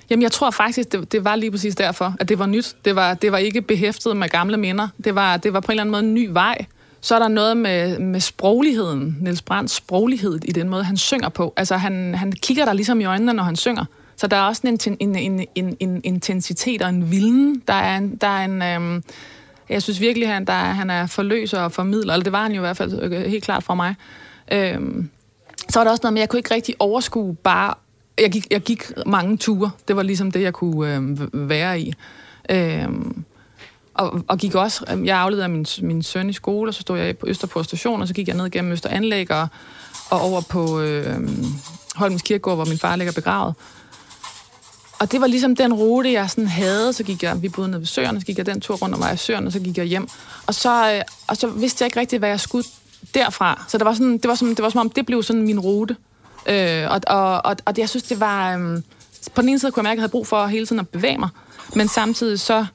Jamen, 0.09 0.23
jeg 0.23 0.31
tror 0.31 0.51
faktisk, 0.51 0.91
det, 0.91 1.11
det 1.11 1.23
var 1.23 1.35
lige 1.35 1.51
præcis 1.51 1.75
derfor, 1.75 2.15
at 2.19 2.29
det 2.29 2.39
var 2.39 2.45
nyt. 2.45 2.75
Det 2.85 2.95
var, 2.95 3.13
det 3.13 3.31
var 3.31 3.37
ikke 3.37 3.61
behæftet 3.61 4.17
med 4.17 4.29
gamle 4.29 4.57
minder. 4.57 4.87
Det 5.03 5.15
var, 5.15 5.37
det 5.37 5.53
var 5.53 5.59
på 5.59 5.71
en 5.71 5.71
eller 5.71 5.83
anden 5.83 5.91
måde 5.91 6.03
en 6.03 6.13
ny 6.13 6.29
vej. 6.31 6.65
Så 7.01 7.15
er 7.15 7.19
der 7.19 7.27
noget 7.27 7.57
med, 7.57 7.99
med 7.99 8.19
sprogligheden, 8.19 9.17
Niels 9.21 9.41
Brands 9.41 9.71
sproglighed 9.71 10.39
i 10.45 10.51
den 10.51 10.69
måde, 10.69 10.83
han 10.83 10.97
synger 10.97 11.29
på. 11.29 11.53
Altså, 11.57 11.77
han, 11.77 12.15
han 12.15 12.31
kigger 12.31 12.65
der 12.65 12.73
ligesom 12.73 13.01
i 13.01 13.05
øjnene, 13.05 13.33
når 13.33 13.43
han 13.43 13.55
synger. 13.55 13.85
Så 14.15 14.27
der 14.27 14.37
er 14.37 14.41
også 14.41 14.61
en, 14.65 14.97
en, 14.99 15.15
en, 15.15 15.47
en, 15.55 15.77
en 15.79 16.01
intensitet 16.03 16.81
og 16.81 16.89
en 16.89 17.11
vilden. 17.11 17.61
Der 17.67 17.73
er 17.73 17.97
en... 17.97 18.15
Der 18.15 18.27
er 18.27 18.45
en 18.45 18.61
øhm, 18.61 19.03
jeg 19.69 19.83
synes 19.83 19.99
virkelig, 19.99 20.29
han, 20.29 20.45
der 20.45 20.53
han 20.53 20.89
er 20.89 21.05
forløser 21.07 21.61
og 21.61 21.71
formidler, 21.71 22.13
eller 22.13 22.23
det 22.23 22.33
var 22.33 22.43
han 22.43 22.51
jo 22.51 22.57
i 22.57 22.65
hvert 22.65 22.77
fald 22.77 22.99
øh, 23.01 23.11
helt 23.11 23.43
klart 23.43 23.63
fra 23.63 23.75
mig. 23.75 23.95
Øhm, 24.51 25.09
så 25.69 25.79
var 25.79 25.83
der 25.83 25.91
også 25.91 26.01
noget 26.03 26.13
med, 26.13 26.21
at 26.21 26.21
jeg 26.21 26.29
kunne 26.29 26.39
ikke 26.39 26.53
rigtig 26.53 26.75
overskue 26.79 27.35
bare... 27.35 27.73
Jeg 28.21 28.31
gik, 28.31 28.47
jeg 28.51 28.61
gik 28.61 28.91
mange 29.05 29.37
ture. 29.37 29.71
Det 29.87 29.95
var 29.95 30.03
ligesom 30.03 30.31
det, 30.31 30.41
jeg 30.41 30.53
kunne 30.53 30.95
øh, 30.95 31.49
være 31.49 31.79
i. 31.79 31.93
Øh, 32.49 32.87
og, 33.93 34.21
og 34.27 34.37
gik 34.37 34.55
også... 34.55 34.85
Øh, 34.93 35.05
jeg 35.05 35.17
afledte 35.17 35.47
min, 35.47 35.65
min 35.81 36.03
søn 36.03 36.29
i 36.29 36.33
skole, 36.33 36.69
og 36.69 36.73
så 36.73 36.81
stod 36.81 36.99
jeg 36.99 37.17
på 37.17 37.27
Østerport 37.27 37.65
station, 37.65 38.01
og 38.01 38.07
så 38.07 38.13
gik 38.13 38.27
jeg 38.27 38.37
ned 38.37 38.49
gennem 38.49 38.71
Østeranlæg 38.71 39.31
og, 39.31 39.47
og 40.09 40.21
over 40.21 40.41
på 40.41 40.79
øh, 40.79 41.29
Holmens 41.95 42.21
Kirkegård, 42.21 42.55
hvor 42.55 42.65
min 42.65 42.77
far 42.77 42.95
ligger 42.95 43.13
begravet. 43.13 43.55
Og 44.99 45.11
det 45.11 45.21
var 45.21 45.27
ligesom 45.27 45.55
den 45.55 45.73
rute, 45.73 46.11
jeg 46.11 46.29
sådan 46.29 46.47
havde. 46.47 46.93
Så 46.93 47.03
gik 47.03 47.23
jeg, 47.23 47.41
vi 47.41 47.49
boede 47.49 47.69
nede 47.69 47.79
ved 47.79 47.87
søerne, 47.87 48.19
så 48.19 48.25
gik 48.25 48.37
jeg 48.37 48.45
den 48.45 48.61
tur 48.61 48.75
rundt 48.75 48.95
om 48.95 49.01
vej 49.01 49.15
søerne, 49.15 49.47
og 49.47 49.51
så 49.51 49.59
gik 49.59 49.77
jeg 49.77 49.85
hjem. 49.85 50.07
Og 50.47 50.53
så, 50.53 50.93
øh, 50.93 51.01
og 51.27 51.37
så 51.37 51.47
vidste 51.47 51.83
jeg 51.83 51.87
ikke 51.87 51.99
rigtigt, 51.99 52.19
hvad 52.19 52.29
jeg 52.29 52.39
skulle 52.39 52.67
derfra. 53.13 53.65
Så 53.67 53.77
det 53.77 53.85
var, 53.85 53.93
sådan, 53.93 54.13
det 54.13 54.27
var, 54.27 54.35
som, 54.35 54.47
det 54.47 54.63
var 54.63 54.69
som 54.69 54.79
om, 54.79 54.89
det 54.89 55.05
blev 55.05 55.23
sådan 55.23 55.41
min 55.41 55.59
rute. 55.59 55.95
Øh, 56.45 56.91
og, 56.91 57.01
og, 57.07 57.45
og, 57.45 57.55
og 57.65 57.73
jeg 57.77 57.89
synes, 57.89 58.03
det 58.03 58.19
var... 58.19 58.57
Øh, 58.57 58.81
på 59.35 59.41
den 59.41 59.49
ene 59.49 59.59
side 59.59 59.71
kunne 59.71 59.81
jeg 59.81 59.83
mærke, 59.83 59.93
at 59.93 59.97
jeg 59.97 60.01
havde 60.01 60.11
brug 60.11 60.27
for 60.27 60.47
hele 60.47 60.65
tiden 60.65 60.79
at 60.79 60.89
bevæge 60.89 61.17
mig. 61.17 61.29
Men 61.75 61.87
samtidig 61.87 62.39
så 62.39 62.65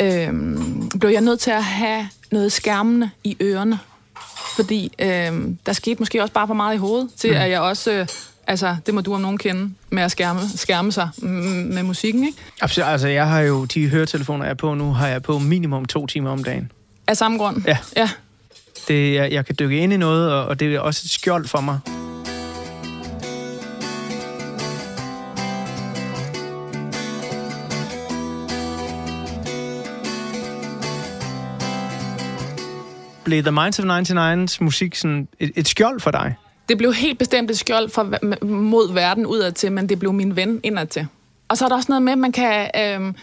øh, 0.00 0.32
blev 1.00 1.10
jeg 1.10 1.20
nødt 1.20 1.40
til 1.40 1.50
at 1.50 1.64
have 1.64 2.08
noget 2.30 2.52
skærmende 2.52 3.10
i 3.24 3.36
ørerne. 3.40 3.78
Fordi 4.56 4.92
øh, 4.98 5.32
der 5.66 5.72
skete 5.72 5.96
måske 5.98 6.22
også 6.22 6.32
bare 6.32 6.46
for 6.46 6.54
meget 6.54 6.74
i 6.74 6.78
hovedet, 6.78 7.08
til 7.16 7.30
mm. 7.30 7.36
at 7.36 7.50
jeg 7.50 7.60
også... 7.60 7.92
Øh, 7.92 8.06
altså, 8.46 8.76
det 8.86 8.94
må 8.94 9.00
du 9.00 9.14
om 9.14 9.20
nogen 9.20 9.38
kende, 9.38 9.74
med 9.90 10.02
at 10.02 10.10
skærme, 10.10 10.40
skærme 10.56 10.92
sig 10.92 11.08
med 11.18 11.82
musikken, 11.82 12.24
ikke? 12.24 12.38
Absolut. 12.60 12.88
Altså, 12.88 13.08
jeg 13.08 13.28
har 13.28 13.40
jo 13.40 13.64
de 13.64 13.88
høretelefoner, 13.88 14.44
jeg 14.44 14.50
er 14.50 14.54
på 14.54 14.74
nu, 14.74 14.92
har 14.92 15.08
jeg 15.08 15.22
på 15.22 15.38
minimum 15.38 15.84
to 15.84 16.06
timer 16.06 16.30
om 16.30 16.44
dagen. 16.44 16.72
Af 17.06 17.16
samme 17.16 17.38
grund. 17.38 17.62
Ja. 17.66 17.78
ja. 17.96 18.10
Det, 18.88 19.14
jeg, 19.14 19.32
jeg 19.32 19.46
kan 19.46 19.56
dykke 19.58 19.76
ind 19.76 19.92
i 19.92 19.96
noget, 19.96 20.32
og, 20.32 20.46
og 20.46 20.60
det 20.60 20.74
er 20.74 20.80
også 20.80 21.02
et 21.04 21.10
skjold 21.10 21.46
for 21.46 21.60
mig. 21.60 21.78
Blev 33.24 33.42
The 33.42 33.52
Minds 33.52 33.78
of 33.78 33.84
99's 33.84 34.56
musik 34.60 34.94
sådan 34.94 35.28
et, 35.40 35.52
et 35.56 35.68
skjold 35.68 36.00
for 36.00 36.10
dig? 36.10 36.34
Det 36.68 36.78
blev 36.78 36.94
helt 36.94 37.18
bestemt 37.18 37.50
et 37.50 37.58
skjold 37.58 37.90
for, 37.90 38.34
mod 38.44 38.92
verden 38.92 39.26
udad 39.26 39.52
til, 39.52 39.72
men 39.72 39.88
det 39.88 39.98
blev 39.98 40.12
min 40.12 40.36
ven 40.36 40.60
indad 40.62 40.86
til. 40.86 41.06
Og 41.48 41.56
så 41.56 41.64
er 41.64 41.68
der 41.68 41.76
også 41.76 41.92
noget 41.92 42.02
med, 42.02 42.12
at 42.12 42.18
man 42.18 42.32
kan... 42.32 42.70
Øh, 42.76 43.14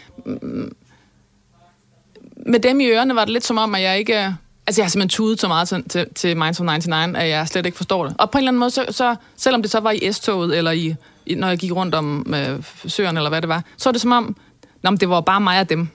med 2.46 2.60
dem 2.60 2.80
i 2.80 2.86
ørerne 2.86 3.14
var 3.14 3.24
det 3.24 3.32
lidt 3.32 3.44
som 3.44 3.58
om, 3.58 3.74
at 3.74 3.82
jeg 3.82 3.98
ikke 3.98 4.34
Altså, 4.66 4.80
jeg 4.80 4.84
har 4.84 4.90
simpelthen 4.90 5.08
tudet 5.08 5.40
så 5.40 5.48
meget 5.48 5.68
til, 5.68 5.88
til, 5.88 6.06
til 6.14 6.36
Minds 6.36 6.60
of 6.60 6.64
99, 6.64 6.68
at 6.68 6.68
jeg 6.68 6.78
slet 6.78 6.86
ikke 6.86 6.96
forstår 6.96 7.16
til 7.16 7.16
Minds 7.16 7.16
of 7.16 7.16
99, 7.16 7.16
at 7.24 7.28
jeg 7.28 7.48
slet 7.48 7.66
ikke 7.66 7.76
forstår 7.76 8.04
det. 8.06 8.14
Og 8.18 8.30
på 8.30 8.38
en 8.38 8.42
eller 8.42 8.50
anden 8.50 8.58
måde, 8.58 8.70
så, 8.70 8.84
så 8.90 9.16
selvom 9.36 9.62
det 9.62 9.70
så 9.70 9.80
var 9.80 9.90
i 9.90 10.12
S-toget, 10.12 10.58
eller 10.58 10.70
i, 10.70 10.94
i, 11.26 11.34
når 11.34 11.48
jeg 11.48 11.58
gik 11.58 11.72
rundt 11.72 11.94
om 11.94 12.34
øh, 12.34 12.64
søerne, 12.86 13.18
eller 13.18 13.30
hvad 13.30 13.40
det 13.40 13.48
var, 13.48 13.64
så 13.76 13.88
er 13.88 13.92
det 13.92 14.00
som 14.00 14.12
om, 14.12 14.36
nå, 14.82 14.90
men 14.90 15.00
det 15.00 15.08
var 15.08 15.20
bare 15.20 15.40
mig 15.40 15.60
og 15.60 15.68
dem. 15.68 15.88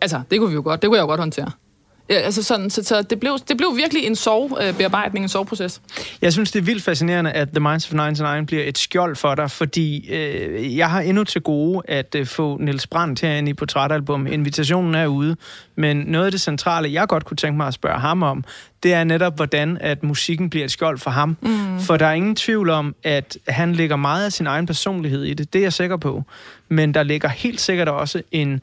Altså, 0.00 0.22
det 0.30 0.38
kunne 0.38 0.48
vi 0.48 0.54
jo 0.54 0.62
godt, 0.64 0.82
det 0.82 0.88
kunne 0.88 0.96
jeg 0.96 1.02
jo 1.02 1.06
godt 1.06 1.20
håndtere. 1.20 1.50
Ja, 2.12 2.16
altså 2.16 2.42
sådan, 2.42 2.70
så, 2.70 2.84
så 2.84 3.02
det, 3.02 3.20
blev, 3.20 3.38
det 3.48 3.56
blev 3.56 3.76
virkelig 3.76 4.06
en 4.06 4.16
sovebearbejdning, 4.16 5.24
en 5.24 5.28
soveproces. 5.28 5.80
Jeg 6.22 6.32
synes, 6.32 6.50
det 6.50 6.58
er 6.58 6.64
vildt 6.64 6.82
fascinerende, 6.82 7.32
at 7.32 7.48
The 7.48 7.60
Minds 7.60 7.86
of 7.86 7.92
99 7.92 8.46
bliver 8.46 8.64
et 8.64 8.78
skjold 8.78 9.16
for 9.16 9.34
dig, 9.34 9.50
fordi 9.50 10.12
øh, 10.12 10.76
jeg 10.76 10.90
har 10.90 11.00
endnu 11.00 11.24
til 11.24 11.40
gode 11.40 11.82
at 11.88 12.14
øh, 12.14 12.26
få 12.26 12.56
Niels 12.60 12.86
Brandt 12.86 13.20
herinde 13.20 13.50
i 13.50 13.54
portrætalbum. 13.54 14.26
Invitationen 14.26 14.94
er 14.94 15.06
ude, 15.06 15.36
men 15.76 15.96
noget 15.96 16.26
af 16.26 16.32
det 16.32 16.40
centrale, 16.40 16.92
jeg 16.92 17.08
godt 17.08 17.24
kunne 17.24 17.36
tænke 17.36 17.56
mig 17.56 17.66
at 17.66 17.74
spørge 17.74 18.00
ham 18.00 18.22
om, 18.22 18.44
det 18.82 18.94
er 18.94 19.04
netop, 19.04 19.36
hvordan 19.36 19.78
at 19.80 20.02
musikken 20.02 20.50
bliver 20.50 20.64
et 20.64 20.70
skjold 20.70 20.98
for 20.98 21.10
ham. 21.10 21.36
Mm. 21.40 21.80
For 21.80 21.96
der 21.96 22.06
er 22.06 22.12
ingen 22.12 22.36
tvivl 22.36 22.70
om, 22.70 22.94
at 23.02 23.38
han 23.48 23.72
lægger 23.72 23.96
meget 23.96 24.24
af 24.24 24.32
sin 24.32 24.46
egen 24.46 24.66
personlighed 24.66 25.24
i 25.24 25.34
det. 25.34 25.52
Det 25.52 25.58
er 25.58 25.62
jeg 25.62 25.72
sikker 25.72 25.96
på. 25.96 26.22
Men 26.68 26.94
der 26.94 27.02
ligger 27.02 27.28
helt 27.28 27.60
sikkert 27.60 27.88
også 27.88 28.22
en 28.32 28.60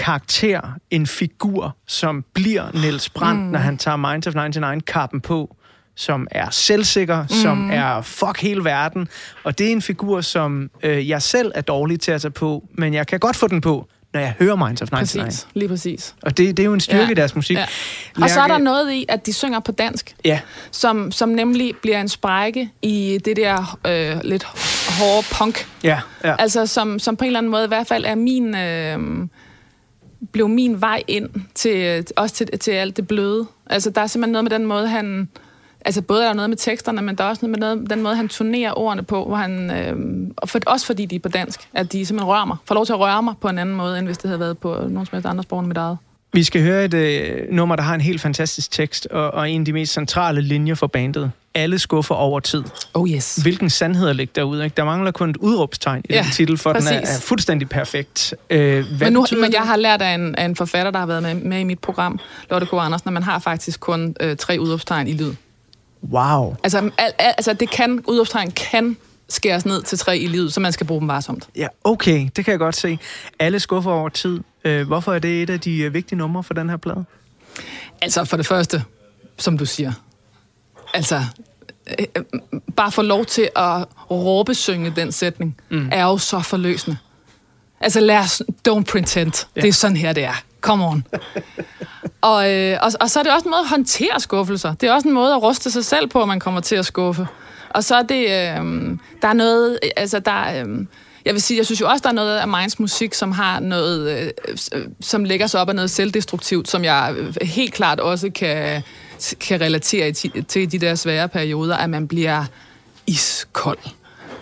karakter, 0.00 0.60
en 0.90 1.06
figur, 1.06 1.76
som 1.86 2.24
bliver 2.34 2.70
Niels 2.74 3.08
Brandt, 3.08 3.40
mm. 3.40 3.46
når 3.46 3.58
han 3.58 3.78
tager 3.78 3.96
Minds 3.96 4.26
of 4.26 4.34
99-kappen 4.34 5.20
på, 5.20 5.56
som 5.96 6.26
er 6.30 6.50
selvsikker, 6.50 7.22
mm. 7.22 7.28
som 7.28 7.70
er 7.72 8.02
fuck 8.02 8.40
hele 8.40 8.64
verden. 8.64 9.08
Og 9.44 9.58
det 9.58 9.66
er 9.66 9.72
en 9.72 9.82
figur, 9.82 10.20
som 10.20 10.70
øh, 10.82 11.08
jeg 11.08 11.22
selv 11.22 11.52
er 11.54 11.60
dårlig 11.60 12.00
til 12.00 12.12
at 12.12 12.20
tage 12.20 12.32
på, 12.32 12.64
men 12.72 12.94
jeg 12.94 13.06
kan 13.06 13.20
godt 13.20 13.36
få 13.36 13.48
den 13.48 13.60
på, 13.60 13.86
når 14.12 14.20
jeg 14.20 14.34
hører 14.38 14.56
Minds 14.56 14.82
of 14.82 14.90
99. 14.90 15.24
Præcis, 15.24 15.46
lige 15.54 15.68
præcis. 15.68 16.14
Og 16.22 16.36
det, 16.38 16.56
det 16.56 16.62
er 16.62 16.66
jo 16.66 16.74
en 16.74 16.80
styrke 16.80 17.04
ja. 17.04 17.10
i 17.10 17.14
deres 17.14 17.34
musik. 17.34 17.56
Ja. 17.56 17.66
Og 18.22 18.30
så 18.30 18.40
er 18.40 18.46
der 18.46 18.58
noget 18.58 18.92
i, 18.92 19.06
at 19.08 19.26
de 19.26 19.32
synger 19.32 19.60
på 19.60 19.72
dansk, 19.72 20.14
ja. 20.24 20.40
som, 20.70 21.12
som 21.12 21.28
nemlig 21.28 21.74
bliver 21.82 22.00
en 22.00 22.08
sprække 22.08 22.70
i 22.82 23.18
det 23.24 23.36
der 23.36 23.78
øh, 23.86 24.20
lidt 24.24 24.44
hårde 24.98 25.26
punk. 25.38 25.68
Ja, 25.84 26.00
ja. 26.24 26.36
Altså, 26.38 26.66
som, 26.66 26.98
som 26.98 27.16
på 27.16 27.24
en 27.24 27.26
eller 27.26 27.38
anden 27.38 27.50
måde 27.50 27.64
i 27.64 27.68
hvert 27.68 27.86
fald 27.86 28.04
er 28.04 28.14
min... 28.14 28.56
Øh, 28.56 29.28
blev 30.32 30.48
min 30.48 30.80
vej 30.80 31.02
ind 31.08 31.28
til, 31.54 32.04
også 32.16 32.34
til, 32.34 32.58
til 32.58 32.70
alt 32.70 32.96
det 32.96 33.08
bløde. 33.08 33.46
Altså, 33.66 33.90
der 33.90 34.00
er 34.00 34.06
simpelthen 34.06 34.32
noget 34.32 34.44
med 34.44 34.50
den 34.50 34.66
måde, 34.66 34.88
han... 34.88 35.28
Altså, 35.84 36.02
både 36.02 36.22
er 36.22 36.26
der 36.26 36.34
noget 36.34 36.50
med 36.50 36.56
teksterne, 36.56 37.02
men 37.02 37.18
der 37.18 37.24
er 37.24 37.28
også 37.28 37.46
noget 37.46 37.58
med 37.58 37.68
noget, 37.68 37.90
den 37.90 38.02
måde, 38.02 38.16
han 38.16 38.28
turnerer 38.28 38.78
ordene 38.78 39.02
på, 39.02 39.24
hvor 39.24 39.36
han... 39.36 39.70
Øh, 39.70 39.96
for, 40.44 40.58
også 40.66 40.86
fordi 40.86 41.06
de 41.06 41.16
er 41.16 41.20
på 41.20 41.28
dansk, 41.28 41.60
at 41.74 41.92
de 41.92 42.06
simpelthen 42.06 42.28
rører 42.28 42.44
mig. 42.44 42.56
Får 42.64 42.74
lov 42.74 42.86
til 42.86 42.92
at 42.92 42.98
røre 42.98 43.22
mig 43.22 43.34
på 43.40 43.48
en 43.48 43.58
anden 43.58 43.76
måde, 43.76 43.98
end 43.98 44.06
hvis 44.06 44.18
det 44.18 44.28
havde 44.28 44.40
været 44.40 44.58
på 44.58 44.68
nogen 44.74 45.06
som 45.06 45.08
helst 45.12 45.26
andre 45.26 45.42
sprog 45.42 45.60
end 45.60 45.68
mit 45.68 45.76
eget. 45.76 45.98
Vi 46.32 46.42
skal 46.42 46.62
høre 46.62 46.84
et 46.84 46.94
øh, 46.94 47.52
nummer, 47.52 47.76
der 47.76 47.82
har 47.82 47.94
en 47.94 48.00
helt 48.00 48.20
fantastisk 48.20 48.70
tekst, 48.70 49.06
og, 49.06 49.30
og 49.30 49.50
en 49.50 49.60
af 49.60 49.64
de 49.64 49.72
mest 49.72 49.92
centrale 49.92 50.40
linjer 50.40 50.74
for 50.74 50.86
bandet. 50.86 51.32
Alle 51.54 51.78
skuffer 51.78 52.14
over 52.14 52.40
tid. 52.40 52.64
Oh 52.94 53.10
yes. 53.10 53.36
Hvilken 53.36 53.70
sandheder 53.70 54.12
ligger 54.12 54.32
derude? 54.34 54.64
Ikke? 54.64 54.74
Der 54.76 54.84
mangler 54.84 55.10
kun 55.10 55.30
et 55.30 55.36
udråbstegn 55.36 56.02
i 56.08 56.12
ja, 56.12 56.22
den 56.22 56.30
titel, 56.32 56.58
for 56.58 56.72
præcis. 56.72 56.88
den 56.88 56.96
er, 56.96 57.00
er 57.00 57.20
fuldstændig 57.20 57.68
perfekt. 57.68 58.34
Øh, 58.50 58.84
hvad 58.96 59.06
men, 59.06 59.12
nu, 59.12 59.26
men 59.40 59.52
jeg 59.52 59.62
har 59.62 59.76
lært 59.76 60.02
af 60.02 60.14
en, 60.14 60.34
af 60.34 60.44
en 60.44 60.56
forfatter, 60.56 60.90
der 60.90 60.98
har 60.98 61.06
været 61.06 61.22
med, 61.22 61.34
med 61.34 61.60
i 61.60 61.64
mit 61.64 61.78
program, 61.78 62.18
Lotte 62.50 62.66
K. 62.66 62.72
Andersen, 62.72 63.08
at 63.08 63.12
man 63.12 63.22
har 63.22 63.38
faktisk 63.38 63.80
kun 63.80 64.16
øh, 64.20 64.36
tre 64.36 64.56
udråbstegn 64.60 65.08
i 65.08 65.12
lyd. 65.12 65.32
Wow. 66.02 66.56
Altså, 66.64 66.78
al, 66.78 66.92
al, 66.98 67.12
altså 67.18 67.52
det 67.52 67.70
kan, 67.70 68.02
udråbstegn 68.06 68.50
kan 68.50 68.96
skæres 69.28 69.66
ned 69.66 69.82
til 69.82 69.98
tre 69.98 70.18
i 70.18 70.26
livet, 70.26 70.52
så 70.52 70.60
man 70.60 70.72
skal 70.72 70.86
bruge 70.86 71.00
dem 71.00 71.08
varsomt. 71.08 71.48
Ja, 71.56 71.66
okay, 71.84 72.28
det 72.36 72.44
kan 72.44 72.52
jeg 72.52 72.58
godt 72.58 72.76
se. 72.76 72.98
Alle 73.38 73.60
skuffer 73.60 73.90
over 73.90 74.08
tid. 74.08 74.40
Øh, 74.64 74.86
hvorfor 74.86 75.12
er 75.12 75.18
det 75.18 75.42
et 75.42 75.50
af 75.50 75.60
de 75.60 75.78
øh, 75.78 75.94
vigtige 75.94 76.18
numre 76.18 76.42
for 76.42 76.54
den 76.54 76.70
her 76.70 76.76
plade? 76.76 77.04
Altså, 78.02 78.24
for 78.24 78.36
det 78.36 78.46
første, 78.46 78.84
som 79.38 79.58
du 79.58 79.66
siger, 79.66 79.92
altså, 80.94 81.24
øh, 81.98 82.06
bare 82.76 82.92
få 82.92 83.02
lov 83.02 83.24
til 83.24 83.48
at 83.56 83.84
råbesynge 84.10 84.92
den 84.96 85.12
sætning, 85.12 85.56
mm. 85.70 85.88
er 85.92 86.04
jo 86.04 86.18
så 86.18 86.40
forløsende. 86.40 86.96
Altså, 87.80 88.00
lad 88.00 88.18
os, 88.18 88.42
don't 88.68 88.82
pretend. 88.82 89.46
Ja. 89.56 89.60
Det 89.60 89.68
er 89.68 89.72
sådan 89.72 89.96
her, 89.96 90.12
det 90.12 90.24
er. 90.24 90.42
Come 90.60 90.86
on. 90.86 91.06
og, 92.20 92.52
øh, 92.52 92.78
og, 92.82 92.92
og 93.00 93.10
så 93.10 93.18
er 93.18 93.22
det 93.22 93.32
også 93.32 93.44
en 93.44 93.50
måde 93.50 93.60
at 93.60 93.68
håndtere 93.68 94.20
skuffelser. 94.20 94.74
Det 94.74 94.88
er 94.88 94.92
også 94.92 95.08
en 95.08 95.14
måde 95.14 95.34
at 95.34 95.42
ruste 95.42 95.70
sig 95.70 95.84
selv 95.84 96.06
på, 96.06 96.22
at 96.22 96.28
man 96.28 96.40
kommer 96.40 96.60
til 96.60 96.76
at 96.76 96.86
skuffe. 96.86 97.26
Og 97.70 97.84
så 97.84 97.96
er 97.96 98.02
det, 98.02 98.22
øh, 98.24 98.98
der 99.22 99.28
er 99.28 99.32
noget, 99.32 99.78
altså 99.96 100.18
der, 100.18 100.64
øh, 100.64 100.86
jeg 101.24 101.34
vil 101.34 101.42
sige, 101.42 101.58
jeg 101.58 101.66
synes 101.66 101.80
jo 101.80 101.88
også, 101.88 102.02
der 102.02 102.08
er 102.08 102.14
noget 102.14 102.36
af 102.36 102.48
Minds 102.48 102.78
musik, 102.78 103.14
som 103.14 103.32
har 103.32 103.60
noget, 103.60 104.32
øh, 104.72 104.86
som 105.00 105.24
lægger 105.24 105.46
sig 105.46 105.60
op 105.60 105.68
af 105.68 105.74
noget 105.74 105.90
selvdestruktivt, 105.90 106.68
som 106.68 106.84
jeg 106.84 107.14
helt 107.42 107.74
klart 107.74 108.00
også 108.00 108.30
kan, 108.34 108.82
kan 109.40 109.60
relatere 109.60 110.12
til 110.48 110.72
de 110.72 110.78
der 110.78 110.94
svære 110.94 111.28
perioder, 111.28 111.76
at 111.76 111.90
man 111.90 112.08
bliver 112.08 112.44
iskold. 113.06 113.78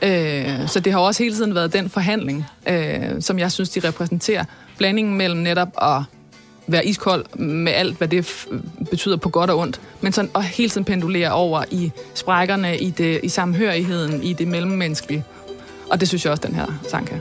Øh, 0.02 0.68
så 0.68 0.80
det 0.80 0.92
har 0.92 1.00
også 1.00 1.22
hele 1.22 1.34
tiden 1.34 1.54
været 1.54 1.72
den 1.72 1.90
forhandling, 1.90 2.46
øh, 2.68 3.22
som 3.22 3.38
jeg 3.38 3.52
synes, 3.52 3.70
de 3.70 3.88
repræsenterer. 3.88 4.44
Blandingen 4.78 5.16
mellem 5.16 5.40
netop 5.40 5.68
at 5.82 6.02
være 6.66 6.86
iskold 6.86 7.38
med 7.38 7.72
alt, 7.72 7.98
hvad 7.98 8.08
det 8.08 8.46
betyder 8.90 9.16
på 9.16 9.28
godt 9.28 9.50
og 9.50 9.58
ondt, 9.58 9.80
men 10.00 10.12
sådan 10.12 10.30
at 10.34 10.44
hele 10.44 10.70
tiden 10.70 10.84
pendulere 10.84 11.32
over 11.32 11.64
i 11.70 11.92
sprækkerne, 12.14 12.78
i, 12.78 12.90
det, 12.90 13.20
i 13.22 13.28
samhørigheden, 13.28 14.22
i 14.22 14.32
det 14.32 14.48
mellemmenneskelige. 14.48 15.24
Og 15.90 16.00
det 16.00 16.08
synes 16.08 16.24
jeg 16.24 16.30
også, 16.30 16.42
den 16.46 16.54
her 16.54 16.66
sang 16.90 17.06
kan. 17.06 17.20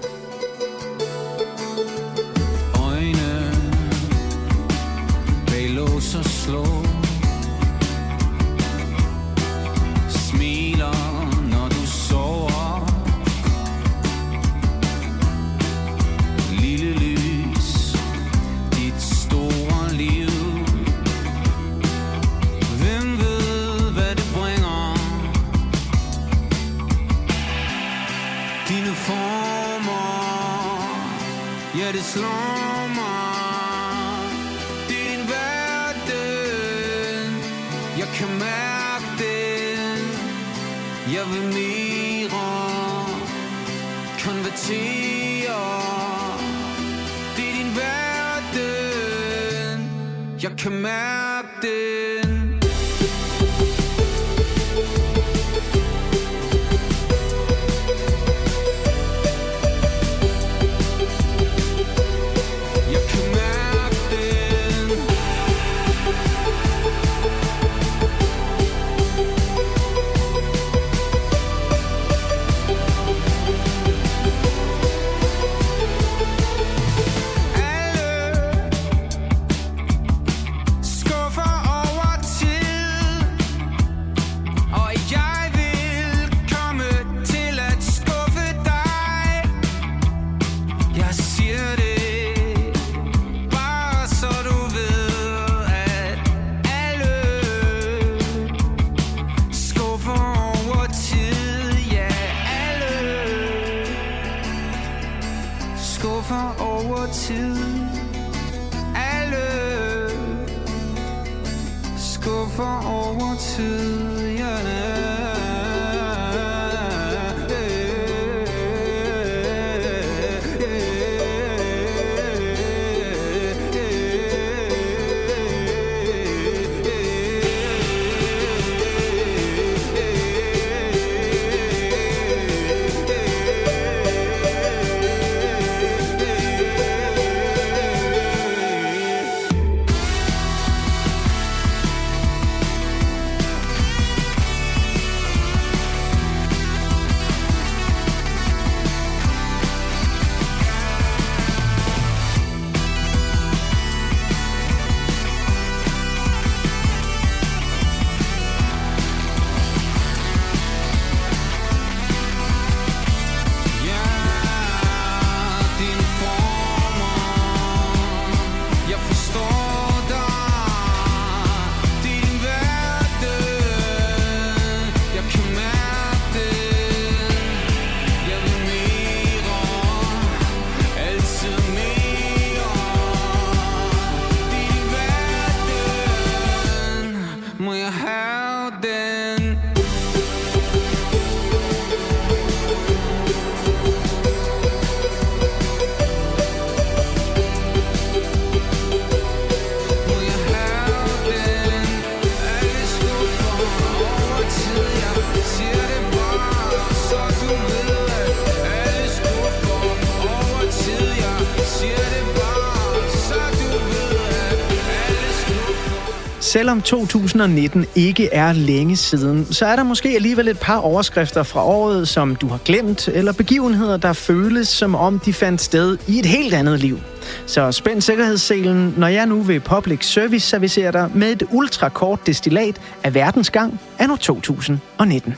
Selvom 216.57 216.81
2019 216.81 217.85
ikke 217.95 218.29
er 218.33 218.53
længe 218.53 218.95
siden, 218.95 219.45
så 219.53 219.65
er 219.65 219.75
der 219.75 219.83
måske 219.83 220.09
alligevel 220.09 220.47
et 220.47 220.59
par 220.59 220.77
overskrifter 220.77 221.43
fra 221.43 221.65
året, 221.65 222.07
som 222.07 222.35
du 222.35 222.47
har 222.47 222.57
glemt, 222.57 223.07
eller 223.07 223.33
begivenheder, 223.33 223.97
der 223.97 224.13
føles 224.13 224.67
som 224.67 224.95
om 224.95 225.19
de 225.19 225.33
fandt 225.33 225.61
sted 225.61 225.97
i 226.07 226.19
et 226.19 226.25
helt 226.25 226.53
andet 226.53 226.79
liv. 226.79 226.99
Så 227.45 227.71
spænd 227.71 228.01
sikkerhedsselen, 228.01 228.93
når 228.97 229.07
jeg 229.07 229.25
nu 229.25 229.41
ved 229.41 229.59
public 229.59 230.05
service 230.05 230.47
servicerer 230.47 230.91
dig 230.91 231.09
med 231.13 231.31
et 231.31 231.43
ultrakort 231.51 232.27
destillat 232.27 232.81
af 233.03 233.13
verdensgang 233.13 233.79
anno 233.99 234.15
2019. 234.15 235.35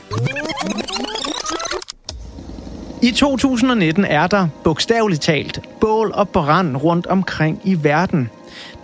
I 3.02 3.10
2019 3.10 4.04
er 4.04 4.26
der, 4.26 4.48
bogstaveligt 4.64 5.22
talt, 5.22 5.60
bål 5.80 6.12
og 6.14 6.28
brand 6.28 6.76
rundt 6.76 7.06
omkring 7.06 7.60
i 7.64 7.84
verden. 7.84 8.30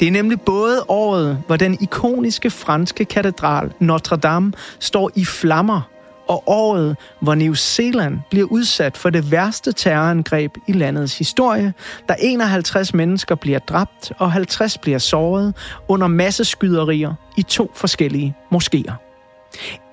Det 0.01 0.09
er 0.09 0.13
nemlig 0.13 0.41
både 0.41 0.85
året, 0.89 1.43
hvor 1.47 1.57
den 1.57 1.79
ikoniske 1.81 2.51
franske 2.51 3.05
katedral 3.05 3.73
Notre 3.79 4.17
Dame 4.17 4.53
står 4.79 5.11
i 5.15 5.25
flammer, 5.25 5.81
og 6.29 6.43
året, 6.47 6.97
hvor 7.21 7.35
New 7.35 7.55
Zealand 7.55 8.19
bliver 8.31 8.47
udsat 8.47 8.97
for 8.97 9.11
det 9.11 9.31
værste 9.31 9.73
terrorangreb 9.73 10.57
i 10.67 10.73
landets 10.73 11.19
historie, 11.19 11.75
da 12.09 12.15
51 12.21 12.95
mennesker 12.95 13.35
bliver 13.35 13.59
dræbt 13.59 14.13
og 14.19 14.33
50 14.33 14.79
bliver 14.79 14.99
såret 14.99 15.55
under 15.89 16.07
masseskyderier 16.07 17.15
i 17.37 17.43
to 17.43 17.71
forskellige 17.75 18.37
moskéer. 18.55 18.93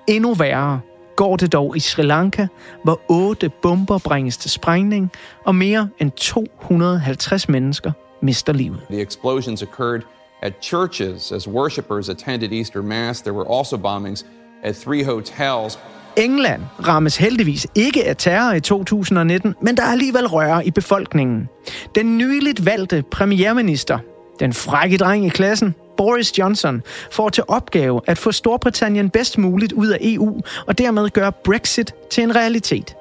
Endnu 0.08 0.34
værre 0.34 0.80
går 1.16 1.36
det 1.36 1.54
dog 1.54 1.78
i 1.78 1.80
Sri 1.80 2.04
Lanka, 2.04 2.48
hvor 2.84 3.02
otte 3.10 3.50
bomber 3.50 3.98
bringes 3.98 4.38
til 4.38 4.52
sprængning, 4.52 5.12
og 5.46 5.56
mere 5.56 5.90
end 6.00 6.12
250 6.12 7.50
mennesker 7.50 7.92
mister 8.24 8.54
livet. 8.54 8.80
The 8.90 9.02
explosions 9.02 9.62
occurred 9.62 10.02
at 10.42 10.54
churches 10.62 11.32
as 11.32 11.48
worshippers 11.48 12.10
attended 12.10 12.52
Easter 12.52 12.82
Mass. 12.82 13.22
There 13.22 13.34
were 13.34 13.58
also 13.58 13.78
bombings 13.78 14.26
at 14.64 14.76
three 14.76 15.04
hotels. 15.04 15.80
England 16.18 16.62
rammes 16.88 17.18
heldigvis 17.18 17.68
ikke 17.76 18.06
af 18.06 18.18
terror 18.18 18.54
i 18.54 18.60
2019, 18.60 19.56
men 19.62 19.78
der 19.78 19.84
er 19.84 19.92
alligevel 19.92 20.28
røre 20.28 20.66
i 20.68 20.72
befolkningen. 20.72 21.50
Den 21.96 22.18
nyligt 22.18 22.66
valgte 22.66 23.04
premierminister, 23.12 24.00
den 24.40 24.54
frække 24.54 24.98
dreng 24.98 25.26
i 25.26 25.30
klassen, 25.30 25.76
Boris 25.98 26.40
Johnson, 26.40 26.82
får 27.12 27.30
til 27.30 27.44
opgave 27.48 28.02
at 28.08 28.18
få 28.18 28.32
Storbritannien 28.32 29.10
bedst 29.10 29.38
muligt 29.38 29.74
ud 29.74 29.88
af 29.88 29.98
EU 30.02 30.42
og 30.68 30.78
dermed 30.78 31.10
gøre 31.10 31.32
Brexit 31.32 31.94
til 32.12 32.24
en 32.24 32.36
realitet. 32.36 32.96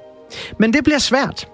Men 0.57 0.73
det 0.73 0.83
bliver 0.83 0.99
svært. 0.99 1.47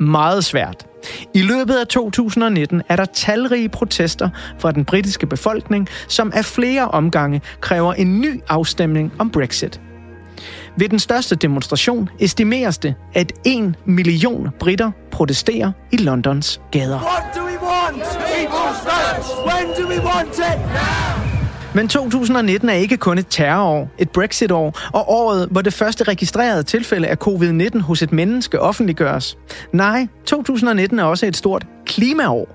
Meget 0.00 0.44
svært. 0.44 0.86
I 1.34 1.42
løbet 1.42 1.74
af 1.74 1.86
2019 1.86 2.82
er 2.88 2.96
der 2.96 3.04
talrige 3.04 3.68
protester 3.68 4.28
fra 4.58 4.72
den 4.72 4.84
britiske 4.84 5.26
befolkning, 5.26 5.88
som 6.08 6.32
af 6.34 6.44
flere 6.44 6.88
omgange 6.88 7.40
kræver 7.60 7.94
en 7.94 8.20
ny 8.20 8.40
afstemning 8.48 9.12
om 9.18 9.30
Brexit. 9.30 9.80
Ved 10.78 10.88
den 10.88 10.98
største 10.98 11.36
demonstration 11.36 12.08
estimeres 12.20 12.78
det, 12.78 12.94
at 13.14 13.32
1 13.44 13.74
million 13.84 14.48
britter 14.60 14.90
protesterer 15.10 15.72
i 15.92 15.96
Londons 15.96 16.60
gader. 16.70 17.00
What 17.00 17.34
do 17.36 17.40
we 17.44 17.58
want? 17.62 18.02
People's 18.02 18.84
votes. 18.84 19.28
When 19.46 19.66
do 19.78 19.88
we 19.88 20.04
want 20.04 20.28
it? 20.28 20.58
Now. 20.58 21.23
Men 21.74 21.88
2019 21.88 22.68
er 22.68 22.74
ikke 22.74 22.96
kun 22.96 23.18
et 23.18 23.26
terrorår, 23.30 23.88
et 23.98 24.10
Brexit-år, 24.10 24.78
og 24.92 25.10
året, 25.10 25.48
hvor 25.50 25.60
det 25.60 25.72
første 25.72 26.04
registrerede 26.04 26.62
tilfælde 26.62 27.08
af 27.08 27.16
covid-19 27.26 27.80
hos 27.80 28.02
et 28.02 28.12
menneske 28.12 28.60
offentliggøres. 28.60 29.38
Nej, 29.72 30.06
2019 30.26 30.98
er 30.98 31.04
også 31.04 31.26
et 31.26 31.36
stort 31.36 31.66
klimaår. 31.86 32.48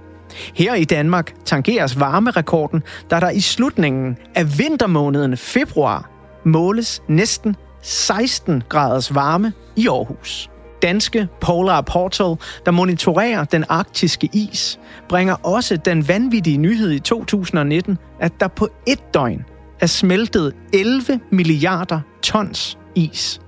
Her 0.55 0.73
i 0.75 0.83
Danmark 0.83 1.33
tangeres 1.45 1.99
varmerekorden, 1.99 2.83
da 3.11 3.19
der 3.19 3.29
i 3.29 3.39
slutningen 3.39 4.17
af 4.35 4.59
vintermåneden 4.59 5.37
februar 5.37 6.09
måles 6.45 7.01
næsten 7.07 7.55
16 7.81 8.63
graders 8.69 9.15
varme 9.15 9.53
i 9.75 9.87
Aarhus. 9.87 10.49
Danske 10.81 11.27
Polar 11.41 11.81
Portal, 11.81 12.35
der 12.65 12.71
monitorerer 12.71 13.43
den 13.43 13.65
arktiske 13.69 14.29
is, 14.33 14.79
bringer 15.09 15.33
også 15.33 15.77
den 15.77 16.07
vanvittige 16.07 16.57
nyhed 16.57 16.91
i 16.91 16.99
2019, 16.99 17.97
at 18.19 18.31
der 18.39 18.47
på 18.47 18.69
et 18.87 19.13
døgn 19.13 19.45
er 19.79 19.85
smeltet 19.85 20.55
11 20.73 21.19
milliarder 21.31 21.99
tons 22.23 22.77
is. 22.95 23.41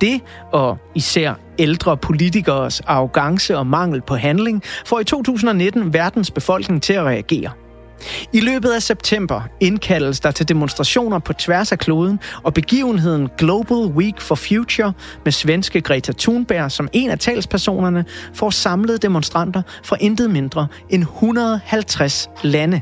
Det, 0.00 0.20
og 0.52 0.78
især 0.94 1.34
ældre 1.58 1.96
politikers 1.96 2.80
arrogance 2.80 3.58
og 3.58 3.66
mangel 3.66 4.00
på 4.00 4.16
handling, 4.16 4.62
får 4.86 5.00
i 5.00 5.04
2019 5.04 5.92
verdens 5.94 6.30
befolkning 6.30 6.82
til 6.82 6.92
at 6.92 7.04
reagere. 7.04 7.50
I 8.32 8.40
løbet 8.40 8.70
af 8.70 8.82
september 8.82 9.40
indkaldes 9.60 10.20
der 10.20 10.30
til 10.30 10.48
demonstrationer 10.48 11.18
på 11.18 11.32
tværs 11.32 11.72
af 11.72 11.78
kloden, 11.78 12.20
og 12.42 12.54
begivenheden 12.54 13.28
Global 13.38 13.76
Week 13.76 14.20
for 14.20 14.34
Future 14.34 14.92
med 15.24 15.32
svenske 15.32 15.80
Greta 15.80 16.12
Thunberg 16.18 16.72
som 16.72 16.88
en 16.92 17.10
af 17.10 17.18
talspersonerne 17.18 18.04
får 18.34 18.50
samlet 18.50 19.02
demonstranter 19.02 19.62
fra 19.84 19.96
intet 20.00 20.30
mindre 20.30 20.66
end 20.90 21.02
150 21.02 22.30
lande. 22.42 22.80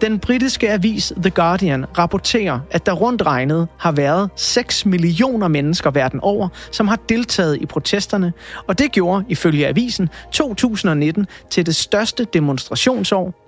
Den 0.00 0.18
britiske 0.18 0.70
avis 0.70 1.12
The 1.16 1.30
Guardian 1.30 1.84
rapporterer, 1.98 2.60
at 2.70 2.86
der 2.86 2.92
rundt 2.92 3.22
regnet 3.22 3.68
har 3.78 3.92
været 3.92 4.30
6 4.36 4.86
millioner 4.86 5.48
mennesker 5.48 5.90
verden 5.90 6.20
over, 6.20 6.48
som 6.72 6.88
har 6.88 6.98
deltaget 7.08 7.58
i 7.62 7.66
protesterne, 7.66 8.32
og 8.66 8.78
det 8.78 8.92
gjorde 8.92 9.24
ifølge 9.28 9.66
avisen 9.66 10.08
2019 10.32 11.26
til 11.50 11.66
det 11.66 11.76
største 11.76 12.24
demonstrationsår 12.24 13.47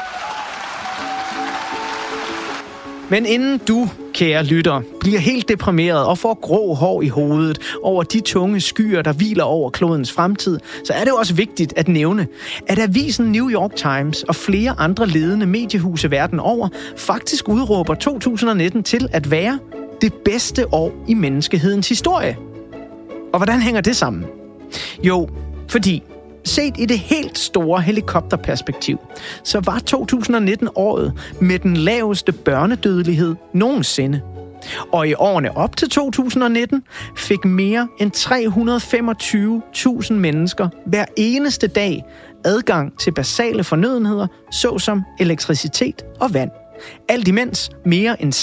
Men 3.11 3.25
inden 3.25 3.57
du, 3.67 3.89
kære 4.13 4.43
lytter, 4.43 4.81
bliver 4.99 5.19
helt 5.19 5.49
deprimeret 5.49 6.05
og 6.05 6.17
får 6.17 6.39
grå 6.41 6.73
hår 6.73 7.01
i 7.01 7.07
hovedet 7.07 7.59
over 7.83 8.03
de 8.03 8.19
tunge 8.19 8.61
skyer, 8.61 9.01
der 9.01 9.13
hviler 9.13 9.43
over 9.43 9.69
klodens 9.69 10.11
fremtid, 10.11 10.59
så 10.85 10.93
er 10.93 11.03
det 11.03 11.13
også 11.13 11.33
vigtigt 11.33 11.73
at 11.75 11.87
nævne, 11.87 12.27
at 12.67 12.79
avisen 12.79 13.31
New 13.31 13.49
York 13.49 13.75
Times 13.75 14.23
og 14.23 14.35
flere 14.35 14.75
andre 14.77 15.07
ledende 15.07 15.45
mediehuse 15.45 16.11
verden 16.11 16.39
over 16.39 16.69
faktisk 16.97 17.49
udråber 17.49 17.93
2019 17.93 18.83
til 18.83 19.07
at 19.11 19.31
være 19.31 19.59
det 20.01 20.13
bedste 20.13 20.73
år 20.73 21.05
i 21.07 21.13
menneskehedens 21.13 21.89
historie. 21.89 22.37
Og 23.33 23.39
hvordan 23.39 23.61
hænger 23.61 23.81
det 23.81 23.95
sammen? 23.95 24.25
Jo, 25.03 25.29
fordi 25.67 26.03
set 26.43 26.73
i 26.79 26.85
det 26.85 26.99
helt 26.99 27.37
store 27.37 27.81
helikopterperspektiv, 27.81 28.97
så 29.43 29.59
var 29.59 29.79
2019 29.79 30.69
året 30.75 31.13
med 31.41 31.59
den 31.59 31.77
laveste 31.77 32.31
børnedødelighed 32.31 33.35
nogensinde. 33.53 34.21
Og 34.91 35.07
i 35.07 35.13
årene 35.13 35.57
op 35.57 35.77
til 35.77 35.89
2019 35.89 36.83
fik 37.17 37.45
mere 37.45 37.87
end 37.99 38.11
325.000 40.07 40.13
mennesker 40.13 40.69
hver 40.85 41.05
eneste 41.17 41.67
dag 41.67 42.03
adgang 42.45 42.99
til 42.99 43.11
basale 43.11 43.63
fornødenheder, 43.63 44.27
såsom 44.51 45.03
elektricitet 45.19 46.05
og 46.19 46.33
vand. 46.33 46.51
Alt 47.09 47.27
imens 47.27 47.69
mere 47.85 48.21
end 48.21 48.33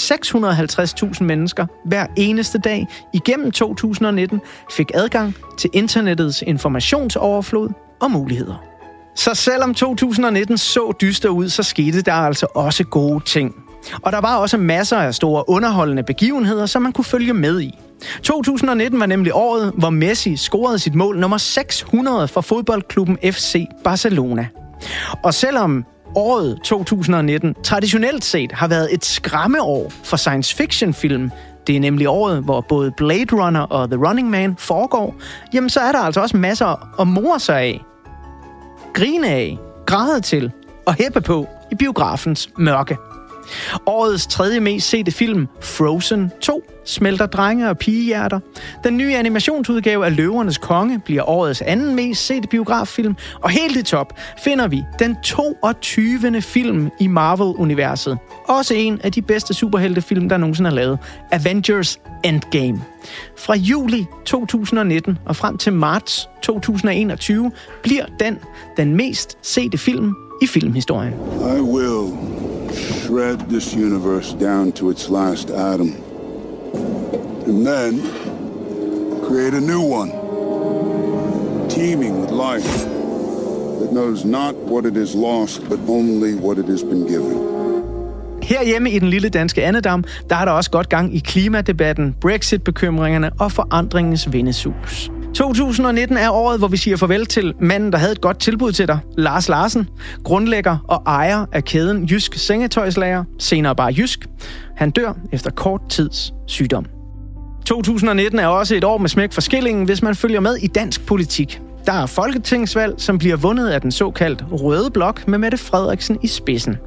650.000 1.17 1.23
mennesker 1.23 1.65
hver 1.85 2.05
eneste 2.17 2.57
dag 2.57 2.87
igennem 3.13 3.51
2019 3.51 4.41
fik 4.71 4.91
adgang 4.93 5.35
til 5.57 5.69
internettets 5.73 6.43
informationsoverflod 6.47 7.69
og 8.01 8.11
muligheder. 8.11 8.63
Så 9.15 9.33
selvom 9.33 9.73
2019 9.73 10.57
så 10.57 10.93
dyster 11.01 11.29
ud, 11.29 11.49
så 11.49 11.63
skete 11.63 12.01
der 12.01 12.13
altså 12.13 12.47
også 12.55 12.83
gode 12.83 13.23
ting. 13.25 13.55
Og 14.01 14.11
der 14.11 14.21
var 14.21 14.37
også 14.37 14.57
masser 14.57 14.97
af 14.97 15.15
store 15.15 15.49
underholdende 15.49 16.03
begivenheder, 16.03 16.65
som 16.65 16.81
man 16.81 16.91
kunne 16.91 17.05
følge 17.05 17.33
med 17.33 17.61
i. 17.61 17.79
2019 18.23 18.99
var 18.99 19.05
nemlig 19.05 19.33
året, 19.35 19.73
hvor 19.77 19.89
Messi 19.89 20.37
scorede 20.37 20.79
sit 20.79 20.95
mål 20.95 21.19
nummer 21.19 21.37
600 21.37 22.27
for 22.27 22.41
fodboldklubben 22.41 23.17
FC 23.23 23.65
Barcelona. 23.83 24.47
Og 25.23 25.33
selvom 25.33 25.85
året 26.15 26.59
2019 26.63 27.55
traditionelt 27.63 28.25
set 28.25 28.51
har 28.51 28.67
været 28.67 28.93
et 28.93 29.05
skræmmeår 29.05 29.91
for 30.03 30.17
science 30.17 30.55
fiction 30.55 30.93
film, 30.93 31.31
det 31.67 31.75
er 31.75 31.79
nemlig 31.79 32.07
året, 32.09 32.43
hvor 32.43 32.61
både 32.61 32.91
Blade 32.97 33.27
Runner 33.31 33.61
og 33.61 33.89
The 33.91 34.07
Running 34.07 34.29
Man 34.29 34.55
foregår, 34.57 35.15
jamen 35.53 35.69
så 35.69 35.79
er 35.79 35.91
der 35.91 35.99
altså 35.99 36.21
også 36.21 36.37
masser 36.37 36.99
at 37.01 37.07
more 37.07 37.39
sig 37.39 37.61
af, 37.61 37.81
grine 38.93 39.29
af, 39.29 39.57
græde 39.85 40.21
til 40.21 40.51
og 40.85 40.93
hæppe 40.93 41.21
på 41.21 41.47
i 41.71 41.75
biografens 41.75 42.49
mørke. 42.57 42.97
Årets 43.85 44.27
tredje 44.27 44.59
mest 44.59 44.89
sete 44.89 45.11
film, 45.11 45.47
Frozen 45.61 46.31
2, 46.41 46.63
smelter 46.85 47.25
drenge 47.25 47.69
og 47.69 47.77
pigehjerter. 47.77 48.39
Den 48.83 48.97
nye 48.97 49.15
animationsudgave 49.15 50.05
af 50.05 50.15
Løvernes 50.15 50.57
Konge 50.57 50.99
bliver 50.99 51.29
årets 51.29 51.61
anden 51.61 51.95
mest 51.95 52.25
sete 52.25 52.47
biograffilm. 52.47 53.15
Og 53.41 53.49
helt 53.49 53.77
i 53.77 53.83
top 53.83 54.19
finder 54.43 54.67
vi 54.67 54.83
den 54.99 55.17
22. 55.23 56.41
film 56.41 56.89
i 56.99 57.07
Marvel-universet. 57.07 58.17
Også 58.47 58.73
en 58.73 59.01
af 59.03 59.11
de 59.11 59.21
bedste 59.21 59.53
superheltefilm, 59.53 60.29
der 60.29 60.37
nogensinde 60.37 60.69
er 60.69 60.73
lavet. 60.73 60.99
Avengers 61.31 61.99
Endgame. 62.23 62.81
Fra 63.37 63.55
juli 63.55 64.05
2019 64.25 65.17
og 65.25 65.35
frem 65.35 65.57
til 65.57 65.73
marts 65.73 66.29
2021 66.41 67.51
bliver 67.83 68.05
den 68.19 68.39
den 68.77 68.95
mest 68.95 69.37
sete 69.41 69.77
film 69.77 70.15
i 70.41 70.47
filmhistorien. 70.47 71.13
I 71.57 71.61
will 71.61 72.28
shred 73.09 73.39
this 73.49 73.73
universe 73.73 74.33
down 74.33 74.71
to 74.71 74.91
its 74.91 75.09
last 75.09 75.49
atom. 75.49 75.95
And 77.47 77.65
then 77.65 78.01
create 79.27 79.53
a 79.55 79.61
new 79.71 79.81
one, 79.81 80.11
teeming 81.69 82.21
with 82.21 82.29
life 82.29 82.85
that 83.79 83.91
knows 83.91 84.25
not 84.25 84.55
what 84.55 84.85
it 84.85 84.95
is 84.95 85.15
lost, 85.15 85.67
but 85.69 85.79
only 85.87 86.35
what 86.35 86.59
it 86.59 86.67
has 86.67 86.83
been 86.83 87.07
given. 87.07 87.37
Herhjemme 88.43 88.91
i 88.91 88.99
den 88.99 89.09
lille 89.09 89.29
danske 89.29 89.61
der 89.61 90.35
er 90.35 90.45
der 90.45 90.51
også 90.51 90.71
godt 90.71 90.89
gang 90.89 91.15
i 91.15 91.19
klimadebatten, 91.19 92.15
Brexit-bekymringerne 92.21 93.31
og 93.39 93.51
forandringens 93.51 94.33
vindesus. 94.33 95.11
2019 95.35 96.17
er 96.17 96.29
året, 96.31 96.59
hvor 96.59 96.67
vi 96.67 96.77
siger 96.77 96.97
farvel 96.97 97.25
til 97.25 97.53
manden, 97.61 97.91
der 97.91 97.97
havde 97.97 98.11
et 98.11 98.21
godt 98.21 98.39
tilbud 98.39 98.71
til 98.71 98.87
dig, 98.87 98.99
Lars 99.17 99.49
Larsen, 99.49 99.87
grundlægger 100.23 100.77
og 100.87 101.03
ejer 101.05 101.45
af 101.51 101.63
kæden 101.63 102.05
Jysk 102.05 102.33
Sengetøjslager, 102.33 103.23
senere 103.39 103.75
bare 103.75 103.93
Jysk. 103.97 104.27
Han 104.75 104.91
dør 104.91 105.13
efter 105.31 105.51
kort 105.51 105.81
tids 105.89 106.33
sygdom. 106.47 106.85
2019 107.65 108.39
er 108.39 108.47
også 108.47 108.75
et 108.75 108.83
år 108.83 108.97
med 108.97 109.09
smæk 109.09 109.33
for 109.33 109.41
skillingen, 109.41 109.85
hvis 109.85 110.01
man 110.01 110.15
følger 110.15 110.39
med 110.39 110.55
i 110.55 110.67
dansk 110.67 111.05
politik. 111.05 111.61
Der 111.85 111.93
er 111.93 112.05
folketingsvalg, 112.05 112.93
som 112.97 113.17
bliver 113.17 113.35
vundet 113.35 113.69
af 113.69 113.81
den 113.81 113.91
såkaldt 113.91 114.45
røde 114.51 114.91
blok 114.91 115.27
med 115.27 115.37
Mette 115.37 115.57
Frederiksen 115.57 116.17
i 116.23 116.27
spidsen. 116.27 116.77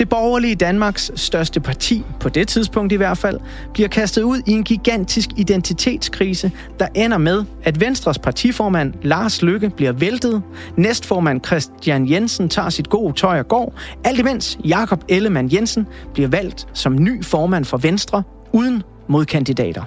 Det 0.00 0.08
borgerlige 0.08 0.54
Danmarks 0.54 1.10
største 1.14 1.60
parti, 1.60 2.04
på 2.20 2.28
det 2.28 2.48
tidspunkt 2.48 2.92
i 2.92 2.96
hvert 2.96 3.18
fald, 3.18 3.40
bliver 3.72 3.88
kastet 3.88 4.22
ud 4.22 4.42
i 4.46 4.52
en 4.52 4.64
gigantisk 4.64 5.28
identitetskrise, 5.36 6.52
der 6.78 6.86
ender 6.94 7.18
med, 7.18 7.44
at 7.62 7.80
Venstres 7.80 8.18
partiformand 8.18 8.94
Lars 9.02 9.42
Lykke 9.42 9.70
bliver 9.70 9.92
væltet, 9.92 10.42
næstformand 10.76 11.44
Christian 11.44 12.10
Jensen 12.10 12.48
tager 12.48 12.70
sit 12.70 12.88
gode 12.88 13.12
tøj 13.12 13.38
og 13.38 13.48
går, 13.48 13.74
alt 14.04 14.18
imens 14.18 14.58
Jakob 14.64 15.04
Ellemann 15.08 15.52
Jensen 15.52 15.86
bliver 16.14 16.28
valgt 16.28 16.66
som 16.72 16.96
ny 16.96 17.24
formand 17.24 17.64
for 17.64 17.76
Venstre 17.76 18.22
uden 18.52 18.82
modkandidater. 19.08 19.82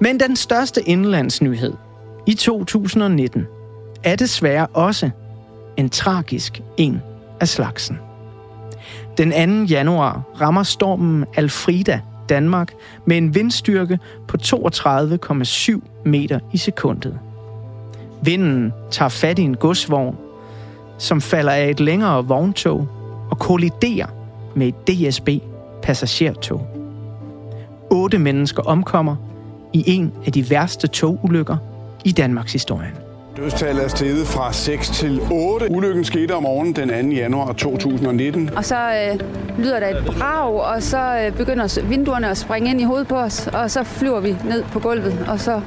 Men 0.00 0.20
den 0.20 0.36
største 0.36 0.88
indlandsnyhed 0.88 1.72
i 2.26 2.34
2019 2.34 3.46
er 4.04 4.16
desværre 4.16 4.66
også 4.66 5.10
en 5.76 5.90
tragisk 5.90 6.62
en 6.76 7.00
af 7.40 7.48
slagsen. 7.48 8.09
Den 9.18 9.66
2. 9.66 9.72
januar 9.74 10.22
rammer 10.40 10.62
stormen 10.62 11.24
Alfrida 11.36 12.00
Danmark 12.28 12.72
med 13.04 13.18
en 13.18 13.34
vindstyrke 13.34 13.98
på 14.28 14.36
32,7 14.42 15.80
meter 16.04 16.38
i 16.52 16.58
sekundet. 16.58 17.18
Vinden 18.22 18.72
tager 18.90 19.08
fat 19.08 19.38
i 19.38 19.42
en 19.42 19.56
godsvogn, 19.56 20.16
som 20.98 21.20
falder 21.20 21.52
af 21.52 21.70
et 21.70 21.80
længere 21.80 22.24
vogntog 22.24 22.88
og 23.30 23.38
kolliderer 23.38 24.06
med 24.54 24.68
et 24.68 24.88
DSB 24.88 25.28
passagertog. 25.82 26.66
Otte 27.90 28.18
mennesker 28.18 28.62
omkommer 28.62 29.16
i 29.72 29.84
en 29.86 30.12
af 30.26 30.32
de 30.32 30.50
værste 30.50 30.86
togulykker 30.86 31.56
i 32.04 32.12
Danmarks 32.12 32.52
historie. 32.52 33.09
Dødstallet 33.40 33.84
er 33.84 33.88
steget 33.88 34.26
fra 34.26 34.52
6 34.52 34.88
til 34.88 35.20
8. 35.30 35.70
Ulykken 35.70 36.04
skete 36.04 36.34
om 36.34 36.42
morgenen 36.42 36.76
den 36.76 37.10
2. 37.10 37.14
januar 37.14 37.52
2019. 37.52 38.50
Og 38.56 38.64
så 38.64 38.76
øh, 38.76 39.20
lyder 39.58 39.80
der 39.80 39.88
et 39.88 40.04
brag, 40.04 40.74
og 40.74 40.82
så 40.82 41.18
øh, 41.18 41.36
begynder 41.36 41.88
vinduerne 41.88 42.28
at 42.28 42.38
springe 42.38 42.70
ind 42.70 42.80
i 42.80 42.84
hovedet 42.84 43.08
på 43.08 43.16
os, 43.16 43.46
og 43.46 43.70
så 43.70 43.84
flyver 43.84 44.20
vi 44.20 44.36
ned 44.44 44.64
på 44.64 44.78
gulvet, 44.78 45.24
og 45.28 45.40
så, 45.40 45.60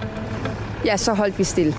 ja, 0.86 0.97
så 0.97 1.13
holdt 1.13 1.39
vi 1.39 1.43
stille. 1.43 1.74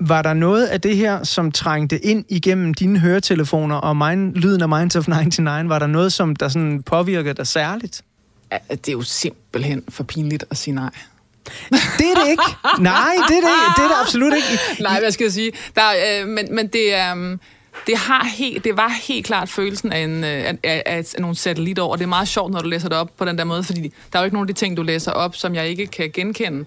Var 0.00 0.22
der 0.22 0.34
noget 0.34 0.66
af 0.66 0.80
det 0.80 0.96
her, 0.96 1.24
som 1.24 1.52
trængte 1.52 2.04
ind 2.04 2.24
igennem 2.28 2.74
dine 2.74 2.98
høretelefoner 2.98 3.76
og 3.76 3.96
mine, 3.96 4.32
lyden 4.32 4.62
af 4.62 4.68
Minds 4.68 4.96
of 4.96 5.08
99? 5.08 5.68
Var 5.68 5.78
der 5.78 5.86
noget, 5.86 6.12
som 6.12 6.36
der 6.36 6.48
sådan 6.48 6.82
påvirkede 6.82 7.34
dig 7.34 7.46
særligt? 7.46 8.02
Ja, 8.52 8.58
det 8.70 8.88
er 8.88 8.92
jo 8.92 9.02
simpelthen 9.02 9.84
for 9.88 10.04
pinligt 10.04 10.44
at 10.50 10.56
sige 10.56 10.74
nej. 10.74 10.90
Det 11.70 12.06
er 12.10 12.22
det 12.22 12.30
ikke. 12.30 12.42
Nej, 12.78 13.14
det 13.28 13.36
er 13.36 13.40
det, 13.40 13.76
det, 13.76 13.84
er 13.84 13.88
det 13.88 13.96
absolut 14.00 14.32
ikke. 14.34 14.82
Nej, 14.82 15.00
hvad 15.00 15.10
skal 15.10 15.24
jeg 15.24 15.32
sige? 15.32 15.52
Der, 15.74 15.82
øh, 16.22 16.28
men, 16.28 16.54
men 16.54 16.66
det 16.66 16.94
er... 16.94 17.12
Um, 17.12 17.40
det, 17.86 17.96
har 17.96 18.24
helt, 18.24 18.64
det 18.64 18.76
var 18.76 18.88
helt 18.88 19.26
klart 19.26 19.48
følelsen 19.48 19.92
af, 19.92 19.98
en, 19.98 20.24
øh, 20.24 20.30
af, 20.30 20.58
af, 20.64 20.82
af 20.86 21.04
nogle 21.18 21.36
satellitter 21.36 21.82
over. 21.82 21.96
Det 21.96 22.04
er 22.04 22.08
meget 22.08 22.28
sjovt, 22.28 22.52
når 22.52 22.60
du 22.60 22.68
læser 22.68 22.88
det 22.88 22.98
op 22.98 23.10
på 23.16 23.24
den 23.24 23.38
der 23.38 23.44
måde, 23.44 23.62
fordi 23.62 23.80
der 24.12 24.18
er 24.18 24.22
jo 24.22 24.24
ikke 24.24 24.34
nogen 24.34 24.48
af 24.48 24.54
de 24.54 24.60
ting, 24.60 24.76
du 24.76 24.82
læser 24.82 25.12
op, 25.12 25.36
som 25.36 25.54
jeg 25.54 25.68
ikke 25.68 25.86
kan 25.86 26.10
genkende. 26.10 26.64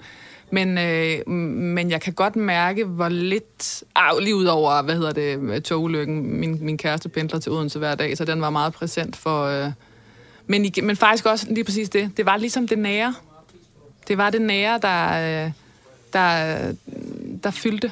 Men, 0.51 0.77
øh, 0.77 1.27
men 1.27 1.91
jeg 1.91 2.01
kan 2.01 2.13
godt 2.13 2.35
mærke, 2.35 2.85
hvor 2.85 3.09
lidt... 3.09 3.83
Ah, 3.95 4.17
lige 4.19 4.35
ud 4.35 4.45
over, 4.45 4.81
hvad 4.81 4.95
hedder 4.95 5.11
det, 5.11 5.39
øh, 5.39 5.61
togulykken. 5.61 6.39
Min, 6.39 6.57
min 6.61 6.77
kæreste 6.77 7.09
pendler 7.09 7.39
til 7.39 7.51
Odense 7.51 7.79
hver 7.79 7.95
dag, 7.95 8.17
så 8.17 8.25
den 8.25 8.41
var 8.41 8.49
meget 8.49 8.73
præsent 8.73 9.15
for... 9.15 9.45
Øh, 9.45 9.71
men, 10.47 10.71
men 10.83 10.95
faktisk 10.95 11.25
også 11.25 11.45
lige 11.49 11.63
præcis 11.63 11.89
det. 11.89 12.11
Det 12.17 12.25
var 12.25 12.37
ligesom 12.37 12.67
det 12.67 12.79
nære. 12.79 13.13
Det 14.07 14.17
var 14.17 14.29
det 14.29 14.41
nære, 14.41 14.79
der, 14.81 15.45
øh, 15.45 15.51
der, 16.13 16.57
der 17.43 17.51
fyldte. 17.51 17.91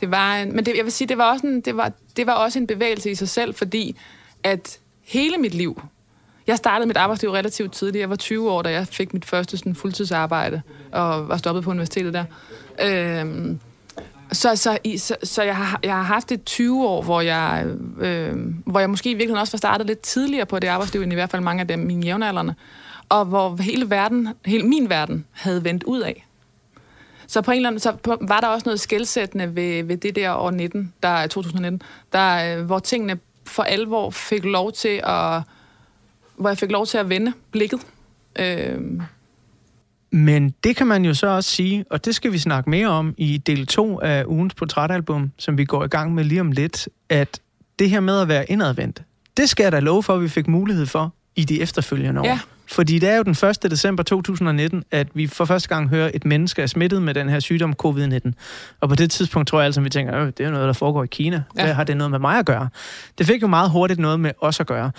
Det 0.00 0.10
var 0.10 0.36
en, 0.36 0.56
men 0.56 0.66
det, 0.66 0.76
jeg 0.76 0.84
vil 0.84 0.92
sige, 0.92 1.08
det 1.08 1.18
var, 1.18 1.32
også 1.32 1.46
en, 1.46 1.60
det, 1.60 1.76
var, 1.76 1.92
det 2.16 2.26
var 2.26 2.32
også 2.32 2.58
en 2.58 2.66
bevægelse 2.66 3.10
i 3.10 3.14
sig 3.14 3.28
selv, 3.28 3.54
fordi 3.54 3.96
at 4.42 4.78
hele 5.04 5.36
mit 5.36 5.54
liv, 5.54 5.82
jeg 6.46 6.56
startede 6.56 6.86
mit 6.86 6.96
arbejdsliv 6.96 7.30
relativt 7.30 7.72
tidligt. 7.72 8.00
Jeg 8.00 8.10
var 8.10 8.16
20 8.16 8.50
år, 8.50 8.62
da 8.62 8.70
jeg 8.70 8.86
fik 8.86 9.12
mit 9.12 9.24
første 9.24 9.56
sådan, 9.56 9.74
fuldtidsarbejde, 9.74 10.62
og 10.92 11.28
var 11.28 11.36
stoppet 11.36 11.64
på 11.64 11.70
universitetet 11.70 12.14
der. 12.14 12.24
Øhm, 12.82 13.60
så, 14.32 14.56
så, 14.56 14.78
i, 14.84 14.98
så, 14.98 15.16
så 15.22 15.42
jeg, 15.42 15.56
har, 15.56 15.80
jeg 15.82 15.94
har 15.94 16.02
haft 16.02 16.32
et 16.32 16.44
20 16.44 16.86
år, 16.86 17.02
hvor 17.02 17.20
jeg, 17.20 17.66
øh, 18.00 18.36
hvor 18.66 18.80
jeg 18.80 18.90
måske 18.90 19.10
i 19.10 19.14
virkeligheden 19.14 19.40
også 19.40 19.52
var 19.52 19.58
startet 19.58 19.86
lidt 19.86 20.00
tidligere 20.00 20.46
på 20.46 20.58
det 20.58 20.68
arbejdsliv, 20.68 21.02
end 21.02 21.12
i 21.12 21.14
hvert 21.14 21.30
fald 21.30 21.42
mange 21.42 21.60
af 21.60 21.68
dem, 21.68 21.78
mine 21.78 22.06
jævnaldrende 22.06 22.54
og 23.08 23.24
hvor 23.24 23.62
hele 23.62 23.90
verden, 23.90 24.28
hele 24.44 24.62
min 24.62 24.90
verden, 24.90 25.24
havde 25.32 25.64
vendt 25.64 25.84
ud 25.84 26.00
af. 26.00 26.26
Så 27.26 27.42
på 27.42 27.50
en 27.50 27.56
eller 27.56 27.68
anden, 27.68 27.80
så 27.80 27.96
var 28.20 28.40
der 28.40 28.46
også 28.46 28.64
noget 28.64 28.80
skældsættende 28.80 29.56
ved, 29.56 29.84
ved 29.84 29.96
det 29.96 30.16
der 30.16 30.34
år 30.34 30.50
19, 30.50 30.92
der 31.02 31.08
er 31.08 31.26
2019, 31.26 31.82
der, 32.12 32.62
hvor 32.62 32.78
tingene 32.78 33.18
for 33.46 33.62
alvor 33.62 34.10
fik 34.10 34.44
lov 34.44 34.72
til 34.72 35.00
at, 35.04 35.42
hvor 36.36 36.48
jeg 36.48 36.58
fik 36.58 36.70
lov 36.70 36.86
til 36.86 36.98
at 36.98 37.08
vende 37.08 37.32
blikket. 37.50 37.80
Øh. 38.38 38.80
Men 40.10 40.54
det 40.64 40.76
kan 40.76 40.86
man 40.86 41.04
jo 41.04 41.14
så 41.14 41.26
også 41.26 41.50
sige, 41.50 41.84
og 41.90 42.04
det 42.04 42.14
skal 42.14 42.32
vi 42.32 42.38
snakke 42.38 42.70
mere 42.70 42.88
om 42.88 43.14
i 43.18 43.38
del 43.38 43.66
2 43.66 44.00
af 44.00 44.24
ugens 44.24 44.54
portrætalbum, 44.54 45.32
som 45.36 45.58
vi 45.58 45.64
går 45.64 45.84
i 45.84 45.88
gang 45.88 46.14
med 46.14 46.24
lige 46.24 46.40
om 46.40 46.52
lidt, 46.52 46.88
at 47.08 47.40
det 47.78 47.90
her 47.90 48.00
med 48.00 48.20
at 48.20 48.28
være 48.28 48.50
indadvendt, 48.50 49.02
det 49.36 49.48
skal 49.48 49.62
jeg 49.62 49.72
da 49.72 49.78
love 49.78 50.02
for, 50.02 50.14
at 50.14 50.22
vi 50.22 50.28
fik 50.28 50.48
mulighed 50.48 50.86
for 50.86 51.14
i 51.36 51.44
de 51.44 51.60
efterfølgende 51.60 52.20
år. 52.20 52.26
Ja. 52.26 52.38
Fordi 52.68 52.98
det 52.98 53.08
er 53.08 53.16
jo 53.16 53.22
den 53.22 53.48
1. 53.48 53.70
december 53.70 54.02
2019, 54.02 54.84
at 54.90 55.08
vi 55.14 55.26
for 55.26 55.44
første 55.44 55.68
gang 55.68 55.88
hører, 55.88 56.08
at 56.08 56.14
et 56.14 56.24
menneske 56.24 56.62
er 56.62 56.66
smittet 56.66 57.02
med 57.02 57.14
den 57.14 57.28
her 57.28 57.40
sygdom 57.40 57.74
covid-19. 57.86 58.32
Og 58.80 58.88
på 58.88 58.94
det 58.94 59.10
tidspunkt 59.10 59.48
tror 59.48 59.58
jeg 59.58 59.66
altså, 59.66 59.80
at 59.80 59.84
vi 59.84 59.90
tænker, 59.90 60.12
at 60.12 60.38
det 60.38 60.46
er 60.46 60.50
noget, 60.50 60.66
der 60.66 60.72
foregår 60.72 61.04
i 61.04 61.06
Kina. 61.06 61.42
Ja. 61.56 61.64
Hvad 61.64 61.74
har 61.74 61.84
det 61.84 61.96
noget 61.96 62.10
med 62.10 62.18
mig 62.18 62.38
at 62.38 62.46
gøre? 62.46 62.68
Det 63.18 63.26
fik 63.26 63.42
jo 63.42 63.46
meget 63.46 63.70
hurtigt 63.70 64.00
noget 64.00 64.20
med 64.20 64.30
os 64.40 64.60
at 64.60 64.66
gøre. 64.66 64.90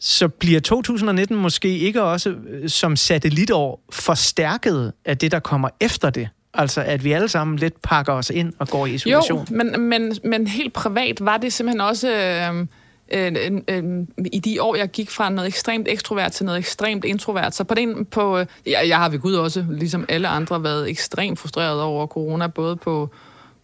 Så 0.00 0.28
bliver 0.28 0.60
2019 0.60 1.36
måske 1.36 1.78
ikke 1.78 2.02
også 2.02 2.30
øh, 2.30 2.68
som 2.68 2.96
satellitår 2.96 3.84
forstærket 3.92 4.92
af 5.04 5.18
det, 5.18 5.32
der 5.32 5.38
kommer 5.38 5.68
efter 5.80 6.10
det? 6.10 6.28
Altså, 6.54 6.80
at 6.80 7.04
vi 7.04 7.12
alle 7.12 7.28
sammen 7.28 7.58
lidt 7.58 7.82
pakker 7.82 8.12
os 8.12 8.30
ind 8.30 8.52
og 8.58 8.68
går 8.68 8.86
i 8.86 8.94
isolation. 8.94 9.46
Jo, 9.50 9.56
men, 9.56 9.80
men, 9.80 10.16
men 10.24 10.46
helt 10.46 10.72
privat 10.72 11.16
var 11.20 11.36
det 11.36 11.52
simpelthen 11.52 11.80
også... 11.80 12.14
Øh 12.14 12.66
øh, 13.12 13.34
øh, 13.68 14.06
i 14.32 14.38
de 14.38 14.62
år, 14.62 14.76
jeg 14.76 14.88
gik 14.88 15.10
fra 15.10 15.28
noget 15.30 15.48
ekstremt 15.48 15.88
ekstrovert 15.88 16.32
til 16.32 16.46
noget 16.46 16.58
ekstremt 16.58 17.04
introvert. 17.04 17.54
Så 17.54 17.64
på 17.64 17.74
den, 17.74 18.04
på, 18.04 18.38
øh, 18.38 18.46
jeg, 18.66 18.84
jeg 18.88 18.96
har 18.96 19.08
ved 19.08 19.18
Gud 19.18 19.34
også, 19.34 19.64
ligesom 19.70 20.04
alle 20.08 20.28
andre, 20.28 20.62
været 20.62 20.90
ekstremt 20.90 21.38
frustreret 21.38 21.82
over 21.82 22.06
corona, 22.06 22.46
både 22.46 22.76
på 22.76 23.10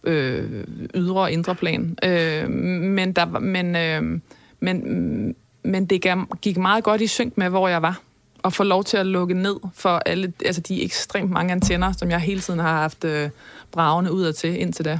øh, 0.03 0.63
ydre 0.95 1.21
og 1.21 1.31
indre 1.31 1.55
plan. 1.55 1.97
Øh, 2.03 2.49
men, 2.49 3.13
der, 3.13 3.25
var- 3.25 3.39
men, 3.39 3.75
øh, 3.75 4.19
men, 4.59 5.35
men 5.63 5.85
det 5.85 6.05
gik 6.41 6.57
meget 6.57 6.83
godt 6.83 7.01
i 7.01 7.07
synk 7.07 7.37
med, 7.37 7.49
hvor 7.49 7.67
jeg 7.67 7.81
var. 7.81 7.99
Og 8.43 8.53
få 8.53 8.63
lov 8.63 8.83
til 8.83 8.97
at 8.97 9.05
lukke 9.05 9.33
ned 9.33 9.55
for 9.73 9.89
alle 10.05 10.33
altså 10.45 10.61
de 10.61 10.83
ekstremt 10.83 11.31
mange 11.31 11.51
antenner, 11.51 11.91
som 11.91 12.09
jeg 12.09 12.19
hele 12.19 12.39
tiden 12.41 12.59
har 12.59 12.81
haft 12.81 13.03
øh, 13.03 13.29
bragende 13.71 14.11
ud 14.11 14.23
af 14.23 14.33
til 14.33 14.61
indtil 14.61 14.85
da. 14.85 14.99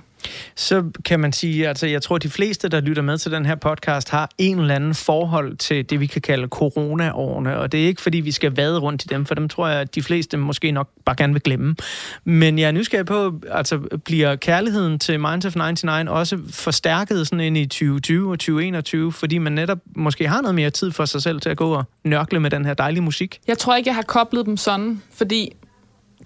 Så 0.55 0.84
kan 1.05 1.19
man 1.19 1.34
sige, 1.34 1.67
altså 1.67 1.88
jeg 1.88 2.01
tror, 2.01 2.17
de 2.17 2.30
fleste, 2.30 2.69
der 2.69 2.82
lytter 2.82 3.01
med 3.03 3.17
til 3.17 3.32
den 3.32 3.45
her 3.45 3.55
podcast, 3.55 4.09
har 4.09 4.30
en 4.38 4.59
eller 4.59 4.76
anden 4.76 4.95
forhold 4.95 5.57
til 5.57 5.89
det, 5.89 5.99
vi 5.99 6.05
kan 6.05 6.21
kalde 6.21 6.47
coronaårene. 6.47 7.57
Og 7.57 7.71
det 7.71 7.84
er 7.84 7.88
ikke, 7.88 8.01
fordi 8.01 8.17
vi 8.17 8.32
skal 8.32 8.55
vade 8.55 8.80
rundt 8.80 9.05
i 9.05 9.07
dem, 9.07 9.26
for 9.26 9.36
dem 9.36 9.49
tror 9.49 9.67
jeg, 9.67 9.82
at 9.82 9.95
de 9.95 10.03
fleste 10.03 10.38
måske 10.38 10.71
nok 10.71 10.89
bare 11.05 11.15
gerne 11.15 11.34
vil 11.34 11.41
glemme. 11.41 11.76
Men 12.23 12.59
jeg 12.59 12.67
er 12.67 12.71
nysgerrig 12.71 13.05
på, 13.05 13.34
altså 13.51 13.80
bliver 14.05 14.36
kærligheden 14.36 14.99
til 14.99 15.19
Minds 15.19 15.45
of 15.45 15.55
99 15.55 16.09
også 16.09 16.39
forstærket 16.49 17.28
sådan 17.28 17.39
ind 17.39 17.57
i 17.57 17.65
2020 17.65 18.32
og 18.32 18.39
2021, 18.39 19.13
fordi 19.13 19.38
man 19.38 19.51
netop 19.51 19.78
måske 19.95 20.28
har 20.28 20.41
noget 20.41 20.55
mere 20.55 20.69
tid 20.69 20.91
for 20.91 21.05
sig 21.05 21.21
selv 21.21 21.41
til 21.41 21.49
at 21.49 21.57
gå 21.57 21.73
og 21.73 21.84
nørkle 22.03 22.39
med 22.39 22.49
den 22.49 22.65
her 22.65 22.73
dejlige 22.73 23.03
musik? 23.03 23.39
Jeg 23.47 23.57
tror 23.57 23.76
ikke, 23.76 23.88
jeg 23.88 23.95
har 23.95 24.01
koblet 24.01 24.45
dem 24.45 24.57
sådan, 24.57 25.01
fordi 25.13 25.55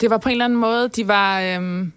det 0.01 0.09
var 0.09 0.17
på 0.17 0.29
en 0.29 0.33
eller 0.33 0.45
anden 0.45 0.59
måde, 0.59 0.89
de 0.89 1.07
var... 1.07 1.41
Øhm, 1.41 1.91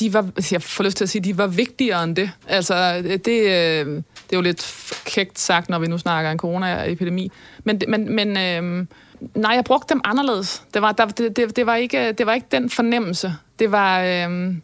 de 0.00 0.12
var, 0.12 0.30
jeg 0.52 0.62
får 0.62 0.84
lyst 0.84 0.96
til 0.96 1.04
at 1.04 1.08
sige, 1.08 1.22
de 1.22 1.38
var 1.38 1.46
vigtigere 1.46 2.04
end 2.04 2.16
det. 2.16 2.30
Altså, 2.48 3.02
det, 3.02 3.28
øh, 3.28 3.86
det 3.86 4.32
er 4.32 4.36
jo 4.36 4.40
lidt 4.40 4.94
kægt 5.04 5.38
sagt, 5.38 5.68
når 5.68 5.78
vi 5.78 5.86
nu 5.86 5.98
snakker 5.98 6.30
en 6.30 6.38
coronaepidemi. 6.38 7.32
Men, 7.64 7.80
men, 7.88 8.14
men 8.14 8.28
øh, 8.28 8.86
nej, 9.34 9.52
jeg 9.52 9.64
brugte 9.64 9.94
dem 9.94 10.00
anderledes. 10.04 10.62
Det 10.74 10.82
var, 10.82 10.92
der, 10.92 11.06
det, 11.06 11.36
det, 11.36 11.56
det, 11.56 11.66
var 11.66 11.74
ikke, 11.74 12.12
det 12.12 12.26
var 12.26 12.34
ikke 12.34 12.46
den 12.50 12.70
fornemmelse. 12.70 13.34
Det 13.58 13.72
var, 13.72 14.02
øh, 14.02 14.54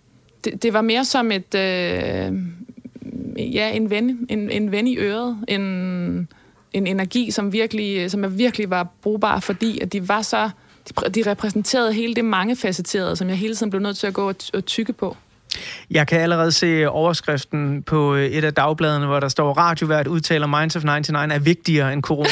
det, 0.44 0.62
det 0.62 0.72
var 0.72 0.82
mere 0.82 1.04
som 1.04 1.32
et... 1.32 1.54
Øh, 1.54 2.32
ja, 3.38 3.70
en 3.70 3.90
ven, 3.90 4.26
en, 4.28 4.50
en 4.50 4.72
ven 4.72 4.86
i 4.86 4.98
øret. 4.98 5.38
En, 5.48 5.60
en 6.72 6.86
energi, 6.86 7.30
som 7.30 7.52
virkelig, 7.52 8.10
som 8.10 8.22
jeg 8.22 8.38
virkelig 8.38 8.70
var 8.70 8.88
brugbar, 9.02 9.40
fordi 9.40 9.80
at 9.80 9.92
de 9.92 10.08
var 10.08 10.22
så... 10.22 10.50
De, 10.88 11.10
de 11.10 11.30
repræsenterede 11.30 11.92
hele 11.92 12.14
det 12.14 12.24
mangefacetterede, 12.24 13.16
som 13.16 13.28
jeg 13.28 13.38
hele 13.38 13.54
tiden 13.54 13.70
blev 13.70 13.82
nødt 13.82 13.96
til 13.96 14.06
at 14.06 14.14
gå 14.14 14.28
og, 14.28 14.34
og 14.54 14.64
tykke 14.64 14.92
på. 14.92 15.16
Jeg 15.90 16.06
kan 16.06 16.20
allerede 16.20 16.52
se 16.52 16.88
overskriften 16.88 17.82
på 17.82 18.14
øh, 18.14 18.26
et 18.26 18.44
af 18.44 18.54
dagbladene, 18.54 19.06
hvor 19.06 19.20
der 19.20 19.28
står, 19.28 19.52
radiovært 19.52 20.06
udtaler 20.06 20.46
Minds 20.46 20.76
of 20.76 20.84
99 20.84 21.34
er 21.34 21.38
vigtigere 21.38 21.92
end 21.92 22.02
corona. 22.02 22.28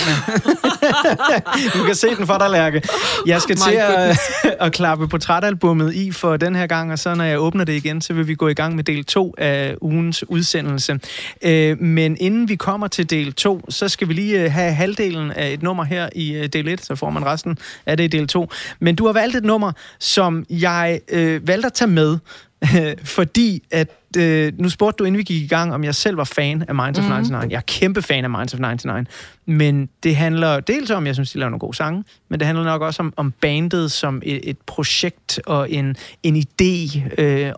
du 1.79 1.85
kan 1.85 1.95
se 1.95 2.15
den 2.17 2.27
for 2.27 2.39
dig, 2.39 2.51
Lærke. 2.51 2.83
Jeg 3.27 3.43
skal 3.43 3.57
My 3.57 3.71
til 3.71 3.79
at, 3.79 4.19
at 4.67 4.73
klappe 4.73 5.09
portrætalbummet 5.09 5.95
i 5.95 6.13
for 6.13 6.37
den 6.37 6.55
her 6.55 6.67
gang, 6.67 6.93
og 6.93 6.99
så 6.99 7.15
når 7.15 7.25
jeg 7.25 7.41
åbner 7.41 7.65
det 7.65 7.73
igen, 7.73 8.01
så 8.01 8.13
vil 8.13 8.29
vi 8.29 8.35
gå 8.35 8.49
i 8.49 8.55
gang 8.55 8.77
med 8.77 8.85
del 8.85 9.05
2 9.05 9.35
af 9.39 9.77
ugens 9.81 10.29
udsendelse. 10.29 11.01
Øh, 11.43 11.81
Men 11.81 12.17
inden 12.21 12.49
vi 12.49 12.57
kommer 12.57 12.89
til 12.89 13.11
del 13.11 13.33
2, 13.33 13.61
så 13.69 13.89
skal 13.89 14.09
vi 14.09 14.13
lige 14.13 14.45
øh, 14.45 14.53
have 14.53 14.73
halvdelen 14.73 15.31
af 15.31 15.53
et 15.53 15.63
nummer 15.63 15.85
her 15.85 16.09
i 16.15 16.47
del 16.47 16.69
1, 16.69 16.85
så 16.85 16.97
får 16.97 17.11
man 17.11 17.25
resten 17.25 17.59
af 17.87 17.97
det 17.97 18.05
i 18.05 18.07
del 18.07 18.27
2. 18.27 18.49
Men 18.81 18.97
du 18.97 19.07
har 19.07 19.13
valgt 19.13 19.37
et 19.37 19.45
nummer, 19.45 19.73
som 19.99 20.45
jeg 20.51 21.01
øh, 21.09 21.49
valgte 21.49 21.67
at 21.67 21.73
tage 21.73 21.91
med, 21.91 22.19
fordi 23.05 23.63
at 23.71 23.89
øh, 24.17 24.53
nu 24.59 24.69
spurgte 24.69 24.99
du, 24.99 25.05
inden 25.05 25.19
vi 25.19 25.23
gik 25.23 25.43
i 25.43 25.47
gang, 25.47 25.75
om 25.75 25.85
jeg 25.85 25.95
selv 25.95 26.17
var 26.17 26.25
fan 26.25 26.65
af 26.69 26.75
Minds 26.75 26.99
of 26.99 27.05
99. 27.05 27.51
Jeg 27.51 27.57
er 27.57 27.61
kæmpe 27.67 28.03
fan 28.03 28.25
af 28.25 28.31
Minds 28.31 28.55
of 28.55 28.61
99. 28.61 29.09
Men 29.47 29.89
det 30.03 30.17
handler 30.17 30.61
dels 30.61 30.91
om, 30.91 31.07
jeg 31.07 31.15
synes, 31.15 31.33
de 31.33 31.39
laver 31.39 31.51
nogle 31.51 31.61
gode 31.61 31.77
sange, 31.77 32.05
men 32.29 32.41
det 32.41 32.47
handler 32.47 32.65
nok 32.65 32.83
også 32.83 33.03
om, 33.03 33.13
om 33.17 33.31
bandet 33.41 33.93
som 33.93 34.23
et, 34.25 34.41
et 34.51 34.59
projekt 34.67 35.41
og 35.47 35.71
en, 35.71 35.97
en 36.23 36.37
idé, 36.37 37.01
øh, 37.23 37.53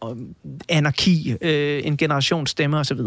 anarki, 0.68 1.34
øh, 1.40 1.80
en 1.84 1.96
generations 1.96 2.50
stemme 2.50 2.78
osv. 2.78 2.98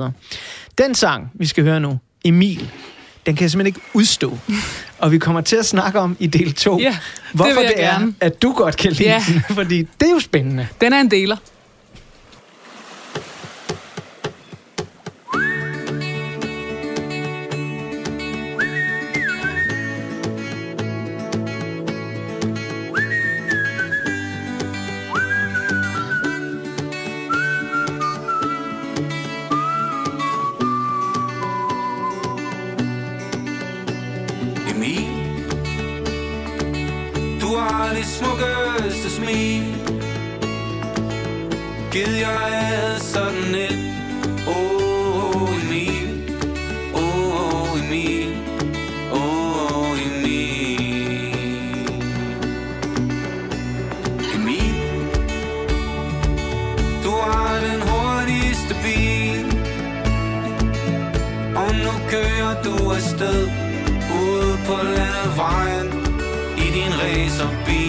Den 0.78 0.96
sang, 0.96 1.32
vi 1.34 1.46
skal 1.46 1.64
høre 1.64 1.80
nu, 1.80 2.00
Emil, 2.26 2.72
den 3.26 3.36
kan 3.36 3.42
jeg 3.44 3.52
simpelthen 3.52 3.68
ikke 3.68 3.82
udstå. 3.94 4.38
Og 5.00 5.12
vi 5.12 5.18
kommer 5.18 5.42
til 5.42 5.56
at 5.56 5.66
snakke 5.66 6.00
om 6.00 6.18
i 6.20 6.28
del 6.28 6.54
2, 6.54 6.80
Ja, 6.80 6.86
det 6.88 6.98
hvorfor 7.34 7.62
jeg 7.62 7.72
det 7.78 7.84
er, 7.84 7.92
gerne. 7.92 8.14
at 8.20 8.42
du 8.42 8.54
godt 8.54 8.78
kan 8.78 8.92
lide 8.92 9.10
Ja. 9.10 9.24
den, 9.28 9.42
fordi 9.56 9.78
det 9.78 10.08
er 10.08 10.12
jo 10.12 10.20
spændende. 10.20 10.68
Den 10.82 10.94
er 10.94 11.02
en 11.02 11.12
deler. 11.12 11.36
Emil 34.78 35.08
Du 37.42 37.56
har 37.56 37.94
det 37.94 38.06
smukkeste 38.06 39.10
smil. 39.10 39.64
Gid 41.92 42.16
jeg 42.16 42.28
havde 42.28 43.00
sådan 43.00 43.56
et 43.56 43.87
landevejen 65.38 65.88
I 66.58 66.72
din 66.72 66.92
racerbil 66.92 67.87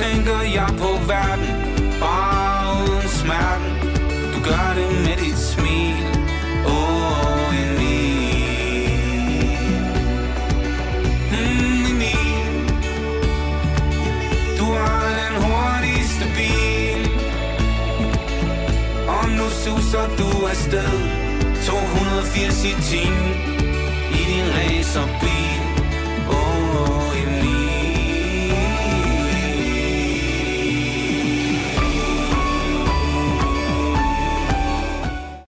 tænker 0.00 0.40
jeg 0.58 0.68
på 0.78 0.90
verden. 1.12 1.48
Bare 2.00 2.82
uden 2.82 3.08
smerten. 3.08 3.72
Du 4.32 4.38
gør 4.48 4.68
det 4.78 4.88
med 5.06 5.16
dit 5.24 5.38
smil. 5.38 5.96
Åh, 6.66 7.60
Emil. 7.62 8.90
Mm, 11.32 11.84
Emil. 11.92 12.34
Du 14.58 14.66
har 14.80 15.06
den 15.20 15.34
hurtigste 15.44 16.24
bil. 16.36 17.02
Og 19.08 19.28
nu 19.28 19.46
suser 19.64 20.06
du 20.18 20.46
afsted. 20.46 20.92
280 21.66 22.64
i 22.64 22.72
timen. 22.82 23.59